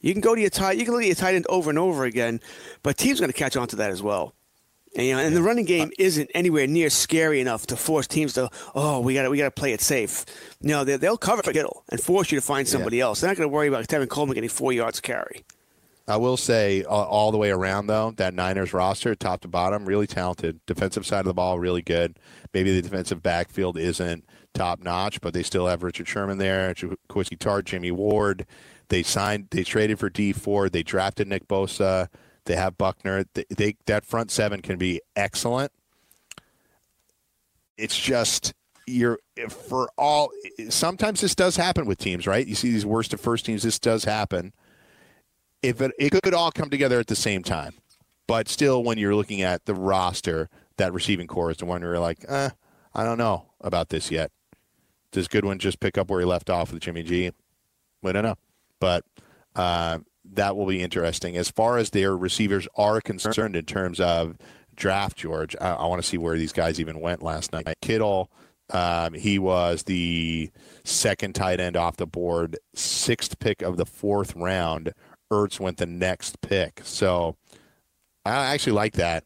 You 0.00 0.12
can 0.12 0.20
go 0.20 0.34
to 0.34 0.40
your 0.40 0.50
tight. 0.50 0.76
You 0.76 0.84
can 0.84 0.92
look 0.92 1.02
at 1.02 1.06
your 1.06 1.14
tight 1.14 1.34
end 1.34 1.46
over 1.48 1.70
and 1.70 1.78
over 1.78 2.04
again, 2.04 2.40
but 2.82 2.98
teams 2.98 3.20
going 3.20 3.32
to 3.32 3.38
catch 3.38 3.56
on 3.56 3.68
to 3.68 3.76
that 3.76 3.90
as 3.90 4.02
well. 4.02 4.34
And, 4.96 5.06
you 5.06 5.14
know, 5.14 5.20
and 5.20 5.34
the 5.34 5.42
running 5.42 5.64
game 5.64 5.88
uh, 5.88 5.98
isn't 5.98 6.30
anywhere 6.34 6.66
near 6.66 6.88
scary 6.90 7.40
enough 7.40 7.66
to 7.66 7.76
force 7.76 8.06
teams 8.06 8.34
to, 8.34 8.48
oh, 8.74 9.00
we 9.00 9.14
got 9.14 9.22
to 9.22 9.30
we 9.30 9.38
got 9.38 9.44
to 9.44 9.50
play 9.50 9.72
it 9.72 9.80
safe. 9.80 10.24
No, 10.60 10.84
they, 10.84 10.96
they'll 10.96 11.16
cover 11.16 11.42
Kittle 11.42 11.84
and 11.88 12.00
force 12.00 12.30
you 12.30 12.38
to 12.38 12.46
find 12.46 12.68
somebody 12.68 13.00
else. 13.00 13.20
They're 13.20 13.30
not 13.30 13.36
going 13.36 13.48
to 13.48 13.52
worry 13.52 13.68
about 13.68 13.86
Tevin 13.86 14.08
Coleman 14.08 14.34
getting 14.34 14.50
four 14.50 14.72
yards 14.72 15.00
carry. 15.00 15.44
I 16.06 16.18
will 16.18 16.36
say 16.36 16.84
all, 16.84 17.06
all 17.06 17.32
the 17.32 17.38
way 17.38 17.50
around 17.50 17.86
though 17.86 18.12
that 18.12 18.34
Niners 18.34 18.72
roster, 18.72 19.14
top 19.14 19.40
to 19.40 19.48
bottom, 19.48 19.86
really 19.86 20.06
talented. 20.06 20.60
Defensive 20.66 21.06
side 21.06 21.20
of 21.20 21.26
the 21.26 21.34
ball, 21.34 21.58
really 21.58 21.82
good. 21.82 22.18
Maybe 22.52 22.74
the 22.74 22.82
defensive 22.82 23.22
backfield 23.22 23.78
isn't 23.78 24.24
top 24.52 24.80
notch, 24.80 25.20
but 25.20 25.34
they 25.34 25.42
still 25.42 25.66
have 25.66 25.82
Richard 25.82 26.06
Sherman 26.06 26.38
there, 26.38 26.72
Quisky 27.08 27.38
Tart, 27.38 27.66
Jimmy 27.66 27.90
Ward. 27.90 28.46
They 28.88 29.02
signed, 29.02 29.48
they 29.50 29.64
traded 29.64 29.98
for 29.98 30.10
Dee 30.10 30.32
Ford. 30.32 30.72
They 30.72 30.82
drafted 30.82 31.26
Nick 31.26 31.48
Bosa. 31.48 32.08
They 32.46 32.56
have 32.56 32.76
Buckner. 32.76 33.24
They, 33.34 33.44
they 33.50 33.76
that 33.86 34.04
front 34.04 34.30
seven 34.30 34.62
can 34.62 34.78
be 34.78 35.00
excellent. 35.16 35.72
It's 37.76 37.98
just 37.98 38.52
you're 38.86 39.18
for 39.48 39.90
all. 39.96 40.30
Sometimes 40.68 41.20
this 41.20 41.34
does 41.34 41.56
happen 41.56 41.86
with 41.86 41.98
teams, 41.98 42.26
right? 42.26 42.46
You 42.46 42.54
see 42.54 42.70
these 42.70 42.86
worst 42.86 43.12
of 43.12 43.20
first 43.20 43.46
teams. 43.46 43.62
This 43.62 43.78
does 43.78 44.04
happen. 44.04 44.52
If 45.62 45.80
it, 45.80 45.92
it 45.98 46.10
could 46.22 46.34
all 46.34 46.52
come 46.52 46.68
together 46.68 47.00
at 47.00 47.06
the 47.06 47.16
same 47.16 47.42
time, 47.42 47.74
but 48.26 48.48
still, 48.48 48.84
when 48.84 48.98
you're 48.98 49.14
looking 49.14 49.40
at 49.40 49.64
the 49.64 49.74
roster, 49.74 50.50
that 50.76 50.92
receiving 50.92 51.26
corps 51.26 51.52
is 51.52 51.56
the 51.58 51.66
one 51.66 51.80
where 51.80 51.92
you're 51.92 52.00
like, 52.00 52.24
eh, 52.28 52.50
I 52.94 53.04
don't 53.04 53.18
know 53.18 53.46
about 53.60 53.88
this 53.88 54.10
yet. 54.10 54.30
Does 55.10 55.28
Goodwin 55.28 55.58
just 55.58 55.80
pick 55.80 55.96
up 55.96 56.10
where 56.10 56.20
he 56.20 56.26
left 56.26 56.50
off 56.50 56.72
with 56.72 56.82
Jimmy 56.82 57.02
G? 57.02 57.30
We 58.02 58.12
don't 58.12 58.24
know, 58.24 58.36
but 58.80 59.04
uh, 59.56 60.00
that 60.32 60.56
will 60.56 60.66
be 60.66 60.82
interesting. 60.82 61.36
As 61.36 61.50
far 61.50 61.78
as 61.78 61.90
their 61.90 62.16
receivers 62.16 62.66
are 62.76 63.00
concerned 63.00 63.56
in 63.56 63.64
terms 63.64 64.00
of 64.00 64.36
draft, 64.74 65.16
George, 65.16 65.54
I, 65.60 65.72
I 65.72 65.86
want 65.86 66.02
to 66.02 66.08
see 66.08 66.18
where 66.18 66.36
these 66.36 66.52
guys 66.52 66.80
even 66.80 67.00
went 67.00 67.22
last 67.22 67.52
night. 67.52 67.66
Kittle, 67.80 68.30
um, 68.70 69.14
he 69.14 69.38
was 69.38 69.84
the 69.84 70.50
second 70.84 71.34
tight 71.34 71.60
end 71.60 71.76
off 71.76 71.96
the 71.96 72.06
board, 72.06 72.56
sixth 72.74 73.38
pick 73.38 73.62
of 73.62 73.76
the 73.76 73.86
fourth 73.86 74.34
round. 74.34 74.92
Ertz 75.30 75.60
went 75.60 75.76
the 75.78 75.86
next 75.86 76.40
pick. 76.40 76.80
So 76.84 77.36
I 78.24 78.52
actually 78.54 78.72
like 78.72 78.94
that 78.94 79.24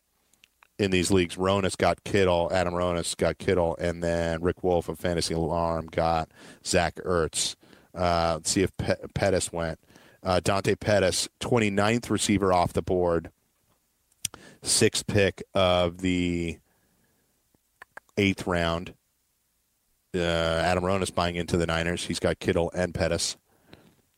in 0.78 0.90
these 0.90 1.10
leagues. 1.10 1.36
Ronis 1.36 1.76
got 1.76 2.02
Kittle, 2.04 2.50
Adam 2.52 2.74
Ronis 2.74 3.16
got 3.16 3.38
Kittle, 3.38 3.76
and 3.80 4.02
then 4.02 4.42
Rick 4.42 4.62
Wolf 4.62 4.88
of 4.88 4.98
Fantasy 4.98 5.34
Alarm 5.34 5.86
got 5.86 6.30
Zach 6.64 6.96
Ertz. 7.04 7.54
Uh, 7.94 8.34
let's 8.34 8.50
see 8.50 8.62
if 8.62 8.76
Pe- 8.76 8.94
Pettis 9.14 9.52
went. 9.52 9.78
Uh, 10.22 10.40
Dante 10.40 10.74
Pettis, 10.74 11.28
29th 11.40 12.10
receiver 12.10 12.52
off 12.52 12.72
the 12.72 12.82
board, 12.82 13.30
sixth 14.62 15.06
pick 15.06 15.42
of 15.54 15.98
the 15.98 16.58
eighth 18.16 18.46
round. 18.46 18.94
Uh, 20.14 20.18
Adam 20.18 20.82
Ronis 20.82 21.14
buying 21.14 21.36
into 21.36 21.56
the 21.56 21.66
Niners. 21.66 22.06
He's 22.06 22.18
got 22.18 22.38
Kittle 22.40 22.70
and 22.74 22.94
Pettis. 22.94 23.36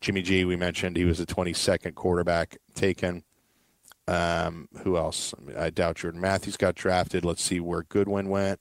Jimmy 0.00 0.22
G, 0.22 0.44
we 0.44 0.56
mentioned 0.56 0.96
he 0.96 1.04
was 1.04 1.18
the 1.18 1.26
22nd 1.26 1.94
quarterback 1.94 2.56
taken. 2.74 3.22
Um, 4.08 4.68
who 4.82 4.96
else? 4.96 5.34
I 5.56 5.70
doubt 5.70 5.96
Jordan 5.96 6.20
Matthews 6.20 6.56
got 6.56 6.74
drafted. 6.74 7.24
Let's 7.24 7.42
see 7.42 7.60
where 7.60 7.82
Goodwin 7.82 8.28
went. 8.28 8.60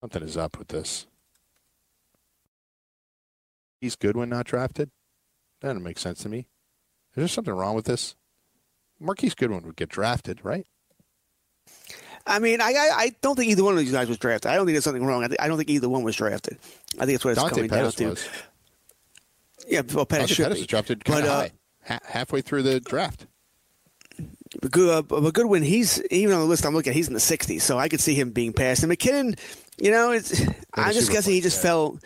Something 0.00 0.22
is 0.24 0.36
up 0.36 0.58
with 0.58 0.68
this. 0.68 1.06
He's 3.82 3.96
Goodwin 3.96 4.28
not 4.28 4.46
drafted? 4.46 4.92
That 5.60 5.68
doesn't 5.68 5.82
make 5.82 5.98
sense 5.98 6.22
to 6.22 6.28
me. 6.28 6.38
Is 6.38 7.16
there 7.16 7.26
something 7.26 7.52
wrong 7.52 7.74
with 7.74 7.84
this? 7.84 8.14
Marquise 9.00 9.34
Goodwin 9.34 9.66
would 9.66 9.74
get 9.74 9.88
drafted, 9.88 10.44
right? 10.44 10.64
I 12.24 12.38
mean, 12.38 12.60
I, 12.60 12.68
I 12.68 12.90
I 12.96 13.12
don't 13.22 13.34
think 13.34 13.50
either 13.50 13.64
one 13.64 13.74
of 13.74 13.80
these 13.80 13.90
guys 13.90 14.08
was 14.08 14.18
drafted. 14.18 14.52
I 14.52 14.54
don't 14.54 14.66
think 14.66 14.74
there's 14.76 14.84
something 14.84 15.04
wrong. 15.04 15.24
I, 15.24 15.26
th- 15.26 15.40
I 15.40 15.48
don't 15.48 15.58
think 15.58 15.68
either 15.68 15.88
one 15.88 16.04
was 16.04 16.14
drafted. 16.14 16.58
I 16.94 17.06
think 17.06 17.18
that's 17.18 17.24
what 17.24 17.32
it's 17.32 17.40
Dante 17.40 17.56
coming 17.56 17.70
Pettis 17.70 17.96
down 17.96 18.14
to. 18.14 18.22
Yeah, 19.66 19.82
well, 19.92 20.06
Pettis 20.06 20.36
Pettis 20.36 20.58
was 20.58 20.66
drafted 20.68 21.02
But, 21.04 21.12
kind 21.12 21.24
of 21.24 21.30
uh, 21.30 21.34
high, 21.34 21.50
ha- 21.84 22.00
halfway 22.04 22.40
through 22.40 22.62
the 22.62 22.78
draft. 22.78 23.26
But, 24.60 24.70
good, 24.70 24.90
uh, 24.90 25.02
but 25.02 25.34
Goodwin, 25.34 25.64
he's 25.64 26.00
even 26.12 26.34
on 26.34 26.40
the 26.40 26.46
list 26.46 26.64
I'm 26.64 26.74
looking 26.74 26.90
at, 26.90 26.96
he's 26.96 27.08
in 27.08 27.14
the 27.14 27.20
60s, 27.20 27.62
so 27.62 27.78
I 27.78 27.88
could 27.88 28.00
see 28.00 28.14
him 28.14 28.30
being 28.30 28.52
passed. 28.52 28.84
And 28.84 28.92
McKinnon, 28.92 29.36
you 29.78 29.90
know, 29.90 30.12
it's 30.12 30.40
I'm 30.74 30.92
just 30.92 31.10
guessing 31.10 31.32
he 31.32 31.40
just 31.40 31.56
yeah. 31.58 31.62
fell. 31.62 31.98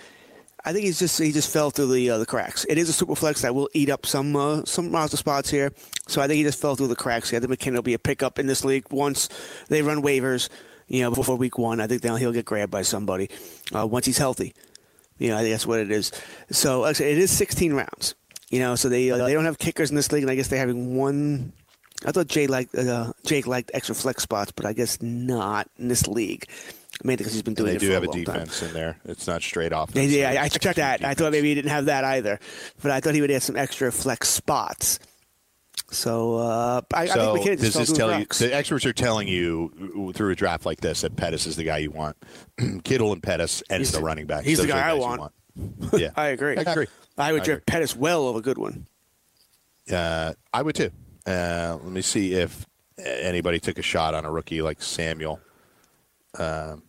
I 0.66 0.72
think 0.72 0.85
he's 0.85 0.98
just 0.98 1.16
he 1.16 1.31
just 1.31 1.52
fell 1.52 1.70
through 1.70 1.92
the 1.92 2.11
uh, 2.11 2.18
the 2.18 2.26
cracks. 2.26 2.66
It 2.68 2.76
is 2.76 2.88
a 2.88 2.92
super 2.92 3.14
flex 3.14 3.42
that 3.42 3.55
will 3.55 3.70
eat 3.72 3.88
up 3.88 4.05
some 4.05 4.35
uh, 4.35 4.64
some 4.64 4.90
roster 4.90 5.16
spots 5.16 5.48
here, 5.48 5.72
so 6.09 6.20
I 6.20 6.26
think 6.26 6.38
he 6.38 6.42
just 6.42 6.61
fell 6.61 6.74
through 6.74 6.88
the 6.88 6.96
cracks. 6.96 7.33
I 7.33 7.38
think 7.38 7.52
McKinnon 7.52 7.76
will 7.76 7.83
be 7.83 7.94
a 7.94 8.00
pickup 8.00 8.40
in 8.40 8.48
this 8.48 8.64
league 8.64 8.85
once 8.90 9.29
they 9.68 9.81
run 9.81 10.02
waivers. 10.02 10.48
You 10.88 11.02
know, 11.02 11.12
before 11.12 11.37
week 11.37 11.57
one, 11.57 11.81
I 11.81 11.87
think 11.87 12.05
he'll 12.05 12.33
get 12.33 12.44
grabbed 12.44 12.72
by 12.72 12.83
somebody 12.83 13.31
uh, 13.74 13.87
once 13.87 14.07
he's 14.07 14.18
healthy. 14.18 14.55
You 15.18 15.29
know, 15.29 15.37
I 15.37 15.42
think 15.42 15.55
that's 15.55 15.66
what 15.66 15.79
it 15.79 15.90
is. 15.90 16.11
So 16.50 16.85
it 16.85 17.00
is 17.00 17.31
16 17.31 17.72
rounds. 17.72 18.14
You 18.50 18.59
know, 18.61 18.74
so 18.74 18.88
they 18.88 19.11
uh, 19.11 19.18
they 19.18 19.35
don't 19.35 19.44
have 19.44 19.59
kickers 19.59 19.90
in 19.90 19.96
this 19.96 20.11
league, 20.11 20.22
and 20.22 20.31
I 20.31 20.35
guess 20.35 20.48
they're 20.48 20.59
having 20.59 20.96
one. 20.96 21.52
I 22.05 22.12
thought 22.12 22.26
Jay 22.26 22.48
liked 22.48 22.74
uh, 22.74 23.12
Jake 23.24 23.46
liked 23.46 23.70
extra 23.72 23.94
flex 23.94 24.24
spots, 24.24 24.50
but 24.50 24.66
I 24.66 24.72
guess 24.72 25.00
not 25.00 25.68
in 25.79 25.88
this 25.88 26.09
league. 26.09 26.48
Mainly 27.04 27.16
because 27.18 27.32
he's 27.35 27.42
been 27.42 27.50
And 27.52 27.56
doing 27.59 27.70
they 27.70 27.76
it 27.76 27.80
do 27.80 27.90
have 27.90 28.02
a 28.02 28.06
a 28.06 28.09
long 28.11 28.24
time. 28.24 28.35
defense 28.40 28.62
in 28.62 28.72
there. 28.72 28.96
It's 29.04 29.26
not 29.26 29.42
straight 29.42 29.72
off. 29.72 29.90
Yeah, 29.94 30.02
yeah, 30.32 30.42
I 30.42 30.48
checked 30.48 30.76
that. 30.76 31.04
I 31.04 31.14
thought 31.14 31.32
maybe 31.32 31.48
he 31.48 31.54
didn't 31.54 31.70
have 31.70 31.85
that 31.87 32.04
either, 32.04 32.40
but 32.82 32.90
I 32.90 33.00
thought 33.00 33.14
he 33.14 33.20
would 33.20 33.30
have 33.30 33.42
some 33.42 33.56
extra 33.56 33.92
flex 33.92 34.28
spots. 34.28 34.98
So 35.90 36.37
uh, 36.38 36.80
I, 36.94 37.02
I 37.02 37.06
think 37.06 37.61
just 37.61 37.72
fell 37.74 37.80
this 37.80 37.88
through 37.90 37.96
tell 37.96 38.09
the 38.09 38.18
you? 38.20 38.26
The 38.48 38.54
experts 38.54 38.87
are 38.87 38.92
telling 38.92 39.28
you 39.28 40.12
through 40.14 40.30
a 40.30 40.35
draft 40.35 40.64
like 40.66 40.80
this 40.80 41.02
that 41.02 41.14
Pettis 41.16 41.46
is 41.46 41.56
the 41.56 41.64
guy 41.64 41.78
you 41.78 41.90
want. 41.90 42.16
Kittle 42.85 43.12
and 43.12 43.22
Pettis 43.22 43.62
and 43.70 43.80
He's 43.80 43.92
the 43.92 43.98
the- 43.98 44.04
running 44.04 44.26
back. 44.26 44.44
he's 44.44 44.59
the 44.59 44.64
Those 44.64 44.72
are 44.72 44.74
guy 44.80 44.90
I 44.90 44.94
you 44.94 45.00
want. 45.00 45.32
Yeah, 45.92 46.11
I 46.16 46.28
agree. 46.28 46.56
I 46.56 46.62
agree. 46.62 46.87
I 47.16 47.32
would 47.32 47.42
I 47.42 47.44
draft 47.44 47.66
Pettis 47.66 47.94
well 47.96 48.22
of 48.22 48.28
over 48.30 48.40
Goodwin. 48.40 48.87
Uh, 49.90 50.32
I 50.52 50.62
would 50.62 50.74
too. 50.74 50.90
Uh, 51.26 51.78
let 51.82 51.92
me 51.92 52.02
see 52.02 52.35
if 52.35 52.66
anybody 52.98 53.61
took 53.61 53.78
a 53.78 53.82
shot 53.82 54.14
on 54.14 54.24
a 54.24 54.30
rookie 54.30 54.62
like 54.62 54.82
Samuel. 54.82 55.40
Um, 56.38 56.82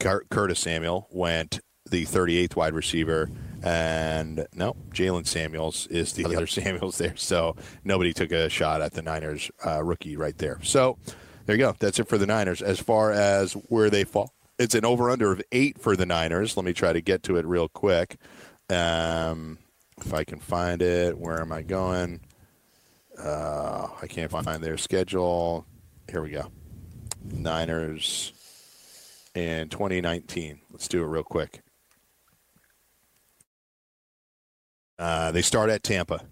Curtis 0.00 0.60
Samuel 0.60 1.08
went 1.10 1.60
the 1.90 2.04
38th 2.04 2.56
wide 2.56 2.74
receiver, 2.74 3.30
and 3.62 4.46
no, 4.54 4.76
Jaylen 4.90 5.26
Samuels 5.26 5.86
is 5.88 6.12
the 6.14 6.24
other 6.36 6.46
Samuels 6.46 6.98
there. 6.98 7.16
So 7.16 7.56
nobody 7.84 8.12
took 8.12 8.32
a 8.32 8.48
shot 8.48 8.82
at 8.82 8.92
the 8.92 9.02
Niners 9.02 9.50
uh, 9.64 9.82
rookie 9.82 10.16
right 10.16 10.36
there. 10.38 10.58
So 10.62 10.98
there 11.46 11.56
you 11.56 11.62
go. 11.62 11.74
That's 11.78 11.98
it 11.98 12.08
for 12.08 12.18
the 12.18 12.26
Niners. 12.26 12.62
As 12.62 12.80
far 12.80 13.12
as 13.12 13.52
where 13.68 13.90
they 13.90 14.04
fall, 14.04 14.32
it's 14.58 14.74
an 14.74 14.84
over 14.84 15.10
under 15.10 15.32
of 15.32 15.42
eight 15.52 15.78
for 15.80 15.96
the 15.96 16.06
Niners. 16.06 16.56
Let 16.56 16.64
me 16.64 16.72
try 16.72 16.92
to 16.92 17.00
get 17.00 17.22
to 17.24 17.36
it 17.36 17.46
real 17.46 17.68
quick. 17.68 18.16
Um, 18.70 19.58
if 19.98 20.12
I 20.12 20.24
can 20.24 20.40
find 20.40 20.80
it, 20.82 21.18
where 21.18 21.40
am 21.40 21.52
I 21.52 21.62
going? 21.62 22.20
Uh, 23.18 23.88
I 24.02 24.06
can't 24.06 24.30
find 24.30 24.62
their 24.62 24.76
schedule. 24.76 25.66
Here 26.10 26.22
we 26.22 26.30
go. 26.30 26.50
Niners 27.22 28.32
in 29.34 29.68
2019. 29.68 30.60
Let's 30.70 30.88
do 30.88 31.02
it 31.02 31.06
real 31.06 31.24
quick. 31.24 31.62
Uh, 34.98 35.32
they 35.32 35.42
start 35.42 35.70
at 35.70 35.82
Tampa. 35.82 36.22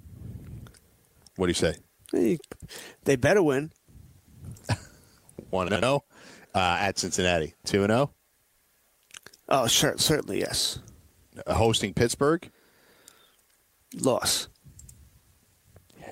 What 1.37 1.47
do 1.47 1.51
you 1.51 1.55
say? 1.55 1.75
They, 2.13 2.39
they 3.05 3.17
better 3.17 3.43
win. 3.43 3.73
One 5.51 5.73
and 5.73 5.83
zero. 5.83 6.05
Uh, 6.55 6.77
at 6.81 6.99
Cincinnati, 6.99 7.55
two 7.65 7.83
and 7.83 7.91
zero. 7.91 8.13
Oh, 9.49 9.67
sure, 9.67 9.95
certainly 9.97 10.41
yes. 10.41 10.79
Uh, 11.47 11.55
Hosting 11.55 11.95
Pittsburgh. 11.95 12.51
Loss. 13.95 14.49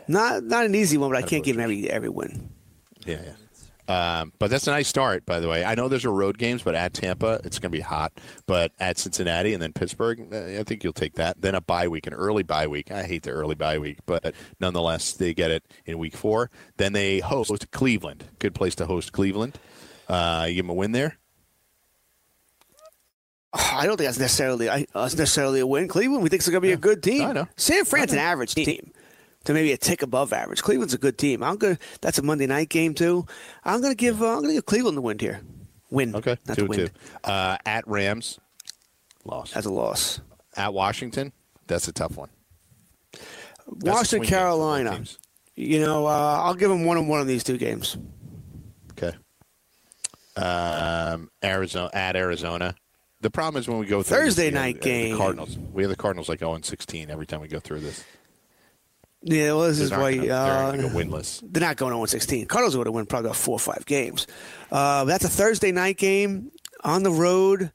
Not 0.08 0.42
not 0.42 0.64
an 0.64 0.74
easy 0.74 0.98
one, 0.98 1.10
but 1.10 1.22
I 1.22 1.26
can't 1.26 1.44
give 1.44 1.56
him 1.56 1.62
every 1.62 1.88
every 1.88 2.08
win. 2.08 2.50
Yeah, 3.06 3.20
yeah. 3.24 3.32
Um, 3.90 4.32
but 4.38 4.50
that's 4.50 4.68
a 4.68 4.70
nice 4.70 4.86
start, 4.86 5.26
by 5.26 5.40
the 5.40 5.48
way. 5.48 5.64
I 5.64 5.74
know 5.74 5.88
there's 5.88 6.04
a 6.04 6.10
road 6.10 6.38
games, 6.38 6.62
but 6.62 6.76
at 6.76 6.94
Tampa, 6.94 7.40
it's 7.42 7.58
going 7.58 7.72
to 7.72 7.76
be 7.76 7.82
hot. 7.82 8.12
But 8.46 8.70
at 8.78 8.98
Cincinnati 8.98 9.52
and 9.52 9.60
then 9.60 9.72
Pittsburgh, 9.72 10.32
uh, 10.32 10.60
I 10.60 10.62
think 10.62 10.84
you'll 10.84 10.92
take 10.92 11.14
that. 11.14 11.40
Then 11.40 11.56
a 11.56 11.60
bye 11.60 11.88
week, 11.88 12.06
an 12.06 12.14
early 12.14 12.44
bye 12.44 12.68
week. 12.68 12.92
I 12.92 13.02
hate 13.02 13.24
the 13.24 13.30
early 13.30 13.56
bye 13.56 13.78
week, 13.78 13.98
but 14.06 14.32
nonetheless, 14.60 15.14
they 15.14 15.34
get 15.34 15.50
it 15.50 15.64
in 15.86 15.98
week 15.98 16.14
four. 16.16 16.50
Then 16.76 16.92
they 16.92 17.18
host 17.18 17.70
Cleveland. 17.72 18.24
Good 18.38 18.54
place 18.54 18.76
to 18.76 18.86
host 18.86 19.12
Cleveland. 19.12 19.58
Uh, 20.08 20.46
you 20.48 20.54
give 20.54 20.64
them 20.64 20.70
a 20.70 20.74
win 20.74 20.92
there. 20.92 21.18
I 23.52 23.86
don't 23.86 23.96
think 23.96 24.06
that's 24.06 24.18
necessarily 24.20 24.68
I, 24.68 24.86
uh, 24.94 25.02
that's 25.02 25.16
necessarily 25.16 25.58
a 25.58 25.66
win. 25.66 25.88
Cleveland, 25.88 26.22
we 26.22 26.28
think 26.28 26.40
it's 26.40 26.48
going 26.48 26.62
to 26.62 26.68
be 26.68 26.72
a 26.72 26.76
good 26.76 27.02
team. 27.02 27.26
I 27.26 27.32
know. 27.32 27.48
San 27.56 27.84
Fran's 27.84 28.12
an 28.12 28.20
average 28.20 28.54
team, 28.54 28.92
to 29.44 29.54
maybe 29.54 29.72
a 29.72 29.76
tick 29.76 30.02
above 30.02 30.32
average. 30.32 30.62
Cleveland's 30.62 30.94
a 30.94 30.98
good 30.98 31.18
team. 31.18 31.42
I'm 31.42 31.56
gonna. 31.56 31.78
That's 32.00 32.18
a 32.18 32.22
Monday 32.22 32.46
night 32.46 32.68
game 32.68 32.94
too. 32.94 33.26
I'm 33.64 33.80
gonna 33.80 33.94
give. 33.94 34.22
Uh, 34.22 34.36
I'm 34.36 34.42
gonna 34.42 34.54
give 34.54 34.66
Cleveland 34.66 34.96
the 34.96 35.02
win 35.02 35.18
here. 35.18 35.40
Win. 35.90 36.14
Okay, 36.14 36.36
not 36.46 36.56
two 36.56 36.62
the 36.62 36.68
win. 36.68 36.78
two. 36.78 36.88
Uh, 37.24 37.56
at 37.66 37.86
Rams, 37.88 38.38
loss. 39.24 39.54
As 39.56 39.66
a 39.66 39.72
loss. 39.72 40.20
At 40.56 40.74
Washington, 40.74 41.32
that's 41.66 41.88
a 41.88 41.92
tough 41.92 42.16
one. 42.16 42.28
That's 43.12 43.96
Washington, 43.96 44.28
Carolina. 44.28 45.04
You 45.54 45.80
know, 45.80 46.06
uh, 46.06 46.40
I'll 46.42 46.54
give 46.54 46.70
them 46.70 46.84
one 46.84 46.96
and 46.96 47.08
one 47.08 47.20
on 47.20 47.26
these 47.26 47.44
two 47.44 47.56
games. 47.56 47.96
Okay. 48.92 49.16
Um, 50.36 51.30
Arizona 51.42 51.90
at 51.92 52.16
Arizona. 52.16 52.74
The 53.20 53.30
problem 53.30 53.60
is 53.60 53.68
when 53.68 53.78
we 53.78 53.86
go 53.86 54.02
through 54.02 54.16
Thursday 54.16 54.44
this, 54.44 54.46
you 54.46 54.54
know, 54.54 54.60
night 54.60 54.74
the 54.76 54.80
game. 54.80 55.16
Cardinals. 55.16 55.58
We 55.58 55.82
have 55.82 55.90
the 55.90 55.96
Cardinals 55.96 56.28
like 56.28 56.38
0 56.38 56.58
16 56.62 57.10
every 57.10 57.26
time 57.26 57.40
we 57.40 57.48
go 57.48 57.60
through 57.60 57.80
this. 57.80 58.02
Yeah, 59.22 59.52
well, 59.52 59.68
this 59.68 59.76
They're 59.78 59.84
is 59.86 59.90
why 59.92 60.14
gonna- 60.14 60.26
they're 60.28 60.34
uh, 60.34 60.76
go 60.76 60.88
winless. 60.88 61.40
they're 61.42 61.60
not 61.60 61.76
going 61.76 61.92
0 61.92 62.06
16. 62.06 62.46
Cardinals 62.46 62.76
would 62.76 62.86
have 62.86 62.94
won 62.94 63.04
probably 63.06 63.28
about 63.28 63.36
four 63.36 63.56
or 63.56 63.58
five 63.58 63.84
games. 63.84 64.26
Uh, 64.72 65.04
that's 65.04 65.24
a 65.24 65.28
Thursday 65.28 65.72
night 65.72 65.98
game 65.98 66.50
on 66.84 67.02
the 67.02 67.10
road. 67.12 67.70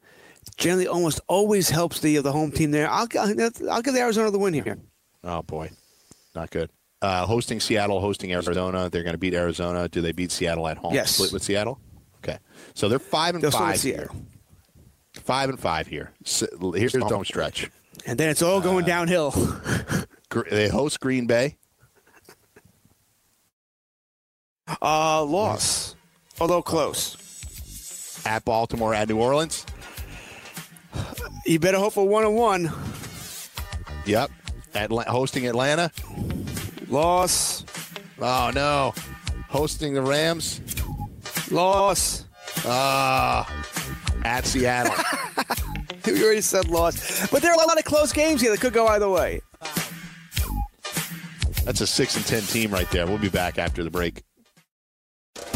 Generally, 0.57 0.87
almost 0.87 1.19
always 1.27 1.69
helps 1.69 1.99
the 1.99 2.17
the 2.17 2.31
home 2.31 2.51
team 2.51 2.71
there. 2.71 2.89
I'll 2.89 3.07
I'll 3.19 3.81
give 3.81 3.93
the 3.93 3.99
Arizona 3.99 4.31
the 4.31 4.39
win 4.39 4.53
here. 4.53 4.77
Oh 5.23 5.41
boy, 5.43 5.69
not 6.33 6.49
good. 6.49 6.69
Uh, 7.01 7.25
hosting 7.25 7.59
Seattle, 7.59 7.99
hosting 7.99 8.31
Arizona. 8.33 8.89
They're 8.89 9.03
going 9.03 9.13
to 9.13 9.19
beat 9.19 9.33
Arizona. 9.35 9.87
Do 9.89 10.01
they 10.01 10.11
beat 10.13 10.31
Seattle 10.31 10.67
at 10.67 10.77
home? 10.77 10.93
Yes. 10.93 11.11
Split 11.11 11.31
with 11.33 11.43
Seattle. 11.43 11.79
Okay, 12.23 12.39
so 12.73 12.89
they're 12.89 12.97
five 12.99 13.35
and 13.35 13.43
They'll 13.43 13.51
five 13.51 13.81
here. 13.81 14.09
Five 15.13 15.49
and 15.49 15.59
five 15.59 15.85
here. 15.87 16.11
So, 16.23 16.47
here's 16.71 16.93
the 16.93 17.05
home 17.05 17.25
stretch. 17.25 17.69
And 18.07 18.17
then 18.19 18.29
it's 18.29 18.41
all 18.41 18.61
going 18.61 18.83
Uh, 18.85 18.87
downhill. 18.87 19.31
They 20.43 20.67
host 20.69 20.99
Green 20.99 21.27
Bay. 21.27 21.57
Uh, 24.81 25.23
loss, 25.23 25.95
although 26.39 26.61
close. 26.61 27.21
At 28.25 28.43
Baltimore, 28.45 28.93
at 28.93 29.07
New 29.07 29.17
Orleans. 29.19 29.65
You 31.45 31.59
better 31.59 31.77
hope 31.77 31.93
for 31.93 32.07
one 32.07 32.23
and 32.25 32.35
one. 32.35 32.71
Yep. 34.05 34.31
Atla- 34.73 35.03
hosting 35.03 35.45
Atlanta. 35.47 35.91
Loss, 36.87 37.65
Oh 38.19 38.51
no. 38.53 38.93
Hosting 39.49 39.93
the 39.93 40.01
Rams. 40.01 40.61
loss. 41.51 42.25
Ah. 42.65 43.47
at 44.23 44.45
Seattle. 44.45 44.93
We 46.05 46.23
already 46.23 46.41
said 46.41 46.67
loss, 46.69 47.27
but 47.31 47.41
there 47.41 47.51
are 47.51 47.55
a 47.63 47.65
lot 47.65 47.79
of 47.79 47.83
close 47.83 48.13
games 48.13 48.39
here 48.39 48.51
that 48.51 48.61
could 48.61 48.73
go 48.73 48.85
either 48.87 49.09
way. 49.09 49.41
That's 51.65 51.81
a 51.81 51.87
six 51.87 52.15
and 52.15 52.25
ten 52.25 52.43
team 52.43 52.71
right 52.71 52.89
there. 52.91 53.07
We'll 53.07 53.17
be 53.17 53.29
back 53.29 53.57
after 53.57 53.83
the 53.83 53.89
break. 53.89 54.23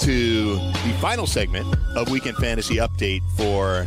To 0.00 0.54
the 0.54 0.96
final 0.98 1.26
segment 1.26 1.66
of 1.94 2.10
Weekend 2.10 2.36
Fantasy 2.38 2.76
Update 2.76 3.20
for 3.36 3.86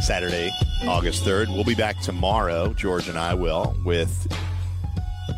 Saturday, 0.00 0.50
August 0.84 1.22
3rd. 1.22 1.48
We'll 1.48 1.64
be 1.64 1.74
back 1.74 2.00
tomorrow, 2.00 2.72
George 2.72 3.08
and 3.08 3.18
I 3.18 3.34
will, 3.34 3.76
with 3.84 4.26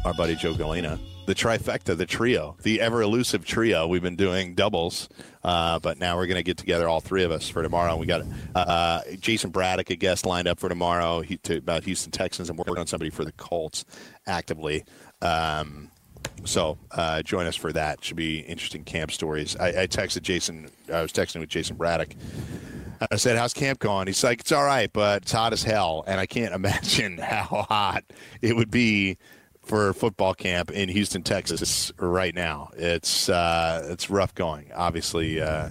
our 0.05 0.15
buddy 0.15 0.37
Joe 0.37 0.55
Galena. 0.55 1.01
The 1.27 1.35
trifecta, 1.35 1.97
the 1.97 2.07
trio, 2.07 2.57
the 2.63 2.81
ever 2.81 3.03
elusive 3.03 3.45
trio. 3.45 3.89
We've 3.89 4.03
been 4.03 4.15
doing 4.15 4.55
doubles, 4.55 5.09
uh, 5.43 5.81
but 5.81 5.99
now 5.99 6.17
we're 6.17 6.27
going 6.27 6.37
to 6.37 6.45
get 6.45 6.57
together, 6.57 6.89
all 6.89 7.01
three 7.01 7.25
of 7.25 7.33
us, 7.33 7.49
for 7.49 7.65
tomorrow. 7.65 7.97
We 7.97 8.07
got 8.07 8.23
uh, 8.55 9.01
Jason 9.19 9.51
Braddock, 9.51 9.91
a 9.91 9.97
guest 9.97 10.25
lined 10.25 10.47
up 10.47 10.61
for 10.61 10.69
tomorrow 10.69 11.23
he, 11.23 11.39
to, 11.39 11.57
about 11.57 11.83
Houston 11.83 12.13
Texans. 12.13 12.49
and 12.49 12.57
working 12.57 12.79
on 12.79 12.87
somebody 12.87 13.11
for 13.11 13.25
the 13.25 13.33
Colts 13.33 13.85
actively. 14.27 14.85
Um, 15.21 15.91
so 16.45 16.79
uh, 16.91 17.23
join 17.23 17.47
us 17.47 17.57
for 17.57 17.73
that. 17.73 18.05
Should 18.05 18.17
be 18.17 18.41
interesting 18.41 18.85
camp 18.85 19.13
stories. 19.13 19.57
I, 19.57 19.69
I 19.69 19.87
texted 19.87 20.23
Jason. 20.23 20.71
I 20.93 21.03
was 21.03 21.13
texting 21.13 21.41
with 21.41 21.49
Jason 21.49 21.77
Braddock. 21.77 22.15
I 23.11 23.17
said, 23.17 23.37
"How's 23.37 23.55
camp 23.55 23.79
going?" 23.79 24.07
He's 24.07 24.23
like, 24.23 24.41
"It's 24.41 24.53
all 24.53 24.65
right, 24.65 24.93
but 24.93 25.23
it's 25.23 25.33
hot 25.33 25.53
as 25.53 25.63
hell." 25.63 26.05
And 26.07 26.21
I 26.21 26.27
can't 26.27 26.55
imagine 26.55 27.19
how 27.19 27.67
hot 27.69 28.05
it 28.41 28.57
would 28.57 28.71
be 28.71 29.19
for 29.65 29.93
football 29.93 30.35
camp 30.35 30.71
in 30.71 30.89
Houston, 30.89 31.23
Texas, 31.23 31.93
right 31.99 32.35
now. 32.35 32.71
It's 32.77 33.29
uh, 33.29 33.87
it's 33.91 34.11
rough 34.11 34.35
going. 34.35 34.71
Obviously, 34.75 35.41
uh, 35.41 35.71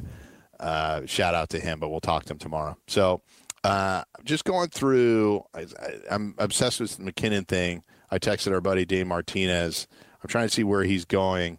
uh, 0.60 1.06
shout 1.06 1.36
out 1.36 1.50
to 1.50 1.60
him, 1.60 1.80
but 1.80 1.90
we'll 1.90 2.00
talk 2.00 2.26
to 2.26 2.34
him 2.34 2.40
tomorrow. 2.40 2.78
So, 2.88 3.22
uh, 3.64 4.04
just 4.24 4.46
going 4.46 4.70
through. 4.70 5.44
I, 5.54 5.62
I, 5.62 5.94
I'm 6.10 6.36
obsessed 6.38 6.80
with 6.80 6.98
the 6.98 7.12
McKinnon 7.12 7.48
thing. 7.48 7.84
I 8.10 8.20
texted 8.20 8.52
our 8.52 8.62
buddy 8.62 8.86
Dave 8.86 9.08
Martinez. 9.08 9.88
I'm 10.22 10.28
trying 10.28 10.48
to 10.48 10.54
see 10.54 10.64
where 10.64 10.84
he's 10.84 11.06
going 11.06 11.58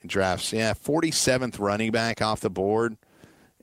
in 0.00 0.08
drafts. 0.08 0.52
Yeah, 0.52 0.74
47th 0.74 1.58
running 1.58 1.90
back 1.90 2.22
off 2.22 2.40
the 2.40 2.50
board 2.50 2.96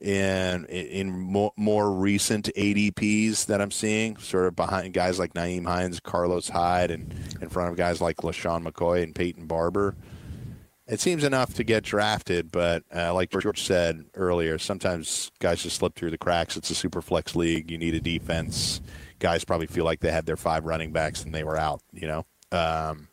in 0.00 0.66
in 0.66 1.10
more, 1.10 1.52
more 1.56 1.90
recent 1.92 2.50
ADPs 2.56 3.46
that 3.46 3.60
I'm 3.60 3.70
seeing, 3.70 4.16
sort 4.18 4.46
of 4.46 4.56
behind 4.56 4.92
guys 4.92 5.18
like 5.18 5.34
Nyheim 5.34 5.66
Hines, 5.66 6.00
Carlos 6.00 6.48
Hyde, 6.48 6.90
and 6.90 7.14
in 7.40 7.48
front 7.48 7.70
of 7.70 7.76
guys 7.76 8.00
like 8.00 8.18
LeSean 8.18 8.66
McCoy 8.66 9.02
and 9.02 9.14
Peyton 9.14 9.46
Barber. 9.46 9.94
It 10.86 11.00
seems 11.00 11.24
enough 11.24 11.54
to 11.54 11.64
get 11.64 11.82
drafted, 11.82 12.52
but 12.52 12.84
uh, 12.94 13.12
like 13.12 13.30
George 13.30 13.64
said 13.64 14.04
earlier, 14.14 14.56
sometimes 14.56 15.32
guys 15.40 15.60
just 15.62 15.76
slip 15.76 15.96
through 15.96 16.12
the 16.12 16.18
cracks. 16.18 16.56
It's 16.56 16.70
a 16.70 16.76
super 16.76 17.02
flex 17.02 17.34
league. 17.34 17.72
You 17.72 17.78
need 17.78 17.94
a 17.94 18.00
defense. 18.00 18.80
Guys 19.18 19.44
probably 19.44 19.66
feel 19.66 19.84
like 19.84 19.98
they 19.98 20.12
had 20.12 20.26
their 20.26 20.36
five 20.36 20.64
running 20.64 20.92
backs 20.92 21.24
and 21.24 21.34
they 21.34 21.42
were 21.42 21.56
out, 21.56 21.82
you 21.92 22.06
know. 22.06 22.24
Um, 22.52 23.08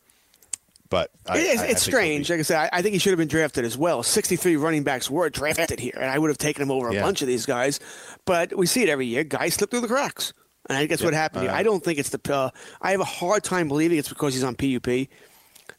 but 0.94 1.10
I, 1.28 1.40
it's 1.40 1.62
I- 1.62 1.66
I 1.66 1.68
it's 1.68 1.86
he'll 1.86 1.92
be- 1.92 1.98
strange. 1.98 2.30
Like 2.30 2.40
I 2.40 2.44
said, 2.44 2.58
I, 2.58 2.70
I 2.78 2.82
think 2.82 2.94
he 2.94 3.00
should 3.00 3.12
have 3.12 3.18
been 3.18 3.28
drafted 3.28 3.66
as 3.66 3.78
well. 3.78 4.04
63 4.04 4.56
running 4.58 4.84
backs 4.84 5.10
were 5.10 5.30
drafted 5.30 5.80
here, 5.80 5.98
and 6.00 6.10
I 6.10 6.20
would 6.20 6.30
have 6.30 6.38
taken 6.38 6.62
him 6.62 6.72
over 6.72 6.90
a 6.90 6.94
Yeah. 6.94 7.02
bunch 7.02 7.22
of 7.22 7.28
these 7.28 7.46
guys. 7.46 7.80
But 8.26 8.56
we 8.56 8.66
see 8.68 8.84
it 8.84 8.90
every 8.90 9.08
year. 9.08 9.24
Guys 9.24 9.56
slip 9.56 9.72
through 9.72 9.82
the 9.82 9.88
cracks. 9.88 10.34
And 10.70 10.78
I 10.78 10.82
think 10.82 10.92
that's 10.92 11.04
what 11.04 11.14
happened 11.14 11.44
here. 11.44 11.52
uh, 11.52 11.56
I 11.56 11.64
don't 11.64 11.84
think 11.84 12.00
it's 12.00 12.10
the. 12.10 12.34
Uh, 12.34 12.50
I 12.82 12.92
have 12.92 13.02
a 13.02 13.06
hard 13.06 13.44
time 13.44 13.68
believing 13.68 13.98
it's 13.98 14.08
because 14.08 14.34
he's 14.34 14.44
on 14.46 14.56
PUP. 14.56 14.88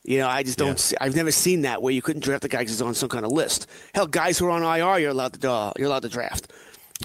You 0.06 0.18
know, 0.18 0.28
I 0.28 0.42
just 0.42 0.58
don't. 0.58 0.68
Yeah. 0.68 0.74
See, 0.76 0.96
I've 1.00 1.16
never 1.16 1.30
seen 1.30 1.62
that 1.62 1.80
where 1.80 1.92
you 1.94 2.02
couldn't 2.02 2.22
draft 2.22 2.42
the 2.42 2.48
guy 2.48 2.58
because 2.58 2.72
he's 2.72 2.82
on 2.82 2.94
some 2.94 3.08
kind 3.08 3.24
of 3.24 3.32
list. 3.32 3.66
Hell, 3.94 4.06
guys 4.06 4.36
who 4.38 4.44
are 4.46 4.50
on 4.50 4.62
IR, 4.62 4.98
you're 4.98 5.10
allowed 5.12 5.40
to. 5.40 5.50
Uh, 5.50 5.72
you're 5.78 5.86
allowed 5.86 6.02
to 6.02 6.08
draft. 6.10 6.52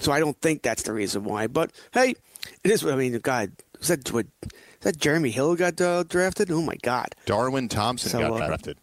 So 0.00 0.12
I 0.12 0.20
don't 0.20 0.38
think 0.42 0.62
that's 0.62 0.82
the 0.82 0.92
reason 0.92 1.24
why. 1.24 1.46
But 1.46 1.70
hey, 1.92 2.14
it 2.64 2.70
is. 2.70 2.84
I 2.84 2.94
mean, 2.96 3.18
God, 3.20 3.52
is 3.80 3.88
that 3.88 4.12
what? 4.12 4.26
Is 4.42 4.84
that 4.84 4.96
Jeremy 4.98 5.30
Hill 5.30 5.56
got 5.56 5.80
uh, 5.80 6.04
drafted? 6.04 6.50
Oh 6.50 6.62
my 6.62 6.76
God! 6.82 7.14
Darwin 7.26 7.68
Thompson 7.68 8.10
So, 8.10 8.20
got 8.20 8.32
uh, 8.42 8.46
drafted. 8.46 8.78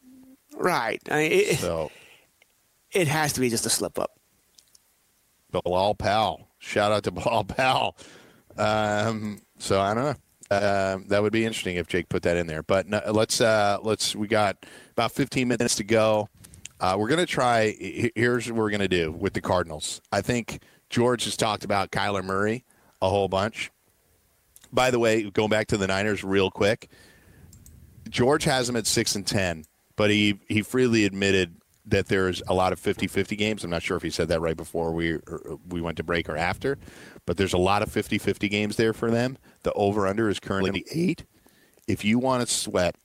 Right. 0.56 1.02
I 1.12 1.16
mean, 1.18 1.32
it, 1.32 1.60
So 1.60 1.92
it 2.92 3.08
has 3.08 3.34
to 3.34 3.40
be 3.40 3.50
just 3.50 3.66
a 3.66 3.70
slip 3.70 4.00
up. 4.00 4.12
Bilal 5.52 5.96
Powell. 5.96 6.48
Shout 6.60 6.92
out 6.92 7.04
to 7.04 7.12
Bilal 7.18 7.46
Powell. 7.46 7.98
Um, 8.58 9.40
so 9.60 9.80
I 9.80 9.94
don't 9.94 10.04
know. 10.04 10.16
Um, 10.50 11.06
that 11.10 11.22
would 11.22 11.34
be 11.34 11.44
interesting 11.44 11.76
if 11.76 11.88
Jake 11.88 12.08
put 12.10 12.24
that 12.24 12.38
in 12.38 12.48
there. 12.48 12.64
But 12.64 12.88
no, 12.88 13.02
let's 13.12 13.42
uh, 13.42 13.78
let's. 13.82 14.16
We 14.16 14.28
got 14.28 14.66
about 14.92 15.12
15 15.12 15.48
minutes 15.48 15.76
to 15.76 15.84
go. 15.84 16.30
Uh, 16.80 16.96
we're 16.98 17.10
gonna 17.10 17.26
try. 17.26 17.76
Here's 18.16 18.48
what 18.48 18.58
we're 18.58 18.70
gonna 18.72 18.88
do 18.88 19.12
with 19.12 19.34
the 19.34 19.42
Cardinals. 19.42 20.02
I 20.12 20.22
think 20.22 20.62
George 20.90 21.26
has 21.26 21.36
talked 21.36 21.64
about 21.66 21.92
Kyler 21.92 22.24
Murray 22.24 22.66
a 23.02 23.10
whole 23.10 23.28
bunch. 23.28 23.72
By 24.72 24.92
the 24.92 25.00
way, 25.00 25.30
going 25.30 25.50
back 25.50 25.68
to 25.68 25.78
the 25.78 25.88
Niners 25.88 26.24
real 26.24 26.52
quick, 26.52 26.90
George 28.10 28.44
has 28.44 28.70
him 28.70 28.76
at 28.76 28.88
six 28.88 29.16
and 29.16 29.26
ten, 29.26 29.66
but 29.96 30.10
he 30.10 30.40
he 30.48 30.62
freely 30.62 31.06
admitted 31.06 31.56
that 31.86 32.08
there's 32.08 32.42
a 32.48 32.54
lot 32.54 32.74
of 32.74 32.82
50-50 32.82 33.38
games. 33.38 33.64
I'm 33.64 33.70
not 33.70 33.82
sure 33.82 33.96
if 33.96 34.04
he 34.04 34.10
said 34.10 34.28
that 34.28 34.42
right 34.42 34.58
before 34.58 34.92
we 34.92 35.20
we 35.70 35.82
went 35.82 35.98
to 35.98 36.04
break 36.04 36.28
or 36.30 36.38
after, 36.38 36.78
but 37.26 37.38
there's 37.38 37.54
a 37.54 37.58
lot 37.58 37.82
of 37.82 37.90
50-50 37.90 38.50
games 38.50 38.76
there 38.76 38.94
for 38.94 39.10
them. 39.10 39.38
The 39.64 39.74
over 39.74 40.06
under 40.06 40.30
is 40.30 40.40
currently 40.40 40.86
eight. 40.92 41.26
If 41.88 42.04
you 42.04 42.20
want 42.20 42.46
to 42.46 42.54
sweat 42.54 42.96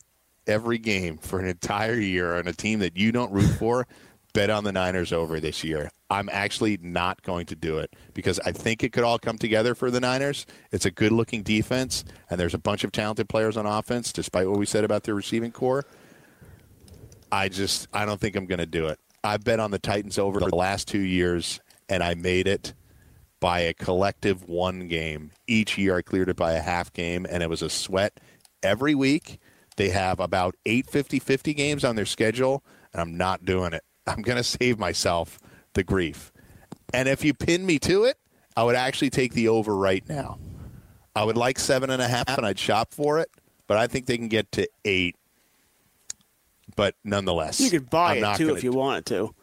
every 0.46 0.78
game 0.78 1.18
for 1.18 1.38
an 1.38 1.46
entire 1.46 1.94
year 1.94 2.36
on 2.36 2.48
a 2.48 2.52
team 2.52 2.80
that 2.80 2.96
you 2.96 3.12
don't 3.12 3.32
root 3.32 3.50
for, 3.58 3.86
bet 4.32 4.50
on 4.50 4.64
the 4.64 4.72
Niners 4.72 5.12
over 5.12 5.40
this 5.40 5.62
year. 5.62 5.90
I'm 6.10 6.28
actually 6.32 6.78
not 6.80 7.22
going 7.22 7.46
to 7.46 7.56
do 7.56 7.78
it 7.78 7.94
because 8.14 8.38
I 8.44 8.52
think 8.52 8.82
it 8.82 8.92
could 8.92 9.04
all 9.04 9.18
come 9.18 9.38
together 9.38 9.74
for 9.74 9.90
the 9.90 10.00
Niners. 10.00 10.46
It's 10.70 10.84
a 10.84 10.90
good 10.90 11.12
looking 11.12 11.42
defense, 11.42 12.04
and 12.30 12.38
there's 12.38 12.54
a 12.54 12.58
bunch 12.58 12.84
of 12.84 12.92
talented 12.92 13.28
players 13.28 13.56
on 13.56 13.66
offense, 13.66 14.12
despite 14.12 14.48
what 14.48 14.58
we 14.58 14.66
said 14.66 14.84
about 14.84 15.04
their 15.04 15.14
receiving 15.14 15.52
corps. 15.52 15.84
I 17.30 17.48
just 17.48 17.88
I 17.92 18.04
don't 18.04 18.20
think 18.20 18.36
I'm 18.36 18.46
going 18.46 18.58
to 18.58 18.66
do 18.66 18.88
it. 18.88 18.98
I've 19.24 19.44
bet 19.44 19.60
on 19.60 19.70
the 19.70 19.78
Titans 19.78 20.18
over 20.18 20.40
the 20.40 20.54
last 20.54 20.88
two 20.88 21.00
years, 21.00 21.60
and 21.88 22.02
I 22.02 22.14
made 22.14 22.46
it 22.46 22.74
by 23.40 23.60
a 23.60 23.74
collective 23.74 24.48
one 24.48 24.88
game. 24.88 25.30
Each 25.46 25.78
year 25.78 25.96
I 25.96 26.02
cleared 26.02 26.28
it 26.28 26.36
by 26.36 26.52
a 26.52 26.60
half 26.60 26.92
game, 26.92 27.26
and 27.28 27.42
it 27.42 27.48
was 27.48 27.62
a 27.62 27.70
sweat 27.70 28.20
every 28.62 28.94
week. 28.94 29.40
They 29.76 29.88
have 29.88 30.20
about 30.20 30.56
eight 30.66 30.90
50 30.90 31.18
50 31.18 31.54
games 31.54 31.84
on 31.84 31.96
their 31.96 32.06
schedule, 32.06 32.62
and 32.92 33.00
I'm 33.00 33.16
not 33.16 33.44
doing 33.44 33.72
it. 33.72 33.82
I'm 34.06 34.22
going 34.22 34.36
to 34.38 34.44
save 34.44 34.78
myself 34.78 35.38
the 35.74 35.82
grief. 35.82 36.32
And 36.92 37.08
if 37.08 37.24
you 37.24 37.34
pin 37.34 37.64
me 37.64 37.78
to 37.80 38.04
it, 38.04 38.16
I 38.56 38.64
would 38.64 38.76
actually 38.76 39.10
take 39.10 39.32
the 39.32 39.48
over 39.48 39.74
right 39.76 40.06
now. 40.08 40.38
I 41.14 41.24
would 41.24 41.36
like 41.36 41.58
seven 41.58 41.90
and 41.90 42.00
a 42.02 42.08
half, 42.08 42.28
and 42.36 42.46
I'd 42.46 42.58
shop 42.58 42.92
for 42.92 43.18
it, 43.18 43.30
but 43.66 43.76
I 43.76 43.86
think 43.86 44.06
they 44.06 44.16
can 44.18 44.28
get 44.28 44.50
to 44.52 44.68
eight. 44.84 45.16
But 46.74 46.94
nonetheless, 47.04 47.60
You 47.60 47.70
could 47.70 47.90
buy 47.90 48.16
I'm 48.16 48.24
it 48.24 48.36
too 48.36 48.54
if 48.54 48.64
you 48.64 48.72
wanted 48.72 49.06
to. 49.06 49.34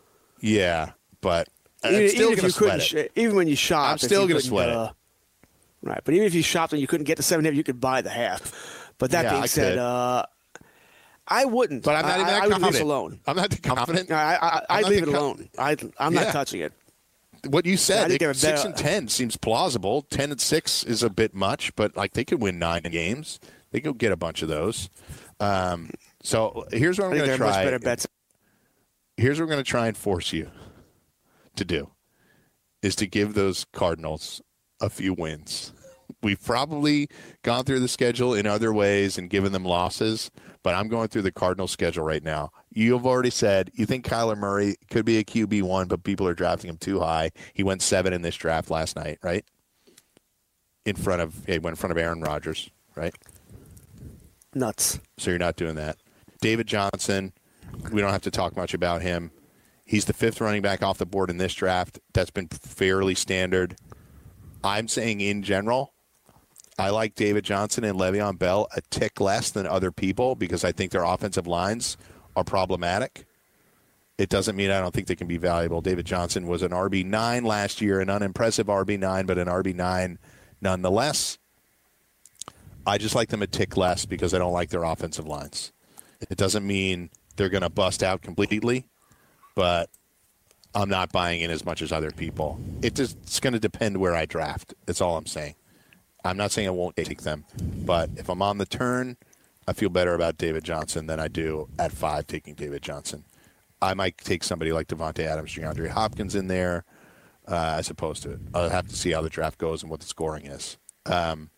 Yeah, 0.42 0.92
but 1.22 1.48
Even, 1.86 2.02
if 2.04 2.16
going 2.18 2.36
you 2.36 2.42
to 2.42 2.50
sweat 2.52 2.80
couldn't, 2.80 3.00
it. 3.00 3.12
sh- 3.16 3.20
even 3.20 3.36
when 3.36 3.48
you 3.48 3.56
shop, 3.56 3.92
I'm 3.92 3.98
still 4.00 4.22
gonna 4.22 4.36
couldn't, 4.40 4.50
sweat 4.50 4.70
it. 4.70 4.76
uh, 4.76 4.92
Right, 5.82 6.02
but 6.04 6.14
even 6.14 6.26
if 6.28 6.34
you 6.34 6.42
shopped 6.44 6.74
and 6.74 6.82
you 6.82 6.88
couldn't 6.88 7.06
get 7.06 7.18
the 7.18 7.24
seven, 7.24 7.46
and 7.46 7.48
a 7.48 7.52
half, 7.52 7.58
you 7.58 7.64
could 7.64 7.80
buy 7.80 8.02
the 8.02 8.10
half. 8.10 8.92
But 8.98 9.12
that 9.12 9.24
Yeah, 9.24 9.30
being 9.32 9.44
I 9.44 9.46
said, 9.46 9.78
uh, 9.78 10.26
I 11.30 11.46
wouldn't. 11.46 11.84
But 11.84 11.96
I'm 11.96 12.02
not 12.04 12.12
I, 12.12 12.16
even 12.16 12.28
that 12.28 12.34
I, 12.34 12.38
I 12.38 12.48
would 12.48 12.54
leave 12.54 12.62
confident. 12.62 12.76
it 12.76 12.82
alone. 12.86 13.20
I'm 13.28 13.36
not 13.36 13.62
confident. 13.62 14.12
I, 14.12 14.36
I, 14.36 14.36
I'm 14.36 14.62
I, 14.70 14.76
I'd 14.80 14.86
leave 14.86 15.04
it 15.04 15.10
alone. 15.10 15.50
I, 15.58 15.78
I'm 16.00 16.14
Yeah. 16.14 16.24
not 16.24 16.34
touching 16.34 16.62
it. 16.62 16.74
What 17.48 17.66
you 17.66 17.78
said, 17.78 18.12
they, 18.12 18.34
six 18.34 18.66
and 18.66 18.76
ten 18.76 19.08
seems 19.08 19.38
plausible. 19.38 20.02
Ten 20.02 20.32
and 20.32 20.42
six 20.42 20.84
is 20.84 21.04
a 21.04 21.10
bit 21.10 21.34
much, 21.34 21.74
but 21.76 21.96
like 21.96 22.12
they 22.14 22.26
could 22.26 22.42
win 22.42 22.60
nine 22.60 22.82
games. 22.84 23.40
They 23.72 23.80
could 23.80 23.98
get 23.98 24.12
a 24.12 24.18
bunch 24.18 24.42
of 24.42 24.50
those. 24.50 24.90
Um, 25.40 25.92
so 26.22 26.66
here's 26.72 26.98
what 27.00 27.06
I'm 27.06 27.18
going 27.18 27.30
to 27.30 27.38
try. 27.38 27.64
better 27.64 27.80
bets. 27.80 28.06
Here's 29.16 29.40
what 29.40 29.46
we're 29.46 29.54
going 29.54 29.64
to 29.64 29.70
try 29.70 29.88
and 29.88 29.96
force 29.96 30.34
you 30.34 30.50
to 31.56 31.64
do: 31.64 31.92
is 32.82 32.96
to 32.98 33.08
give 33.08 33.36
those 33.36 33.66
Cardinals 33.72 34.42
a 34.82 34.90
few 34.90 35.14
wins. 35.14 35.72
We've 36.22 36.44
probably 36.44 37.08
gone 37.44 37.64
through 37.64 37.80
the 37.80 37.88
schedule 37.88 38.34
in 38.34 38.46
other 38.46 38.74
ways 38.74 39.18
and 39.18 39.30
given 39.30 39.54
them 39.54 39.64
losses, 39.64 40.30
but 40.64 40.76
I'm 40.76 40.90
going 40.90 41.08
through 41.08 41.22
the 41.22 41.32
Cardinals 41.32 41.72
schedule 41.72 42.04
right 42.04 42.24
now. 42.24 42.52
You 42.72 42.94
have 42.94 43.06
already 43.06 43.30
said 43.30 43.72
you 43.74 43.86
think 43.86 44.06
Kyler 44.06 44.38
Murray 44.38 44.76
could 44.90 45.06
be 45.06 45.18
a 45.18 45.24
QB 45.24 45.64
one, 45.64 45.88
but 45.88 46.04
people 46.04 46.28
are 46.28 46.34
drafting 46.34 46.70
him 46.70 46.78
too 46.78 47.00
high. 47.00 47.32
He 47.54 47.64
went 47.64 47.82
seven 47.82 48.12
in 48.12 48.22
this 48.22 48.36
draft 48.36 48.70
last 48.70 48.98
night, 48.98 49.18
right? 49.24 49.46
In 50.86 50.96
front 50.96 51.22
of 51.22 51.46
he 51.46 51.58
went 51.60 51.74
in 51.74 51.76
front 51.76 51.92
of 51.92 51.98
Aaron 51.98 52.22
Rodgers, 52.22 52.70
right? 52.96 53.16
Nuts. 54.54 55.00
So 55.18 55.30
you're 55.30 55.40
not 55.40 55.56
doing 55.56 55.76
that. 55.76 55.98
David 56.42 56.68
Johnson, 56.68 57.34
we 57.92 58.02
don't 58.02 58.12
have 58.12 58.24
to 58.24 58.32
talk 58.32 58.58
much 58.58 58.74
about 58.74 59.02
him. 59.02 59.32
He's 59.86 60.06
the 60.06 60.14
fifth 60.14 60.42
running 60.42 60.62
back 60.62 60.84
off 60.84 60.98
the 60.98 61.06
board 61.06 61.30
in 61.30 61.38
this 61.38 61.54
draft. 61.54 62.00
That's 62.14 62.30
been 62.30 62.48
fairly 62.48 63.16
standard. 63.16 63.76
I'm 64.64 64.88
saying 64.88 65.22
in 65.22 65.44
general, 65.44 65.94
I 66.80 66.92
like 66.92 67.14
David 67.16 67.44
Johnson 67.44 67.84
and 67.84 68.00
Le'Veon 68.00 68.40
Bell 68.40 68.70
a 68.74 68.80
tick 68.90 69.20
less 69.20 69.52
than 69.52 69.68
other 69.68 69.92
people 69.92 70.36
because 70.36 70.64
I 70.64 70.72
think 70.72 70.92
their 70.92 71.04
offensive 71.04 71.46
lines 71.46 71.98
are 72.38 72.46
problematic. 72.46 73.26
It 74.18 74.30
doesn't 74.30 74.56
mean 74.56 74.72
I 74.72 74.80
don't 74.80 74.94
think 74.94 75.08
they 75.08 75.16
can 75.16 75.28
be 75.28 75.38
valuable. 75.38 75.82
David 75.82 76.06
Johnson 76.06 76.48
was 76.48 76.62
an 76.62 76.72
RB9 76.72 77.46
last 77.46 77.82
year, 77.82 78.00
an 78.00 78.10
unimpressive 78.10 78.68
RB9, 78.68 79.28
but 79.28 79.38
an 79.38 79.48
RB9 79.48 80.18
nonetheless. 80.62 81.38
I 82.88 82.98
just 82.98 83.14
like 83.14 83.28
them 83.28 83.42
a 83.42 83.48
tick 83.48 83.76
less 83.76 84.06
because 84.06 84.34
I 84.34 84.38
don't 84.38 84.54
like 84.54 84.70
their 84.70 84.84
offensive 84.84 85.28
lines. 85.28 85.74
It 86.30 86.38
doesn't 86.38 86.66
mean 86.66 87.10
they're 87.36 87.50
going 87.50 87.62
to 87.62 87.70
bust 87.70 88.04
out 88.04 88.22
completely, 88.22 88.86
but 89.54 89.90
I'm 90.74 90.90
not 90.90 91.12
buying 91.12 91.42
in 91.42 91.52
as 91.52 91.66
much 91.66 91.82
as 91.82 91.92
other 91.92 92.12
people. 92.12 92.58
It 92.82 92.96
just, 92.96 93.18
it's 93.24 93.42
going 93.42 93.54
to 93.54 93.60
depend 93.60 93.98
where 93.98 94.16
I 94.16 94.26
draft. 94.26 94.74
That's 94.86 95.02
all 95.02 95.18
I'm 95.18 95.26
saying. 95.26 95.56
I'm 96.24 96.38
not 96.38 96.52
saying 96.52 96.68
I 96.68 96.72
won't 96.72 96.96
take 96.96 97.22
them, 97.22 97.46
but 97.86 98.10
if 98.18 98.30
I'm 98.30 98.42
on 98.42 98.58
the 98.58 98.66
turn, 98.66 99.18
I 99.68 99.74
feel 99.74 99.90
better 99.90 100.16
about 100.16 100.38
David 100.38 100.64
Johnson 100.64 101.06
than 101.06 101.20
I 101.20 101.28
do 101.28 101.70
at 101.78 101.92
five 101.92 102.28
taking 102.28 102.56
David 102.56 102.82
Johnson. 102.82 103.24
I 103.82 103.94
might 103.94 104.18
take 104.18 104.44
somebody 104.44 104.74
like 104.74 104.88
Davante 104.88 105.26
Adams, 105.26 105.54
DeAndre 105.54 105.90
Hopkins 105.90 106.36
in 106.36 106.48
there, 106.48 106.84
uh, 107.48 107.76
as 107.78 107.90
opposed 107.90 108.24
to 108.24 108.32
it. 108.32 108.40
I'll 108.54 108.70
have 108.70 108.88
to 108.90 108.96
see 108.96 109.12
how 109.12 109.22
the 109.22 109.30
draft 109.30 109.58
goes 109.58 109.82
and 109.82 109.90
what 109.90 110.02
the 110.02 110.06
scoring 110.06 110.46
is. 110.46 110.78
Um, 111.06 111.50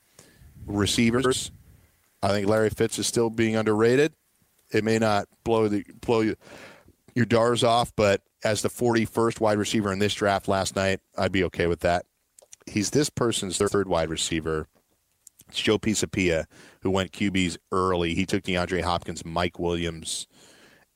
receivers, 0.65 1.51
I 2.21 2.29
think 2.29 2.47
Larry 2.47 2.69
Fitz 2.69 2.99
is 2.99 3.07
still 3.07 3.29
being 3.29 3.55
underrated. 3.55 4.13
It 4.71 4.83
may 4.83 4.99
not 4.99 5.27
blow 5.43 5.67
the 5.67 5.83
blow 6.01 6.21
you, 6.21 6.35
your 7.15 7.25
Dars 7.25 7.63
off, 7.63 7.91
but 7.95 8.21
as 8.43 8.61
the 8.61 8.69
41st 8.69 9.39
wide 9.39 9.57
receiver 9.57 9.91
in 9.91 9.99
this 9.99 10.13
draft 10.13 10.47
last 10.47 10.75
night, 10.75 10.99
I'd 11.17 11.31
be 11.31 11.43
okay 11.45 11.67
with 11.67 11.81
that. 11.81 12.05
He's 12.65 12.91
this 12.91 13.09
person's 13.09 13.57
third 13.57 13.87
wide 13.87 14.09
receiver. 14.09 14.67
It's 15.49 15.59
Joe 15.59 15.77
Pisapia, 15.77 16.45
who 16.81 16.91
went 16.91 17.11
QBs 17.11 17.57
early. 17.71 18.13
He 18.13 18.25
took 18.25 18.43
DeAndre 18.43 18.83
Hopkins, 18.83 19.25
Mike 19.25 19.59
Williams, 19.59 20.27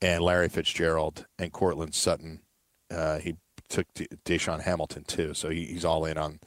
and 0.01 0.23
Larry 0.23 0.49
Fitzgerald 0.49 1.25
and 1.37 1.51
Courtland 1.51 1.93
Sutton. 1.93 2.41
Uh, 2.89 3.19
he 3.19 3.35
took 3.69 3.87
De- 3.93 4.07
DaeSean 4.25 4.61
Hamilton 4.61 5.03
too, 5.03 5.33
so 5.33 5.49
he, 5.49 5.65
he's 5.65 5.85
all 5.85 6.05
in 6.05 6.17
on 6.17 6.39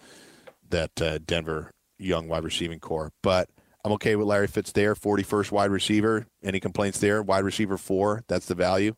that 0.70 1.00
uh, 1.02 1.18
Denver 1.18 1.72
young 1.98 2.28
wide 2.28 2.44
receiving 2.44 2.78
corps. 2.80 3.12
But 3.22 3.50
I'm 3.84 3.92
okay 3.92 4.16
with 4.16 4.26
Larry 4.26 4.46
Fitz 4.46 4.72
there, 4.72 4.94
41st 4.94 5.50
wide 5.50 5.70
receiver. 5.70 6.26
Any 6.42 6.60
complaints 6.60 7.00
there? 7.00 7.22
Wide 7.22 7.44
receiver 7.44 7.76
four, 7.76 8.22
that's 8.28 8.46
the 8.46 8.54
value. 8.54 8.94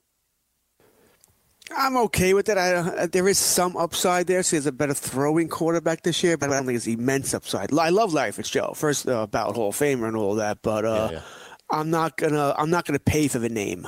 I'm 1.76 1.96
okay 1.96 2.34
with 2.34 2.48
it. 2.48 2.58
I, 2.58 2.74
uh, 2.74 3.06
there 3.06 3.28
is 3.28 3.38
some 3.38 3.76
upside 3.76 4.26
there. 4.26 4.42
So 4.42 4.56
he's 4.56 4.66
a 4.66 4.72
better 4.72 4.94
throwing 4.94 5.48
quarterback 5.48 6.02
this 6.02 6.22
year, 6.22 6.36
but 6.36 6.50
I 6.50 6.56
don't 6.56 6.66
think 6.66 6.76
it's 6.76 6.86
immense 6.86 7.32
upside. 7.34 7.72
I 7.72 7.90
love 7.90 8.12
Larry 8.12 8.32
Fitzgerald, 8.32 8.76
first 8.76 9.08
uh, 9.08 9.26
ballot 9.26 9.56
Hall 9.56 9.68
of 9.68 9.76
Famer 9.76 10.08
and 10.08 10.16
all 10.16 10.34
that, 10.36 10.58
but 10.62 10.84
uh, 10.84 11.08
Yeah, 11.12 11.18
yeah. 11.18 11.22
I'm 11.70 11.90
not 11.90 12.16
gonna 12.16 12.54
I'm 12.58 12.70
not 12.70 12.84
gonna 12.84 12.98
pay 12.98 13.28
for 13.28 13.38
the 13.38 13.48
name. 13.48 13.86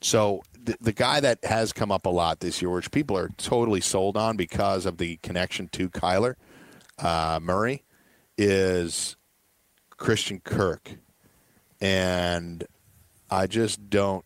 So 0.00 0.42
the, 0.60 0.76
the 0.80 0.92
guy 0.92 1.20
that 1.20 1.44
has 1.44 1.72
come 1.72 1.90
up 1.90 2.06
a 2.06 2.10
lot 2.10 2.40
this 2.40 2.62
year, 2.62 2.70
which 2.70 2.90
people 2.90 3.16
are 3.16 3.28
totally 3.36 3.80
sold 3.80 4.16
on 4.16 4.36
because 4.36 4.86
of 4.86 4.98
the 4.98 5.16
connection 5.18 5.68
to 5.68 5.88
Kyler 5.90 6.34
uh, 6.98 7.40
Murray, 7.42 7.84
is 8.38 9.16
Christian 9.96 10.40
Kirk, 10.40 10.96
and 11.80 12.64
I 13.30 13.46
just 13.48 13.90
don't. 13.90 14.24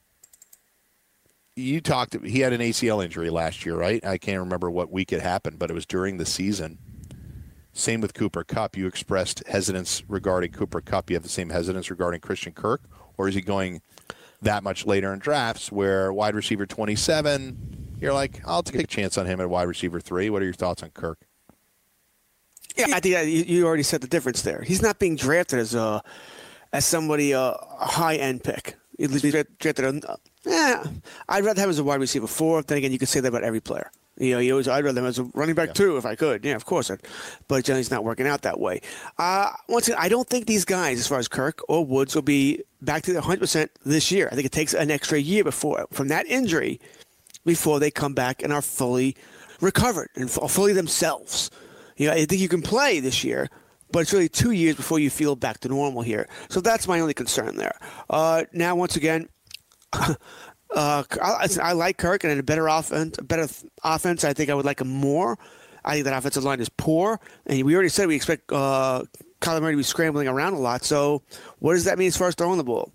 You 1.57 1.81
talked. 1.81 2.23
He 2.23 2.41
had 2.41 2.53
an 2.53 2.61
ACL 2.61 3.03
injury 3.03 3.31
last 3.31 3.65
year, 3.65 3.77
right? 3.77 4.05
I 4.05 4.19
can't 4.19 4.41
remember 4.41 4.71
what 4.71 4.93
week 4.93 5.11
it 5.11 5.23
happened, 5.23 5.59
but 5.59 5.71
it 5.71 5.75
was 5.75 5.87
during 5.87 6.19
the 6.19 6.27
season. 6.27 6.79
Same 7.73 8.03
with 8.03 8.13
Cooper 8.13 8.45
Kupp. 8.45 8.77
You 8.77 8.87
expressed 8.87 9.43
hesitance 9.47 10.03
regarding 10.07 10.53
Cooper 10.53 10.83
Kupp. 10.83 11.09
You 11.11 11.17
have 11.17 11.23
the 11.23 11.31
same 11.31 11.49
hesitance 11.49 11.91
regarding 11.91 12.21
Christian 12.21 12.53
Kirk, 12.53 12.83
or 13.17 13.27
is 13.27 13.35
he 13.35 13.41
going 13.41 13.81
that 14.43 14.63
much 14.63 14.85
later 14.85 15.13
in 15.15 15.19
drafts 15.19 15.73
where 15.73 16.13
wide 16.13 16.35
receiver 16.35 16.67
27, 16.67 17.97
you're 18.01 18.13
like, 18.13 18.43
I'll 18.47 18.63
take 18.63 18.83
a 18.83 18.87
chance 18.87 19.17
on 19.17 19.25
him 19.25 19.41
at 19.41 19.49
wide 19.49 19.65
receiver 19.65 19.99
three. 19.99 20.29
What 20.29 20.43
are 20.43 20.45
your 20.45 20.55
thoughts 20.55 20.83
on 20.83 20.91
Kirk? 20.91 21.19
Yeah, 22.77 22.87
I 22.93 23.01
think 23.01 23.49
you 23.49 23.67
already 23.67 23.83
said 23.83 24.03
the 24.03 24.07
difference 24.07 24.43
there. 24.43 24.61
He's 24.61 24.83
not 24.83 24.99
being 24.99 25.17
drafted 25.17 25.59
as 25.59 25.75
a 25.75 26.03
as 26.73 26.85
somebody 26.85 27.33
uh, 27.33 27.55
a 27.81 27.87
high 27.87 28.17
end 28.17 28.45
pick. 28.45 28.77
He's 28.99 29.23
drafted. 29.59 30.05
Yeah, 30.47 30.85
I'd 31.29 31.45
rather 31.45 31.61
have 31.61 31.69
him 31.69 31.71
as 31.71 31.79
a 31.81 31.85
wide 31.85 32.01
receiver 32.01 32.29
four. 32.29 32.63
Then 32.63 32.79
again, 32.79 32.93
you 32.93 32.99
could 32.99 33.09
say 33.09 33.21
that 33.21 33.29
about 33.29 33.43
every 33.43 33.61
player. 33.61 33.91
You 34.19 34.35
know, 34.35 34.39
you 34.39 34.53
always, 34.53 34.69
I'd 34.69 34.85
rather 34.85 35.01
have 35.01 35.05
him 35.05 35.09
as 35.09 35.19
a 35.19 35.25
running 35.35 35.55
back 35.57 35.75
two 35.75 35.97
if 35.97 36.07
I 36.07 36.15
could. 36.15 36.45
Yeah, 36.45 36.55
of 36.55 36.65
course. 36.65 36.91
I'd, 36.91 37.01
but 37.49 37.65
generally, 37.65 37.81
it's 37.81 37.91
not 37.91 38.05
working 38.05 38.27
out 38.27 38.43
that 38.43 38.61
way. 38.61 38.81
Uh, 39.19 39.51
once 39.69 39.89
again, 39.89 39.99
I 40.01 40.09
don't 40.09 40.27
think 40.29 40.47
these 40.47 40.65
guys, 40.65 41.01
as 41.01 41.07
far 41.09 41.19
as 41.19 41.29
Kirk 41.29 41.61
or 41.69 41.85
Woods, 41.85 42.15
will 42.15 42.23
be 42.23 42.63
back 42.81 43.03
to 43.03 43.15
100 43.15 43.41
percent 43.41 43.71
this 43.85 44.11
year. 44.11 44.29
I 44.31 44.35
think 44.35 44.47
it 44.47 44.53
takes 44.53 44.73
an 44.73 44.91
extra 44.91 45.19
year 45.19 45.45
before 45.45 45.87
from 45.91 46.09
that 46.09 46.27
injury 46.27 46.81
before 47.45 47.81
they 47.81 47.91
come 47.91 48.15
back 48.15 48.43
and 48.43 48.53
are 48.53 48.63
fully 48.63 49.17
recovered 49.61 50.09
and 50.15 50.31
fully 50.31 50.73
themselves. 50.73 51.51
You 51.97 52.07
know, 52.09 52.13
I 52.13 52.25
think 52.25 52.41
you 52.41 52.49
can 52.49 52.63
play 52.63 53.01
this 53.01 53.25
year, 53.25 53.49
but 53.91 54.01
it's 54.01 54.13
really 54.13 54.29
two 54.29 54.53
years 54.53 54.77
before 54.77 54.99
you 54.99 55.11
feel 55.11 55.35
back 55.37 55.61
to 55.61 55.69
normal 55.69 56.03
here. 56.03 56.29
So 56.49 56.61
that's 56.61 56.87
my 56.87 57.01
only 57.01 57.15
concern 57.15 57.57
there. 57.57 57.79
Uh, 58.11 58.45
now, 58.53 58.77
once 58.77 58.97
again, 58.97 59.29
uh, 59.93 61.03
I, 61.23 61.49
I 61.63 61.73
like 61.73 61.99
Kirk 61.99 62.25
and 62.25 62.39
a 62.39 62.43
better 62.43 62.67
offense. 62.69 63.19
A 63.19 63.25
better 63.25 63.47
th- 63.47 63.71
offense. 63.85 64.25
I 64.25 64.33
think 64.33 64.51
I 64.51 64.55
would 64.55 64.65
like 64.67 64.81
him 64.81 64.89
more. 64.89 65.39
I 65.85 65.93
think 65.95 66.05
that 66.05 66.17
offensive 66.17 66.43
line 66.45 66.61
is 66.61 66.69
poor, 66.69 67.21
and 67.47 67.63
we 67.63 67.75
already 67.75 67.91
said 67.91 68.09
we 68.09 68.17
expect 68.17 68.51
uh, 68.51 69.05
Kyler 69.41 69.61
Murray 69.63 69.75
to 69.75 69.77
be 69.77 69.83
scrambling 69.85 70.27
around 70.27 70.55
a 70.55 70.59
lot. 70.59 70.85
So, 70.85 71.23
what 71.61 71.75
does 71.75 71.85
that 71.85 71.97
mean 71.97 72.09
as 72.09 72.17
far 72.17 72.27
as 72.27 72.35
throwing 72.35 72.59
the 72.59 72.65
ball? 72.65 72.91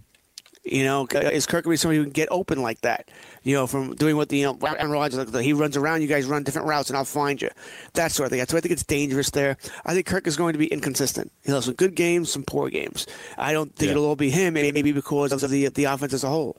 You 0.64 0.84
know, 0.84 1.08
is 1.10 1.48
Kirk 1.48 1.64
going 1.64 1.64
to 1.64 1.70
be 1.72 1.78
somebody 1.78 1.98
who 1.98 2.04
can 2.04 2.12
get 2.12 2.28
open 2.30 2.62
like 2.62 2.82
that? 2.82 3.10
You 3.42 3.56
know, 3.56 3.66
from 3.66 3.96
doing 3.96 4.16
what 4.18 4.30
the 4.30 4.38
you 4.40 4.46
know 4.46 4.60
Aaron 4.62 4.92
Rodgers 4.92 5.34
he 5.42 5.54
runs 5.54 5.76
around, 5.78 6.02
you 6.02 6.08
guys 6.08 6.26
run 6.26 6.44
different 6.44 6.68
routes, 6.68 6.90
and 6.90 6.98
I'll 6.98 7.06
find 7.06 7.42
you. 7.42 7.50
That 7.94 8.12
sort 8.12 8.28
of 8.28 8.32
thing. 8.32 8.46
So 8.46 8.58
I 8.58 8.60
think 8.62 8.74
it's 8.74 8.84
dangerous 8.84 9.32
there. 9.32 9.58
I 9.86 9.94
think 9.94 10.06
Kirk 10.06 10.28
is 10.28 10.36
going 10.38 10.52
to 10.54 10.60
be 10.60 10.68
inconsistent. 10.68 11.32
He'll 11.46 11.56
have 11.56 11.64
some 11.64 11.74
good 11.76 11.96
games, 11.96 12.32
some 12.32 12.44
poor 12.44 12.70
games. 12.70 13.08
I 13.38 13.54
don't 13.54 13.74
think 13.76 13.88
Yeah. 13.88 13.92
it'll 13.94 14.06
all 14.06 14.16
be 14.18 14.30
him, 14.30 14.56
and 14.58 14.72
maybe 14.74 14.92
because 14.92 15.32
of 15.32 15.50
the 15.50 15.70
the 15.70 15.86
offense 15.86 16.14
as 16.14 16.24
a 16.26 16.30
whole. 16.30 16.58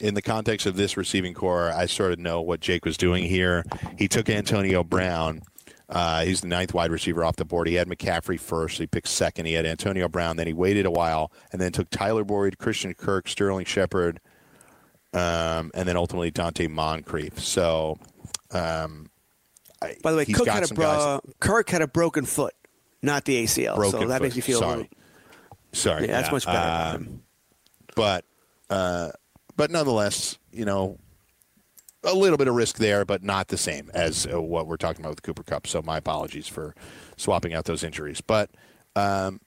In 0.00 0.14
the 0.14 0.22
context 0.22 0.66
of 0.66 0.76
this 0.76 0.96
receiving 0.96 1.32
corps, 1.32 1.72
I 1.72 1.86
sort 1.86 2.12
of 2.12 2.18
know 2.18 2.42
what 2.42 2.60
Jake 2.60 2.84
was 2.84 2.96
doing 2.98 3.24
here. 3.24 3.64
He 3.98 4.08
took 4.08 4.28
Antonio 4.28 4.84
Brown. 4.84 5.40
Uh, 5.88 6.24
he's 6.24 6.40
the 6.42 6.48
ninth 6.48 6.74
wide 6.74 6.90
receiver 6.90 7.24
off 7.24 7.36
the 7.36 7.44
board. 7.44 7.66
He 7.68 7.74
had 7.74 7.88
McCaffrey 7.88 8.38
first. 8.38 8.76
He 8.78 8.86
picked 8.86 9.08
second. 9.08 9.46
He 9.46 9.54
had 9.54 9.64
Antonio 9.64 10.08
Brown. 10.08 10.36
Then 10.36 10.46
he 10.48 10.52
waited 10.52 10.84
a 10.84 10.90
while 10.90 11.32
and 11.52 11.60
then 11.60 11.72
took 11.72 11.88
Tyler 11.90 12.24
Boyd, 12.24 12.58
Christian 12.58 12.92
Kirk, 12.92 13.26
Sterling 13.28 13.64
Shepard, 13.64 14.20
um, 15.14 15.70
and 15.74 15.88
then 15.88 15.96
ultimately 15.96 16.30
Donte 16.30 16.68
Moncrief. 16.68 17.38
So, 17.38 17.98
um, 18.50 19.08
By 20.02 20.10
the 20.10 20.16
way, 20.18 20.24
Cook 20.26 20.48
had 20.48 20.70
a 20.70 20.74
bro- 20.74 21.20
Kirk 21.40 21.70
had 21.70 21.80
a 21.82 21.88
broken 21.88 22.26
foot, 22.26 22.52
not 23.00 23.24
the 23.24 23.44
ACL. 23.44 23.76
broken 23.76 24.00
so 24.02 24.06
that 24.08 24.18
foot. 24.18 24.22
makes 24.24 24.34
me 24.36 24.42
feel 24.42 24.58
sorry. 24.58 24.76
little. 24.76 24.90
Sorry, 25.72 26.06
Yeah, 26.06 26.20
that's 26.20 26.32
much 26.32 26.44
better. 26.46 26.98
Him. 26.98 27.22
but 27.94 28.24
uh, 28.70 29.10
but 29.56 29.70
nonetheless, 29.70 30.38
you 30.52 30.64
know, 30.64 30.98
a 32.04 32.14
little 32.14 32.38
bit 32.38 32.48
of 32.48 32.54
risk 32.54 32.76
there, 32.76 33.04
but 33.04 33.22
not 33.22 33.48
the 33.48 33.56
same 33.56 33.90
as 33.92 34.26
uh, 34.32 34.40
what 34.40 34.66
we're 34.66 34.76
talking 34.76 35.00
about 35.00 35.10
with 35.10 35.22
Cooper 35.22 35.42
Kupp. 35.42 35.66
So 35.66 35.82
my 35.82 35.96
apologies 35.96 36.46
for 36.46 36.74
swapping 37.16 37.54
out 37.54 37.64
those 37.64 37.82
injuries, 37.82 38.20
but 38.20 38.50
um, 38.94 39.40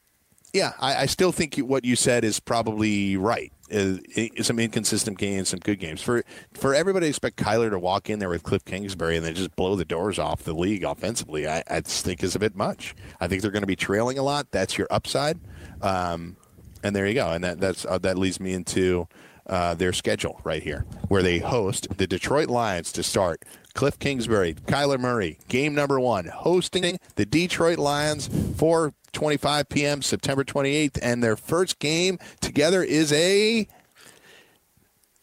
yeah, 0.54 0.74
I, 0.80 1.04
I 1.04 1.06
still 1.06 1.32
think 1.32 1.58
what 1.58 1.86
you 1.86 1.96
said 1.96 2.24
is 2.24 2.40
probably 2.40 3.18
right. 3.18 3.52
Uh, 3.72 3.98
some 4.42 4.58
inconsistent 4.58 5.20
games, 5.20 5.50
some 5.50 5.60
good 5.60 5.80
games. 5.80 6.02
For 6.02 6.24
for 6.56 6.74
everybody 6.74 7.06
to 7.06 7.10
expect 7.10 7.38
Kyler 7.38 7.70
to 7.70 7.78
walk 7.78 8.10
in 8.10 8.18
there 8.18 8.30
with 8.30 8.42
Cliff 8.42 8.66
Kingsbury 8.66 9.16
and 9.16 9.24
then 9.24 9.36
just 9.36 9.56
blow 9.56 9.76
the 9.76 9.86
doors 9.86 10.18
off 10.18 10.42
the 10.42 10.54
league 10.54 10.84
offensively, 10.84 11.48
I, 11.48 11.64
I 11.70 11.82
think 11.82 12.24
is 12.24 12.36
a 12.36 12.40
bit 12.40 12.56
much. 12.56 12.96
I 13.20 13.28
think 13.28 13.44
they're 13.44 13.52
going 13.52 13.62
to 13.62 13.68
be 13.68 13.76
trailing 13.76 14.18
a 14.18 14.24
lot. 14.24 14.48
That's 14.50 14.76
your 14.76 14.88
upside, 14.90 15.40
um, 15.84 16.36
and 16.82 16.96
there 16.96 17.06
you 17.06 17.14
go. 17.14 17.30
And 17.32 17.44
that 17.44 17.60
that's 17.60 17.86
uh, 17.86 18.00
that 18.00 18.18
leads 18.18 18.40
me 18.40 18.54
into 18.54 19.08
uh, 19.50 19.74
their 19.74 19.92
schedule 19.92 20.40
right 20.44 20.64
here, 20.64 20.86
where 21.08 21.24
they 21.24 21.40
host 21.40 21.88
the 21.98 22.08
Detroit 22.08 22.48
Lions 22.50 22.92
to 22.94 23.04
start. 23.04 23.44
Cliff 23.74 23.98
Kingsbury, 24.00 24.54
Kyler 24.54 25.00
Murray, 25.00 25.40
game 25.48 25.74
number 25.74 26.00
one, 26.00 26.26
hosting 26.26 27.00
the 27.16 27.26
Detroit 27.26 27.78
Lions, 27.80 28.28
4:25 28.30 29.70
p.m. 29.70 30.02
September 30.02 30.44
28th, 30.44 31.00
and 31.02 31.24
their 31.24 31.36
first 31.36 31.80
game 31.80 32.20
together 32.42 32.84
is 32.84 33.12
a 33.14 33.68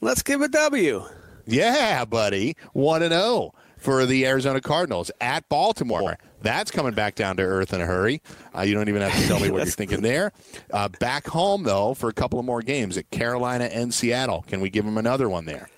Let's 0.00 0.22
give 0.22 0.42
a 0.42 0.48
W. 0.48 1.04
yeah, 1.46 2.04
buddy, 2.04 2.56
one 2.72 3.02
and 3.02 3.12
zero 3.12 3.54
for 3.78 4.04
the 4.06 4.26
Arizona 4.26 4.60
Cardinals 4.60 5.10
at 5.20 5.48
Baltimore. 5.48 6.18
That's 6.46 6.70
coming 6.70 6.94
back 6.94 7.16
down 7.16 7.38
to 7.38 7.42
earth 7.42 7.72
in 7.72 7.80
a 7.80 7.86
hurry. 7.86 8.22
Uh, 8.56 8.60
you 8.62 8.72
don't 8.74 8.88
even 8.88 9.02
have 9.02 9.12
to 9.20 9.26
tell 9.26 9.40
me 9.40 9.50
what 9.50 9.64
you're 9.64 9.66
thinking 9.74 10.00
there. 10.00 10.32
Uh, 10.72 10.88
back 11.00 11.26
home 11.26 11.64
though 11.64 11.92
for 11.94 12.08
a 12.08 12.12
couple 12.12 12.38
of 12.38 12.44
more 12.44 12.62
games 12.62 12.96
at 12.96 13.10
Carolina 13.10 13.64
and 13.64 13.92
Seattle. 13.92 14.44
Can 14.46 14.60
we 14.60 14.70
give 14.70 14.84
them 14.84 14.96
another 14.96 15.28
one 15.28 15.44
there? 15.44 15.68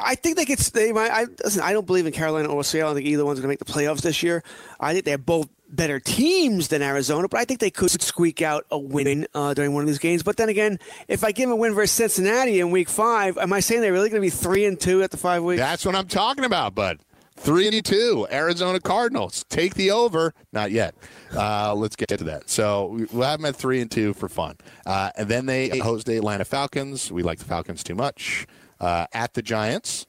I 0.00 0.14
think 0.14 0.36
they 0.36 0.46
could. 0.46 0.58
They 0.58 0.92
might. 0.92 1.10
I 1.10 1.26
listen. 1.42 1.60
I 1.62 1.74
don't 1.74 1.86
believe 1.86 2.06
in 2.06 2.12
Carolina 2.12 2.48
or 2.48 2.64
Seattle. 2.64 2.92
I 2.92 2.94
think 2.94 3.06
either 3.06 3.26
one's 3.26 3.40
going 3.40 3.48
to 3.48 3.48
make 3.48 3.58
the 3.58 3.70
playoffs 3.70 4.00
this 4.00 4.22
year. 4.22 4.42
I 4.80 4.92
think 4.92 5.04
they're 5.04 5.18
both 5.18 5.48
better 5.68 6.00
teams 6.00 6.68
than 6.68 6.80
Arizona, 6.80 7.28
but 7.28 7.40
I 7.40 7.44
think 7.44 7.60
they 7.60 7.70
could 7.70 8.00
squeak 8.00 8.40
out 8.40 8.64
a 8.70 8.78
win 8.78 9.26
uh, 9.34 9.52
during 9.52 9.74
one 9.74 9.82
of 9.82 9.88
these 9.88 9.98
games. 9.98 10.22
But 10.22 10.36
then 10.36 10.48
again, 10.48 10.78
if 11.08 11.24
I 11.24 11.32
give 11.32 11.48
them 11.48 11.54
a 11.54 11.56
win 11.56 11.74
versus 11.74 11.90
Cincinnati 11.90 12.60
in 12.60 12.70
Week 12.70 12.88
Five, 12.88 13.36
am 13.36 13.52
I 13.52 13.60
saying 13.60 13.80
they're 13.80 13.92
really 13.92 14.08
going 14.08 14.22
to 14.22 14.26
be 14.26 14.30
three 14.30 14.64
and 14.64 14.80
two 14.80 15.02
at 15.02 15.10
the 15.10 15.16
five 15.16 15.42
weeks? 15.42 15.60
That's 15.60 15.84
what 15.84 15.94
I'm 15.96 16.08
talking 16.08 16.44
about, 16.44 16.74
bud. 16.74 17.00
Three 17.36 17.66
and 17.68 17.84
two, 17.84 18.26
Arizona 18.30 18.78
Cardinals. 18.80 19.44
Take 19.48 19.74
the 19.74 19.90
over. 19.90 20.32
Not 20.52 20.70
yet. 20.70 20.94
Uh, 21.36 21.74
let's 21.74 21.96
get 21.96 22.08
to 22.10 22.24
that. 22.24 22.48
So 22.48 22.86
we- 22.86 23.04
we'll 23.12 23.28
have 23.28 23.40
them 23.40 23.46
at 23.46 23.56
three 23.56 23.80
and 23.80 23.90
two 23.90 24.14
for 24.14 24.28
fun. 24.28 24.56
Uh, 24.86 25.10
and 25.16 25.28
then 25.28 25.46
they 25.46 25.78
host 25.78 26.06
the 26.06 26.16
Atlanta 26.16 26.44
Falcons. 26.44 27.10
We 27.10 27.22
like 27.22 27.38
the 27.40 27.44
Falcons 27.44 27.82
too 27.82 27.94
much. 27.96 28.46
Uh, 28.80 29.06
at 29.12 29.34
the 29.34 29.42
Giants. 29.42 30.06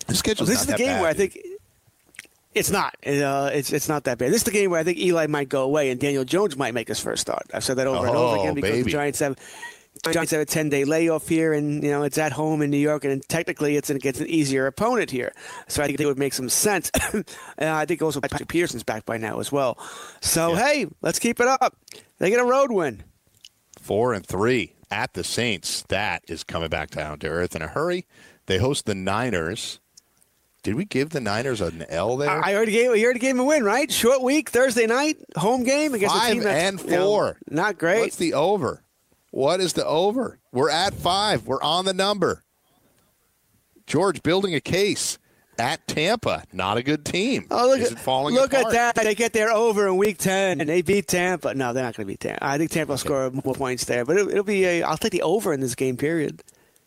The 0.00 0.04
Well, 0.08 0.16
schedule's 0.16 0.48
this 0.48 0.60
is 0.60 0.66
the 0.66 0.76
game 0.76 0.86
bad, 0.88 1.00
where 1.02 1.10
I 1.10 1.14
think 1.14 1.38
it's 2.54 2.70
not. 2.70 2.94
Uh, 3.06 3.50
it's 3.52 3.72
it's 3.72 3.88
not 3.88 4.04
that 4.04 4.16
bad. 4.18 4.28
This 4.30 4.38
is 4.38 4.44
the 4.44 4.50
game 4.50 4.70
where 4.70 4.80
I 4.80 4.84
think 4.84 4.98
Eli 4.98 5.26
might 5.26 5.48
go 5.48 5.62
away 5.62 5.90
and 5.90 6.00
Daniel 6.00 6.24
Jones 6.24 6.56
might 6.56 6.72
make 6.74 6.88
his 6.88 6.98
first 6.98 7.20
start. 7.20 7.42
I've 7.52 7.62
said 7.64 7.76
that 7.76 7.86
over 7.86 8.06
and 8.06 8.16
Oh, 8.16 8.28
over 8.30 8.40
again 8.40 8.54
because 8.54 8.70
baby. 8.70 8.82
the 8.84 8.90
Giants 8.90 9.18
have 9.20 9.36
Giants 10.10 10.32
have 10.32 10.40
a 10.40 10.44
ten 10.46 10.68
day 10.68 10.84
layoff 10.84 11.28
here, 11.28 11.52
and 11.52 11.82
you 11.82 11.90
know 11.90 12.02
it's 12.02 12.18
at 12.18 12.32
home 12.32 12.62
in 12.62 12.70
New 12.70 12.78
York, 12.78 13.04
and 13.04 13.26
technically 13.28 13.76
it's 13.76 13.90
against 13.90 14.20
an 14.20 14.26
easier 14.28 14.66
opponent 14.66 15.10
here. 15.10 15.32
So 15.68 15.82
I 15.82 15.86
think 15.86 16.00
it 16.00 16.06
would 16.06 16.18
make 16.18 16.32
some 16.32 16.48
sense. 16.48 16.90
and 17.12 17.24
I 17.68 17.84
think 17.86 18.02
also 18.02 18.20
Patrick 18.20 18.48
Peterson's 18.48 18.82
back 18.84 19.04
by 19.04 19.16
now 19.18 19.40
as 19.40 19.50
well. 19.52 19.78
So 20.20 20.54
hey, 20.54 20.86
let's 21.02 21.18
keep 21.18 21.40
it 21.40 21.46
up. 21.48 21.76
They 22.18 22.30
get 22.30 22.40
a 22.40 22.44
road 22.44 22.70
win. 22.72 23.04
four 23.80 24.12
and 24.12 24.26
three 24.26 24.74
at 24.90 25.14
the 25.14 25.24
Saints. 25.24 25.82
That 25.88 26.22
is 26.28 26.44
coming 26.44 26.68
back 26.68 26.90
down 26.90 27.18
to 27.20 27.28
earth 27.28 27.54
in 27.54 27.62
a 27.62 27.68
hurry. 27.68 28.06
They 28.46 28.58
host 28.58 28.86
the 28.86 28.94
Niners. 28.94 29.80
Did 30.64 30.74
we 30.74 30.84
give 30.84 31.10
the 31.10 31.20
Niners 31.20 31.60
an 31.60 31.84
L 31.88 32.16
there? 32.16 32.28
I 32.28 32.50
I 32.50 32.54
already 32.56 32.72
gave 32.72 32.96
you 32.96 33.04
already 33.04 33.20
gave 33.20 33.36
them 33.36 33.40
a 33.40 33.44
win, 33.44 33.62
right? 33.62 33.90
Short 33.90 34.22
week, 34.22 34.50
Thursday 34.50 34.86
night, 34.86 35.16
home 35.36 35.62
game 35.62 35.94
against 35.94 36.14
a 36.16 36.18
Five 36.18 36.32
team 36.32 36.42
that's 36.42 36.82
and 36.82 36.90
you 36.90 36.96
know, 36.96 37.04
four. 37.06 37.38
not 37.48 37.78
great. 37.78 38.00
What's 38.00 38.16
the 38.16 38.34
over? 38.34 38.82
What 39.30 39.60
is 39.60 39.74
the 39.74 39.84
over? 39.84 40.38
We're 40.52 40.70
at 40.70 40.94
five. 40.94 41.46
We're 41.46 41.62
on 41.62 41.84
the 41.84 41.92
number. 41.94 42.42
George 43.86 44.22
building 44.22 44.54
a 44.54 44.60
case 44.60 45.18
at 45.58 45.86
Tampa. 45.86 46.44
Not 46.52 46.76
a 46.76 46.82
good 46.82 47.04
team. 47.04 47.46
Oh, 47.50 47.68
look 47.68 47.80
at 47.80 47.92
it 47.92 47.98
falling 47.98 48.34
look 48.34 48.54
at 48.54 48.70
that! 48.70 48.94
They 48.94 49.14
get 49.14 49.32
there 49.32 49.50
over 49.50 49.86
in 49.88 49.96
week 49.96 50.18
ten, 50.18 50.60
and 50.60 50.68
they 50.68 50.82
beat 50.82 51.08
Tampa. 51.08 51.54
No, 51.54 51.72
they're 51.72 51.82
not 51.82 51.94
going 51.96 52.06
to 52.06 52.12
beat 52.12 52.20
Tampa. 52.20 52.44
I 52.44 52.58
think 52.58 52.70
Tampa 52.70 52.92
will 52.92 52.98
score 52.98 53.30
more 53.30 53.54
points 53.54 53.84
there, 53.84 54.04
but 54.04 54.16
it'll, 54.16 54.30
it'll 54.30 54.44
be. 54.44 54.64
A, 54.64 54.82
I'll 54.82 54.96
take 54.98 55.12
the 55.12 55.22
over 55.22 55.52
in 55.52 55.60
this 55.60 55.74
game. 55.74 55.96
Period. 55.96 56.42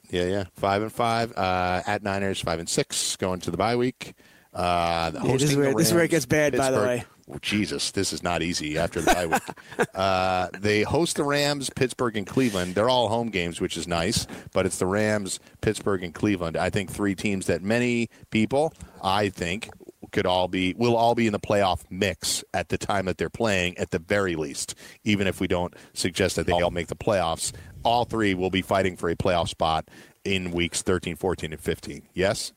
Yeah, 0.09 0.25
yeah. 0.25 0.43
Five 0.55 0.81
and 0.81 0.91
five 0.91 1.35
uh, 1.37 1.81
at 1.85 2.03
Niners. 2.03 2.41
Five 2.41 2.59
and 2.59 2.69
six 2.69 3.15
going 3.15 3.39
to 3.41 3.51
the 3.51 3.57
bye 3.57 3.75
week. 3.75 4.13
Uh, 4.53 5.11
this 5.11 5.43
is 5.43 5.55
where- 5.55 5.73
this 5.73 5.87
is 5.87 5.93
where 5.93 6.03
it 6.03 6.11
gets 6.11 6.25
bad, 6.25 6.55
by 6.57 6.71
the 6.71 6.77
way. 6.79 7.03
Oh, 7.30 7.38
Jesus, 7.41 7.91
this 7.91 8.13
is 8.13 8.24
not 8.24 8.41
easy 8.41 8.78
after 8.78 9.01
the 9.01 9.13
bye 9.13 9.26
week. 9.26 9.88
uh, 9.95 10.47
they 10.59 10.84
host 10.84 11.17
the 11.17 11.24
Rams, 11.24 11.69
Pittsburgh, 11.69 12.17
and 12.17 12.28
Cleveland. 12.28 12.76
They're 12.76 12.89
all 12.89 13.09
home 13.09 13.30
games, 13.30 13.59
which 13.59 13.78
is 13.78 13.88
nice, 13.88 14.28
but 14.53 14.65
it's 14.65 14.78
the 14.78 14.86
Rams, 14.86 15.39
Pittsburgh, 15.61 16.03
and 16.03 16.13
Cleveland. 16.13 16.57
I 16.57 16.69
think 16.69 16.91
three 16.91 17.15
teams 17.15 17.47
that 17.47 17.61
many 17.61 18.09
people, 18.30 18.74
I 19.03 19.30
think, 19.30 19.69
could 20.11 20.26
all 20.26 20.47
be 20.47 20.74
will 20.78 20.95
all 20.95 21.15
be 21.15 21.26
in 21.26 21.32
the 21.32 21.39
playoff 21.39 21.84
mix 21.89 22.43
at 22.53 22.69
the 22.69 22.78
time 22.78 23.05
that 23.05 23.17
they're 23.17 23.30
playing 23.30 23.78
at 23.78 23.91
the 23.91 23.99
very 23.99 24.36
least 24.36 24.76
even 25.05 25.26
if 25.26 25.39
we 25.39 25.47
don't 25.47 25.74
suggest 25.93 26.36
that 26.36 26.45
they 26.45 26.51
all 26.51 26.69
make 26.69 26.88
the 26.88 26.95
playoffs 26.97 27.53
all 27.84 28.03
three 28.03 28.34
will 28.34 28.49
be 28.49 28.61
fighting 28.61 28.97
for 28.97 29.09
a 29.09 29.15
playoff 29.15 29.47
spot 29.47 29.88
in 30.26 30.51
weeks 30.51 30.82
13 30.82 31.15
14 31.15 31.53
and 31.53 31.61
15 31.61 32.01
yes 32.13 32.51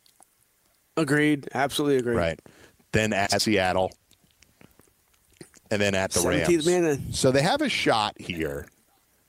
Agreed. 0.97 1.49
Absolutely 1.55 1.99
agreed. 1.99 2.17
Right. 2.17 2.41
Then 2.93 3.13
at 3.13 3.43
Seattle. 3.43 3.93
And 5.75 5.83
then 5.83 5.95
at 5.95 6.11
the 6.13 6.21
17th 6.21 6.49
Rams. 6.49 6.67
man. 6.67 6.85
Uh, 6.85 6.97
so 7.13 7.31
they 7.31 7.43
have 7.43 7.61
a 7.61 7.69
shot 7.69 8.15
here 8.21 8.67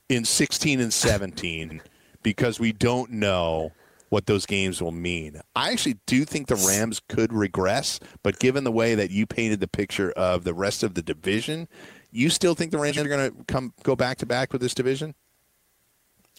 in 0.08 0.24
16 0.24 0.80
and 0.80 0.92
17 0.92 1.80
because 2.22 2.58
we 2.60 2.72
don't 2.72 3.10
know 3.12 3.72
what 4.08 4.26
those 4.26 4.46
games 4.46 4.80
will 4.80 4.92
mean. 4.92 5.40
I 5.56 5.72
actually 5.72 5.98
do 6.06 6.24
think 6.24 6.46
the 6.46 6.54
Rams 6.56 7.00
could 7.08 7.32
regress, 7.32 7.98
but 8.22 8.38
given 8.38 8.62
the 8.64 8.70
way 8.72 8.94
that 8.94 9.10
you 9.10 9.26
painted 9.26 9.58
the 9.60 9.66
picture 9.68 10.12
of 10.12 10.44
the 10.44 10.54
rest 10.54 10.82
of 10.84 10.94
the 10.94 11.02
division, 11.02 11.66
you 12.12 12.30
still 12.30 12.54
think 12.54 12.70
the 12.70 12.78
Rams 12.78 12.96
are 12.98 13.08
going 13.08 13.30
to 13.32 13.44
come 13.46 13.74
go 13.82 13.96
back 13.96 14.18
to 14.18 14.26
back 14.26 14.52
with 14.52 14.62
this 14.62 14.74
division? 14.74 15.14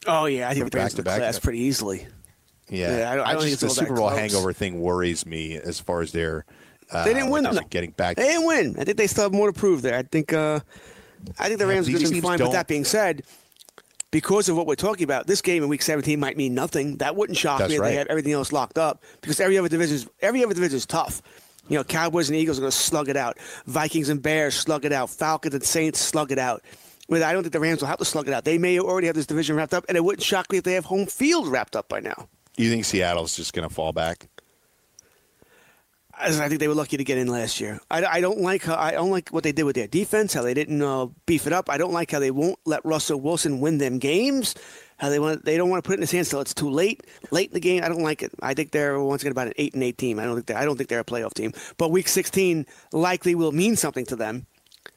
Oh 0.05 0.25
yeah, 0.25 0.47
I 0.49 0.53
think 0.53 0.65
Back 0.65 0.71
the 0.71 0.77
Rams 0.79 0.93
to 0.95 1.03
back. 1.03 1.17
class 1.17 1.39
pretty 1.39 1.59
easily. 1.59 2.07
Yeah, 2.69 2.97
Yeah, 2.99 3.11
I 3.11 3.15
don't- 3.15 3.27
I 3.27 3.33
don't 3.33 3.41
think 3.41 3.51
just 3.51 3.63
it's 3.63 3.75
the 3.75 3.81
Super 3.81 3.95
Bowl 3.95 4.07
close. 4.09 4.19
hangover 4.19 4.53
thing 4.53 4.79
worries 4.79 5.25
me 5.25 5.55
as 5.57 5.79
far 5.79 6.01
as 6.01 6.11
their 6.11 6.45
uh, 6.91 7.03
They 7.03 7.13
didn't 7.13 7.29
win 7.29 7.43
though. 7.43 7.59
getting 7.69 7.91
back. 7.91 8.17
They 8.17 8.27
didn't 8.27 8.45
win. 8.45 8.75
I 8.79 8.83
think 8.83 8.97
they 8.97 9.07
still 9.07 9.23
have 9.23 9.33
more 9.33 9.51
to 9.51 9.57
prove 9.57 9.81
there. 9.81 9.97
I 9.97 10.03
think. 10.03 10.33
Uh, 10.33 10.59
I 11.39 11.47
think 11.47 11.59
the 11.59 11.65
Yeah, 11.65 11.73
Rams 11.73 11.89
are 11.89 11.91
going 11.93 12.05
to 12.05 12.11
be 12.11 12.21
fine. 12.21 12.37
But 12.39 12.51
that 12.51 12.67
being 12.67 12.85
said, 12.85 13.23
because 14.11 14.49
of 14.49 14.55
what 14.55 14.67
we're 14.67 14.75
talking 14.75 15.03
about, 15.03 15.27
this 15.27 15.41
game 15.41 15.63
in 15.63 15.69
Week 15.69 15.81
17 15.81 16.19
might 16.19 16.37
mean 16.37 16.53
nothing. 16.53 16.97
That 16.97 17.15
wouldn't 17.15 17.37
shock 17.37 17.59
That's 17.59 17.69
me 17.69 17.75
if 17.75 17.81
right. 17.81 17.89
they 17.89 17.95
have 17.95 18.07
everything 18.07 18.33
else 18.33 18.51
locked 18.51 18.77
up 18.77 19.03
because 19.21 19.39
every 19.39 19.57
other 19.57 19.67
division 19.69 19.95
is 19.95 20.07
every 20.21 20.43
other 20.43 20.53
division 20.53 20.77
is 20.77 20.85
tough. 20.85 21.21
You 21.67 21.77
know, 21.77 21.83
Cowboys 21.83 22.29
and 22.29 22.37
Eagles 22.37 22.57
are 22.59 22.61
going 22.61 22.71
to 22.71 22.77
slug 22.77 23.09
it 23.09 23.17
out. 23.17 23.37
Vikings 23.65 24.07
and 24.07 24.21
Bears 24.21 24.55
slug 24.55 24.85
it 24.85 24.93
out. 24.93 25.09
Falcons 25.09 25.53
and 25.53 25.63
Saints 25.63 25.99
slug 25.99 26.31
it 26.31 26.39
out. 26.39 26.63
But 27.09 27.23
I 27.23 27.33
don't 27.33 27.43
think 27.43 27.53
the 27.53 27.59
Rams 27.59 27.81
will 27.81 27.87
have 27.87 27.97
to 27.99 28.05
slug 28.05 28.27
it 28.27 28.33
out. 28.33 28.45
They 28.45 28.57
may 28.57 28.79
already 28.79 29.07
have 29.07 29.15
this 29.15 29.25
division 29.25 29.55
wrapped 29.55 29.73
up, 29.73 29.85
and 29.89 29.97
it 29.97 30.03
wouldn't 30.03 30.23
shock 30.23 30.49
me 30.51 30.57
if 30.57 30.63
they 30.63 30.73
have 30.73 30.85
home 30.85 31.05
field 31.07 31.47
wrapped 31.47 31.75
up 31.75 31.89
by 31.89 31.99
now. 31.99 32.27
You 32.57 32.69
think 32.69 32.85
Seattle's 32.85 33.35
just 33.35 33.53
going 33.53 33.67
to 33.67 33.73
fall 33.73 33.91
back? 33.93 34.27
As 36.19 36.39
I 36.39 36.47
think 36.47 36.59
they 36.59 36.67
were 36.67 36.73
lucky 36.73 36.97
to 36.97 37.03
get 37.03 37.17
in 37.17 37.27
last 37.27 37.59
year. 37.59 37.79
I, 37.91 38.03
I 38.05 38.21
don't 38.21 38.39
like 38.39 38.63
how, 38.63 38.75
I 38.75 38.91
don't 38.91 39.11
like 39.11 39.29
what 39.29 39.43
they 39.43 39.51
did 39.51 39.63
with 39.63 39.75
their 39.75 39.87
defense. 39.87 40.33
How 40.33 40.41
they 40.41 40.53
didn't 40.53 40.81
uh, 40.81 41.07
beef 41.25 41.45
it 41.45 41.53
up. 41.53 41.69
I 41.69 41.77
don't 41.77 41.93
like 41.93 42.11
how 42.11 42.19
they 42.19 42.31
won't 42.31 42.57
let 42.65 42.83
Russell 42.83 43.21
Wilson 43.21 43.59
win 43.59 43.77
them 43.77 43.99
games. 43.99 44.55
How 44.97 45.09
they 45.09 45.19
want 45.19 45.45
they 45.45 45.57
don't 45.57 45.69
want 45.69 45.83
to 45.83 45.87
put 45.87 45.93
it 45.93 45.97
in 45.97 46.01
his 46.01 46.11
hands 46.11 46.29
till 46.29 46.41
it's 46.41 46.55
too 46.55 46.71
late, 46.71 47.05
late 47.29 47.49
in 47.49 47.53
the 47.53 47.59
game. 47.59 47.83
I 47.83 47.87
don't 47.87 48.01
like 48.01 48.23
it. 48.23 48.31
I 48.41 48.55
think 48.55 48.71
they're 48.71 48.99
once 48.99 49.21
again 49.21 49.31
about 49.31 49.47
an 49.47 49.53
eight 49.57 49.75
and 49.75 49.83
eight 49.83 49.97
team. 49.97 50.19
I 50.19 50.23
don't 50.23 50.33
think 50.33 50.47
they're, 50.47 50.57
I 50.57 50.65
don't 50.65 50.75
think 50.75 50.89
they're 50.89 50.99
a 50.99 51.05
playoff 51.05 51.35
team. 51.35 51.53
But 51.77 51.91
week 51.91 52.07
16 52.07 52.65
likely 52.93 53.35
will 53.35 53.51
mean 53.51 53.75
something 53.75 54.05
to 54.07 54.15
them 54.15 54.47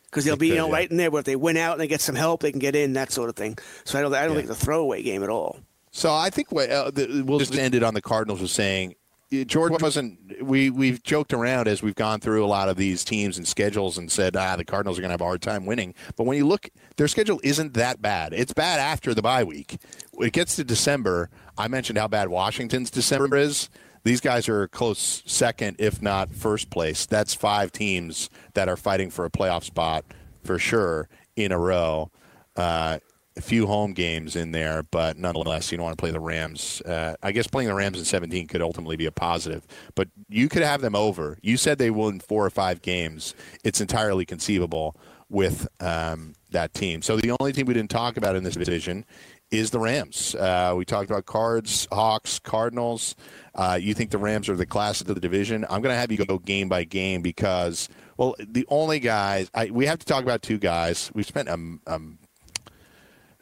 because 0.07 0.25
they'll 0.25 0.37
be 0.37 0.49
you 0.49 0.55
know 0.55 0.69
yeah. 0.69 0.73
right 0.73 0.91
in 0.91 0.97
there. 0.97 1.11
But 1.11 1.19
if 1.19 1.25
they 1.27 1.37
win 1.37 1.59
out 1.59 1.73
and 1.73 1.81
they 1.83 1.89
get 1.89 2.01
some 2.01 2.15
help, 2.15 2.41
they 2.41 2.51
can 2.51 2.61
get 2.61 2.75
in 2.75 2.95
that 2.95 3.13
sort 3.13 3.29
of 3.29 3.37
thing. 3.37 3.59
So 3.85 3.99
I 3.99 4.03
don't 4.03 4.15
I 4.15 4.27
don't 4.27 4.37
think 4.37 4.49
it's 4.49 4.59
a 4.59 4.65
throwaway 4.65 5.03
game 5.03 5.23
at 5.23 5.29
all. 5.29 5.61
So 5.93 6.15
I 6.15 6.31
think 6.31 6.53
what, 6.53 6.71
uh, 6.71 6.91
the, 6.91 7.23
we'll 7.27 7.41
just 7.41 7.55
end 7.55 7.75
it 7.75 7.83
on 7.83 7.95
the 7.95 8.01
Cardinals 8.01 8.41
with 8.41 8.51
saying 8.51 8.95
George 9.31 9.81
wasn't. 9.81 10.43
We 10.43 10.71
we've 10.71 11.03
joked 11.05 11.33
around 11.33 11.69
as 11.69 11.83
we've 11.83 11.95
gone 11.95 12.19
through 12.19 12.45
a 12.45 12.49
lot 12.49 12.69
of 12.69 12.77
these 12.77 13.05
teams 13.05 13.39
and 13.39 13.47
schedules 13.47 13.97
and 13.97 14.11
said 14.11 14.35
ah 14.37 14.57
the 14.57 14.65
Cardinals 14.65 14.99
are 14.99 15.03
going 15.03 15.11
to 15.11 15.13
have 15.13 15.21
a 15.21 15.25
hard 15.25 15.41
time 15.41 15.67
winning. 15.67 15.95
But 16.17 16.25
when 16.25 16.37
you 16.37 16.47
look, 16.47 16.69
their 16.97 17.07
schedule 17.07 17.41
isn't 17.45 17.75
that 17.75 18.03
bad. 18.03 18.33
It's 18.33 18.53
bad 18.53 18.81
after 18.81 19.15
the 19.15 19.23
bye 19.23 19.45
week. 19.45 19.79
When 20.13 20.27
it 20.27 20.33
gets 20.33 20.57
to 20.57 20.65
December, 20.65 21.31
I 21.57 21.69
mentioned 21.69 21.99
how 21.99 22.09
bad 22.09 22.29
Washington's 22.29 22.91
December 22.91 23.37
is. 23.37 23.71
These 24.03 24.21
guys 24.21 24.49
are 24.49 24.67
close 24.67 25.23
second, 25.27 25.77
if 25.79 26.03
not 26.03 26.33
first 26.33 26.71
place. 26.71 27.07
That's 27.07 27.35
five 27.35 27.71
teams 27.71 28.31
that 28.55 28.69
are 28.69 28.77
fighting 28.77 29.11
for 29.11 29.25
a 29.25 29.31
playoff 29.31 29.63
spot 29.63 30.05
for 30.43 30.59
sure 30.59 31.09
in 31.37 31.53
a 31.53 31.59
row. 31.59 32.11
Uh, 32.57 32.99
a 33.37 33.41
few 33.41 33.67
home 33.67 33.93
games 33.93 34.35
in 34.35 34.53
there, 34.53 34.83
but 34.83 35.17
nonetheless, 35.17 35.71
you 35.71 35.79
don't 35.79 35.85
want 35.85 35.97
to 35.97 36.01
play 36.01 36.11
the 36.11 36.21
Rams. 36.21 36.81
Uh, 36.83 37.15
I 37.23 37.33
guess 37.33 37.47
playing 37.47 37.69
the 37.69 37.75
Rams 37.75 37.99
in 37.99 38.05
17 38.05 38.49
could 38.49 38.61
ultimately 38.61 38.97
be 38.97 39.07
a 39.07 39.13
positive, 39.13 39.67
but 39.95 40.09
you 40.29 40.49
could 40.49 40.63
have 40.63 40.81
them 40.81 40.97
over. 40.97 41.39
You 41.41 41.57
said 41.57 41.79
they 41.79 41.91
won 41.91 42.21
four 42.21 42.45
or 42.45 42.51
five 42.51 42.83
games. 42.83 43.35
It's 43.65 43.81
entirely 43.81 44.25
conceivable 44.25 44.97
with 45.29 45.69
um, 45.81 46.35
that 46.51 46.75
team. 46.75 47.03
So 47.03 47.17
the 47.17 47.37
only 47.39 47.53
team 47.53 47.67
we 47.67 47.75
didn't 47.75 47.91
talk 47.91 48.17
about 48.17 48.35
in 48.35 48.43
this 48.43 48.57
division 48.57 49.05
is 49.51 49.71
the 49.71 49.79
Rams. 49.79 50.35
Uh, 50.35 50.75
we 50.77 50.85
talked 50.85 51.11
about 51.11 51.27
Cards, 51.27 51.89
Hawks, 51.91 52.39
Cardinals. 52.39 53.17
Uh, 53.55 53.79
you 53.81 53.95
think 53.95 54.11
the 54.11 54.19
Rams 54.19 54.49
are 54.49 54.57
the 54.57 54.67
class 54.67 55.01
of 55.01 55.07
the 55.07 55.15
division? 55.15 55.65
I'm 55.65 55.83
going 55.83 55.93
to 55.93 55.99
have 55.99 56.13
you 56.13 56.25
go 56.25 56.39
game 56.39 56.69
by 56.69 56.85
game 56.85 57.23
because, 57.23 57.89
well, 58.17 58.35
the 58.39 58.67
only 58.69 59.01
guys 59.01 59.51
I, 59.55 59.71
we 59.71 59.87
have 59.87 59.99
to 60.01 60.07
talk 60.07 60.23
about 60.23 60.43
two 60.43 60.59
guys. 60.59 61.11
We've 61.15 61.27
spent 61.27 61.49
um, 61.49 61.81
um, 61.87 62.19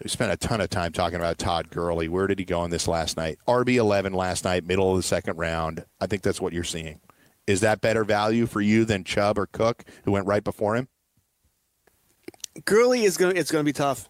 we 0.02 0.08
spent 0.08 0.32
a 0.32 0.36
ton 0.36 0.60
of 0.60 0.70
time 0.70 0.92
talking 0.92 1.16
about 1.16 1.38
Todd 1.38 1.70
Gurley. 1.70 2.08
Where 2.08 2.26
did 2.26 2.38
he 2.38 2.44
go 2.44 2.64
in 2.64 2.70
this 2.70 2.86
last 2.86 3.16
night? 3.16 3.38
RB 3.46 3.76
eleven 3.76 4.12
last 4.12 4.44
night, 4.44 4.64
middle 4.64 4.90
of 4.90 4.96
the 4.96 5.02
second 5.02 5.36
round. 5.36 5.84
I 6.00 6.06
think 6.06 6.22
that's 6.22 6.40
what 6.40 6.52
you're 6.52 6.64
seeing. 6.64 7.00
Is 7.46 7.60
that 7.60 7.80
better 7.80 8.04
value 8.04 8.46
for 8.46 8.60
you 8.60 8.84
than 8.84 9.04
Chubb 9.04 9.38
or 9.38 9.46
Cook, 9.46 9.84
who 10.04 10.12
went 10.12 10.26
right 10.26 10.44
before 10.44 10.76
him? 10.76 10.88
Gurley 12.64 13.04
is 13.04 13.16
going. 13.16 13.36
It's 13.36 13.50
going 13.50 13.64
to 13.64 13.68
be 13.68 13.72
tough. 13.72 14.08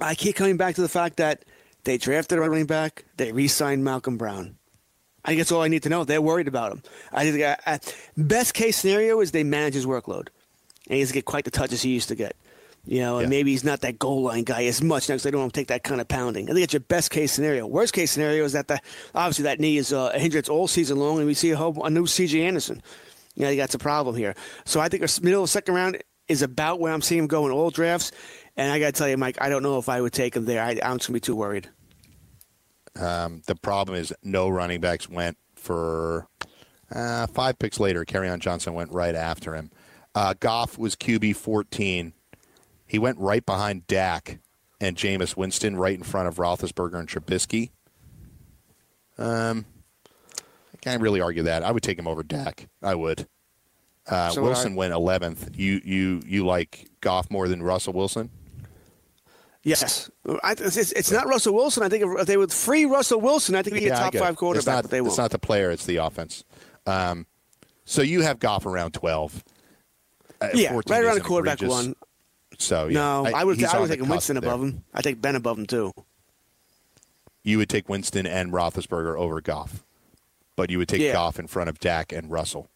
I 0.00 0.14
keep 0.14 0.34
coming 0.36 0.56
back 0.56 0.74
to 0.76 0.80
the 0.80 0.88
fact 0.88 1.18
that 1.18 1.44
they 1.84 1.98
drafted 1.98 2.38
a 2.38 2.40
running 2.40 2.66
back. 2.66 3.04
They 3.16 3.30
re-signed 3.30 3.84
Malcolm 3.84 4.16
Brown. 4.16 4.56
I 5.24 5.28
think 5.28 5.38
that's 5.38 5.52
all 5.52 5.62
I 5.62 5.68
need 5.68 5.84
to 5.84 5.88
know. 5.88 6.04
They're 6.04 6.20
worried 6.20 6.48
about 6.48 6.72
him. 6.72 6.82
I 7.12 7.30
think 7.30 7.42
uh, 7.42 7.56
uh, 7.66 7.78
best 8.16 8.54
case 8.54 8.76
scenario 8.76 9.20
is 9.20 9.30
they 9.30 9.44
manage 9.44 9.74
his 9.74 9.86
workload, 9.86 10.28
and 10.88 10.96
he 10.96 11.00
doesn't 11.00 11.14
get 11.14 11.24
quite 11.24 11.44
the 11.44 11.50
touches 11.50 11.82
he 11.82 11.90
used 11.90 12.08
to 12.08 12.14
get. 12.14 12.36
You 12.86 13.00
know, 13.00 13.16
and 13.18 13.24
Yeah. 13.26 13.28
maybe 13.30 13.50
he's 13.52 13.64
not 13.64 13.80
that 13.80 13.98
goal 13.98 14.22
line 14.22 14.44
guy 14.44 14.64
as 14.64 14.82
much 14.82 15.08
now 15.08 15.14
because 15.14 15.22
they 15.22 15.30
don't 15.30 15.40
want 15.40 15.54
to 15.54 15.60
take 15.60 15.68
that 15.68 15.84
kind 15.84 16.00
of 16.02 16.08
pounding. 16.08 16.50
I 16.50 16.52
think 16.52 16.64
it's 16.64 16.74
your 16.74 16.80
best 16.80 17.10
case 17.10 17.32
scenario. 17.32 17.66
Worst 17.66 17.94
case 17.94 18.10
scenario 18.10 18.44
is 18.44 18.52
that 18.52 18.68
the 18.68 18.78
obviously 19.14 19.44
that 19.44 19.58
knee 19.58 19.78
is 19.78 19.92
uh, 19.92 20.10
a 20.12 20.18
hindrance 20.18 20.48
all 20.50 20.68
season 20.68 20.98
long, 20.98 21.16
and 21.18 21.26
we 21.26 21.32
see 21.34 21.50
a, 21.50 21.56
whole, 21.56 21.82
a 21.84 21.88
new 21.88 22.06
C.J. 22.06 22.44
Anderson. 22.44 22.82
You 23.34 23.46
know, 23.46 23.54
that's 23.56 23.74
a 23.74 23.78
problem 23.78 24.16
here. 24.16 24.34
So 24.66 24.80
I 24.80 24.88
think 24.88 25.02
a 25.02 25.08
middle 25.22 25.42
of 25.44 25.50
second 25.50 25.74
round 25.74 25.98
is 26.28 26.42
about 26.42 26.78
where 26.78 26.92
I'm 26.92 27.02
seeing 27.02 27.20
him 27.20 27.26
go 27.26 27.46
in 27.46 27.52
all 27.52 27.70
drafts. 27.70 28.12
And 28.56 28.70
I 28.70 28.78
got 28.78 28.86
to 28.86 28.92
tell 28.92 29.08
you, 29.08 29.16
Mike, 29.16 29.38
I 29.40 29.48
don't 29.48 29.62
know 29.62 29.78
if 29.78 29.88
I 29.88 30.00
would 30.00 30.12
take 30.12 30.36
him 30.36 30.44
there. 30.44 30.62
I, 30.62 30.70
I'm 30.70 30.76
just 30.76 30.82
going 30.82 30.98
to 30.98 31.12
be 31.14 31.20
too 31.20 31.36
worried. 31.36 31.68
Um, 33.00 33.42
the 33.46 33.56
problem 33.56 33.98
is 33.98 34.12
no 34.22 34.48
running 34.48 34.80
backs 34.80 35.08
went 35.08 35.36
for 35.56 36.28
uh, 36.94 37.26
five 37.28 37.58
picks 37.58 37.80
later. 37.80 38.04
on 38.14 38.40
Johnson 38.40 38.74
went 38.74 38.92
right 38.92 39.14
after 39.14 39.54
him. 39.54 39.70
Uh, 40.14 40.34
Goff 40.38 40.78
was 40.78 40.94
QB 40.94 41.34
14. 41.34 42.12
He 42.94 42.98
went 43.00 43.18
right 43.18 43.44
behind 43.44 43.88
Dak 43.88 44.38
and 44.80 44.96
Jameis 44.96 45.36
Winston, 45.36 45.74
right 45.74 45.98
in 45.98 46.04
front 46.04 46.28
of 46.28 46.36
Roethlisberger 46.36 46.94
and 46.94 47.08
Trubisky. 47.08 47.70
Um, 49.18 49.64
I 50.72 50.76
can't 50.80 51.02
really 51.02 51.20
argue 51.20 51.42
that. 51.42 51.64
I 51.64 51.72
would 51.72 51.82
take 51.82 51.98
him 51.98 52.06
over 52.06 52.22
Dak. 52.22 52.68
I 52.84 52.94
would. 52.94 53.26
Uh, 54.06 54.30
So 54.30 54.42
Wilson 54.44 54.74
I. 54.74 54.76
went 54.76 54.94
11th. 54.94 55.58
You 55.58 55.80
you 55.84 56.22
you 56.24 56.46
like 56.46 56.88
Goff 57.00 57.32
more 57.32 57.48
than 57.48 57.64
Russell 57.64 57.94
Wilson? 57.94 58.30
Yes, 59.64 60.08
I, 60.44 60.52
it's, 60.52 60.76
it's 60.76 61.10
not 61.10 61.26
Russell 61.26 61.52
Wilson. 61.52 61.82
I 61.82 61.88
think 61.88 62.04
if, 62.20 62.28
they 62.28 62.36
would 62.36 62.52
free 62.52 62.84
Russell 62.84 63.20
Wilson, 63.20 63.56
I 63.56 63.62
think 63.62 63.74
he'd 63.74 63.80
be 63.80 63.86
Yeah, 63.86 64.06
a 64.06 64.10
top 64.12 64.14
five 64.14 64.36
quarterback. 64.36 64.60
It's 64.60 64.66
not, 64.68 64.82
but 64.82 64.90
they 64.92 65.00
won't. 65.00 65.18
not 65.18 65.32
the 65.32 65.38
player; 65.40 65.72
it's 65.72 65.84
the 65.84 65.96
offense. 65.96 66.44
Um, 66.86 67.26
so 67.84 68.02
you 68.02 68.20
have 68.20 68.38
Goff 68.38 68.66
around 68.66 68.92
twelve. 68.92 69.42
Uh, 70.40 70.50
yeah, 70.54 70.80
right 70.88 71.02
around 71.02 71.16
the 71.16 71.22
quarterback 71.22 71.60
egregious. 71.60 71.86
one. 71.86 71.96
So 72.58 72.86
yeah, 72.88 72.94
No, 72.94 73.26
I, 73.26 73.44
would. 73.44 73.62
I 73.64 73.80
would 73.80 73.90
take 73.90 74.00
Winston 74.02 74.38
there. 74.38 74.48
above 74.48 74.62
him. 74.62 74.84
I 74.92 75.02
take 75.02 75.20
Ben 75.20 75.36
above 75.36 75.58
him 75.58 75.66
too. 75.66 75.92
You 77.42 77.58
would 77.58 77.68
take 77.68 77.88
Winston 77.88 78.26
and 78.26 78.52
Roethlisberger 78.52 79.18
over 79.18 79.40
Goff, 79.40 79.84
but 80.56 80.70
you 80.70 80.78
would 80.78 80.88
take 80.88 81.00
Yeah. 81.00 81.12
Goff 81.12 81.38
in 81.38 81.46
front 81.46 81.68
of 81.68 81.78
Dak 81.78 82.12
and 82.12 82.30
Russell. 82.30 82.70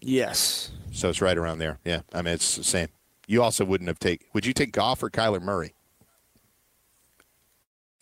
Yes. 0.00 0.70
So 0.92 1.08
it's 1.08 1.20
right 1.20 1.36
around 1.38 1.58
there. 1.58 1.78
Yeah, 1.84 2.00
I 2.12 2.22
mean 2.22 2.34
it's 2.34 2.56
the 2.56 2.64
same. 2.64 2.88
You 3.26 3.42
also 3.42 3.64
wouldn't 3.64 3.88
have 3.88 3.98
take. 3.98 4.26
Would 4.34 4.46
you 4.46 4.52
take 4.52 4.72
Goff 4.72 5.02
or 5.02 5.10
Kyler 5.10 5.40
Murray? 5.42 5.74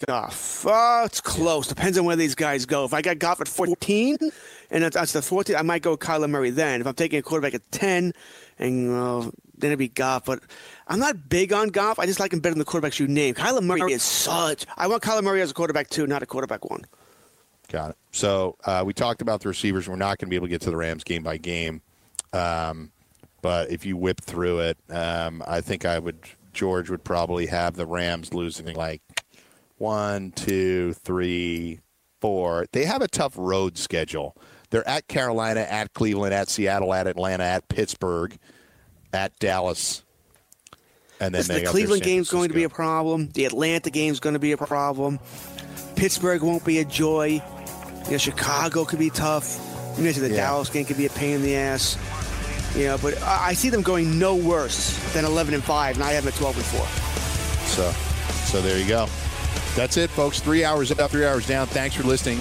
Goff. 0.07 0.67
Oh, 0.69 1.05
it's 1.05 1.21
close. 1.21 1.67
Depends 1.69 1.97
on 1.97 2.05
where 2.05 2.17
these 2.17 2.35
guys 2.35 2.67
go. 2.67 2.85
If 2.85 2.93
I 2.93 3.01
got 3.01 3.19
Goff 3.19 3.41
at 3.41 3.49
14, 3.49 4.19
and 4.71 4.85
that's, 4.85 4.95
that's 4.97 5.13
the 5.13 5.23
14, 5.23 5.57
I 5.57 5.63
might 5.63 5.83
go 5.83 5.97
Kyler 5.97 6.29
Murray 6.29 6.51
then. 6.51 6.81
If 6.81 6.87
I'm 6.87 6.95
taking 6.95 7.19
a 7.19 7.23
quarterback 7.23 7.55
at 7.55 7.71
10, 7.73 8.13
and 8.59 8.91
uh, 8.91 9.31
then 9.57 9.71
it'd 9.71 9.79
be 9.79 9.89
Goff. 9.89 10.25
But 10.25 10.41
I'm 10.87 10.99
not 10.99 11.29
big 11.29 11.53
on 11.53 11.69
Goff. 11.69 11.99
I 11.99 12.07
just 12.07 12.21
like 12.21 12.33
him 12.33 12.41
better 12.41 12.55
than 12.55 12.59
the 12.59 12.65
quarterbacks 12.65 12.99
you 12.99 13.09
name. 13.09 13.35
Kyler 13.35 13.63
Murray 13.63 13.93
is 13.93 14.03
such. 14.03 14.67
I 14.77 14.87
want 14.87 15.03
Kyler 15.03 15.23
Murray 15.23 15.41
as 15.41 15.51
a 15.51 15.55
quarterback 15.55 15.91
two, 15.91 16.07
not 16.07 16.23
a 16.23 16.27
quarterback 16.27 16.69
one. 16.69 16.85
Got 17.69 17.91
it. 17.91 17.97
So 18.13 18.57
uh, 18.65 18.83
we 18.87 18.93
talked 18.93 19.23
about 19.23 19.41
the 19.41 19.49
receivers. 19.49 19.89
We're 19.89 19.97
not 19.97 20.19
going 20.19 20.27
to 20.27 20.31
be 20.31 20.37
able 20.37 20.47
to 20.47 20.51
get 20.51 20.61
to 20.63 20.71
the 20.71 20.77
Rams 20.77 21.05
game 21.05 21.23
by 21.23 21.39
game, 21.39 21.81
um, 22.33 22.93
but 23.43 23.71
if 23.71 23.87
you 23.87 23.97
whip 23.97 24.21
through 24.21 24.61
it, 24.61 24.79
um, 24.91 25.43
I 25.47 25.61
think 25.61 25.85
I 25.85 25.99
would. 25.99 26.19
George 26.53 26.89
would 26.89 27.03
probably 27.03 27.47
have 27.47 27.75
the 27.75 27.85
Rams 27.85 28.33
losing 28.33 28.77
like 28.77 29.03
one, 29.79 30.31
two, 30.31 30.93
three, 30.93 31.81
four. 32.21 32.67
They 32.73 32.85
have 32.85 33.03
a 33.03 33.09
tough 33.09 33.35
road 33.37 33.77
schedule. 33.77 34.37
They're 34.75 34.89
at 34.89 35.07
Carolina, 35.07 35.61
at 35.61 35.95
Cleveland, 35.95 36.35
at 36.35 36.49
Seattle, 36.49 36.93
at 36.93 37.07
Atlanta, 37.07 37.45
at 37.45 37.69
Pittsburgh, 37.69 38.37
at 39.13 39.39
Dallas, 39.39 40.03
and 41.21 41.33
then 41.33 41.39
Listen, 41.43 41.55
they 41.55 41.61
the 41.61 41.69
Cleveland 41.69 42.03
game's 42.03 42.29
going 42.29 42.49
to 42.49 42.55
be 42.57 42.65
a 42.65 42.69
problem. 42.69 43.29
The 43.29 43.45
Atlanta 43.45 43.91
game's 43.91 44.19
going 44.19 44.33
to 44.33 44.41
be 44.41 44.51
a 44.51 44.57
problem. 44.57 45.21
Pittsburgh 45.95 46.43
won't 46.43 46.65
be 46.65 46.81
a 46.81 46.85
joy. 46.85 47.41
You 48.07 48.11
know, 48.11 48.19
Chicago 48.19 48.85
could 48.85 48.99
be 48.99 49.11
tough. 49.11 49.61
You 49.97 50.03
mentioned 50.03 50.27
the 50.27 50.31
Yeah. 50.31 50.39
Dallas 50.39 50.71
game 50.71 50.87
could 50.87 50.97
be 50.97 51.07
a 51.07 51.11
pain 51.11 51.37
in 51.37 51.43
the 51.43 51.55
ass. 51.55 51.97
You 52.75 52.87
know, 52.87 52.99
but 52.99 53.23
I 53.23 53.51
I 53.51 53.53
see 53.53 53.69
them 53.71 53.83
going 53.83 54.19
no 54.19 54.35
worse 54.35 54.99
than 55.13 55.25
11 55.25 55.55
and 55.55 55.63
5, 55.63 55.95
and 55.95 56.03
I 56.03 56.15
have 56.15 56.25
them 56.25 56.33
at 56.33 56.39
12 56.41 56.57
and 56.57 56.67
4. 56.67 56.87
So, 57.69 57.93
so 58.47 58.61
there 58.61 58.77
you 58.77 58.89
go. 58.89 59.07
That's 59.77 59.97
it, 59.99 60.11
folks. 60.11 60.41
Three 60.41 60.65
hours 60.65 60.91
up, 60.91 61.13
three 61.13 61.25
hours 61.25 61.47
down. 61.47 61.69
Thanks 61.69 61.95
for 61.95 62.03
listening 62.03 62.41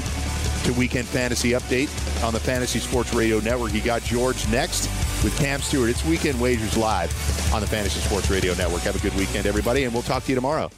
to 0.64 0.74
Weekend 0.74 1.08
Fantasy 1.08 1.52
Update 1.52 1.90
on 2.24 2.34
the 2.34 2.40
Fantasy 2.40 2.80
Sports 2.80 3.14
Radio 3.14 3.40
Network. 3.40 3.74
You 3.74 3.82
got 3.82 4.02
George 4.04 4.48
next 4.50 4.88
with 5.24 5.38
Cam 5.38 5.62
Stewart. 5.62 5.90
It's 5.90 6.06
Weekend 6.06 6.40
Wagers 6.40 6.78
Live 6.78 7.12
on 7.54 7.62
the 7.62 7.68
Fantasy 7.68 8.00
Sports 8.00 8.30
Radio 8.30 8.54
Network. 8.56 8.82
Have 8.82 8.96
a 8.96 9.00
good 9.00 9.16
weekend, 9.16 9.46
everybody, 9.46 9.84
and 9.84 9.94
we'll 9.94 10.04
talk 10.04 10.24
to 10.24 10.30
you 10.30 10.36
tomorrow. 10.36 10.70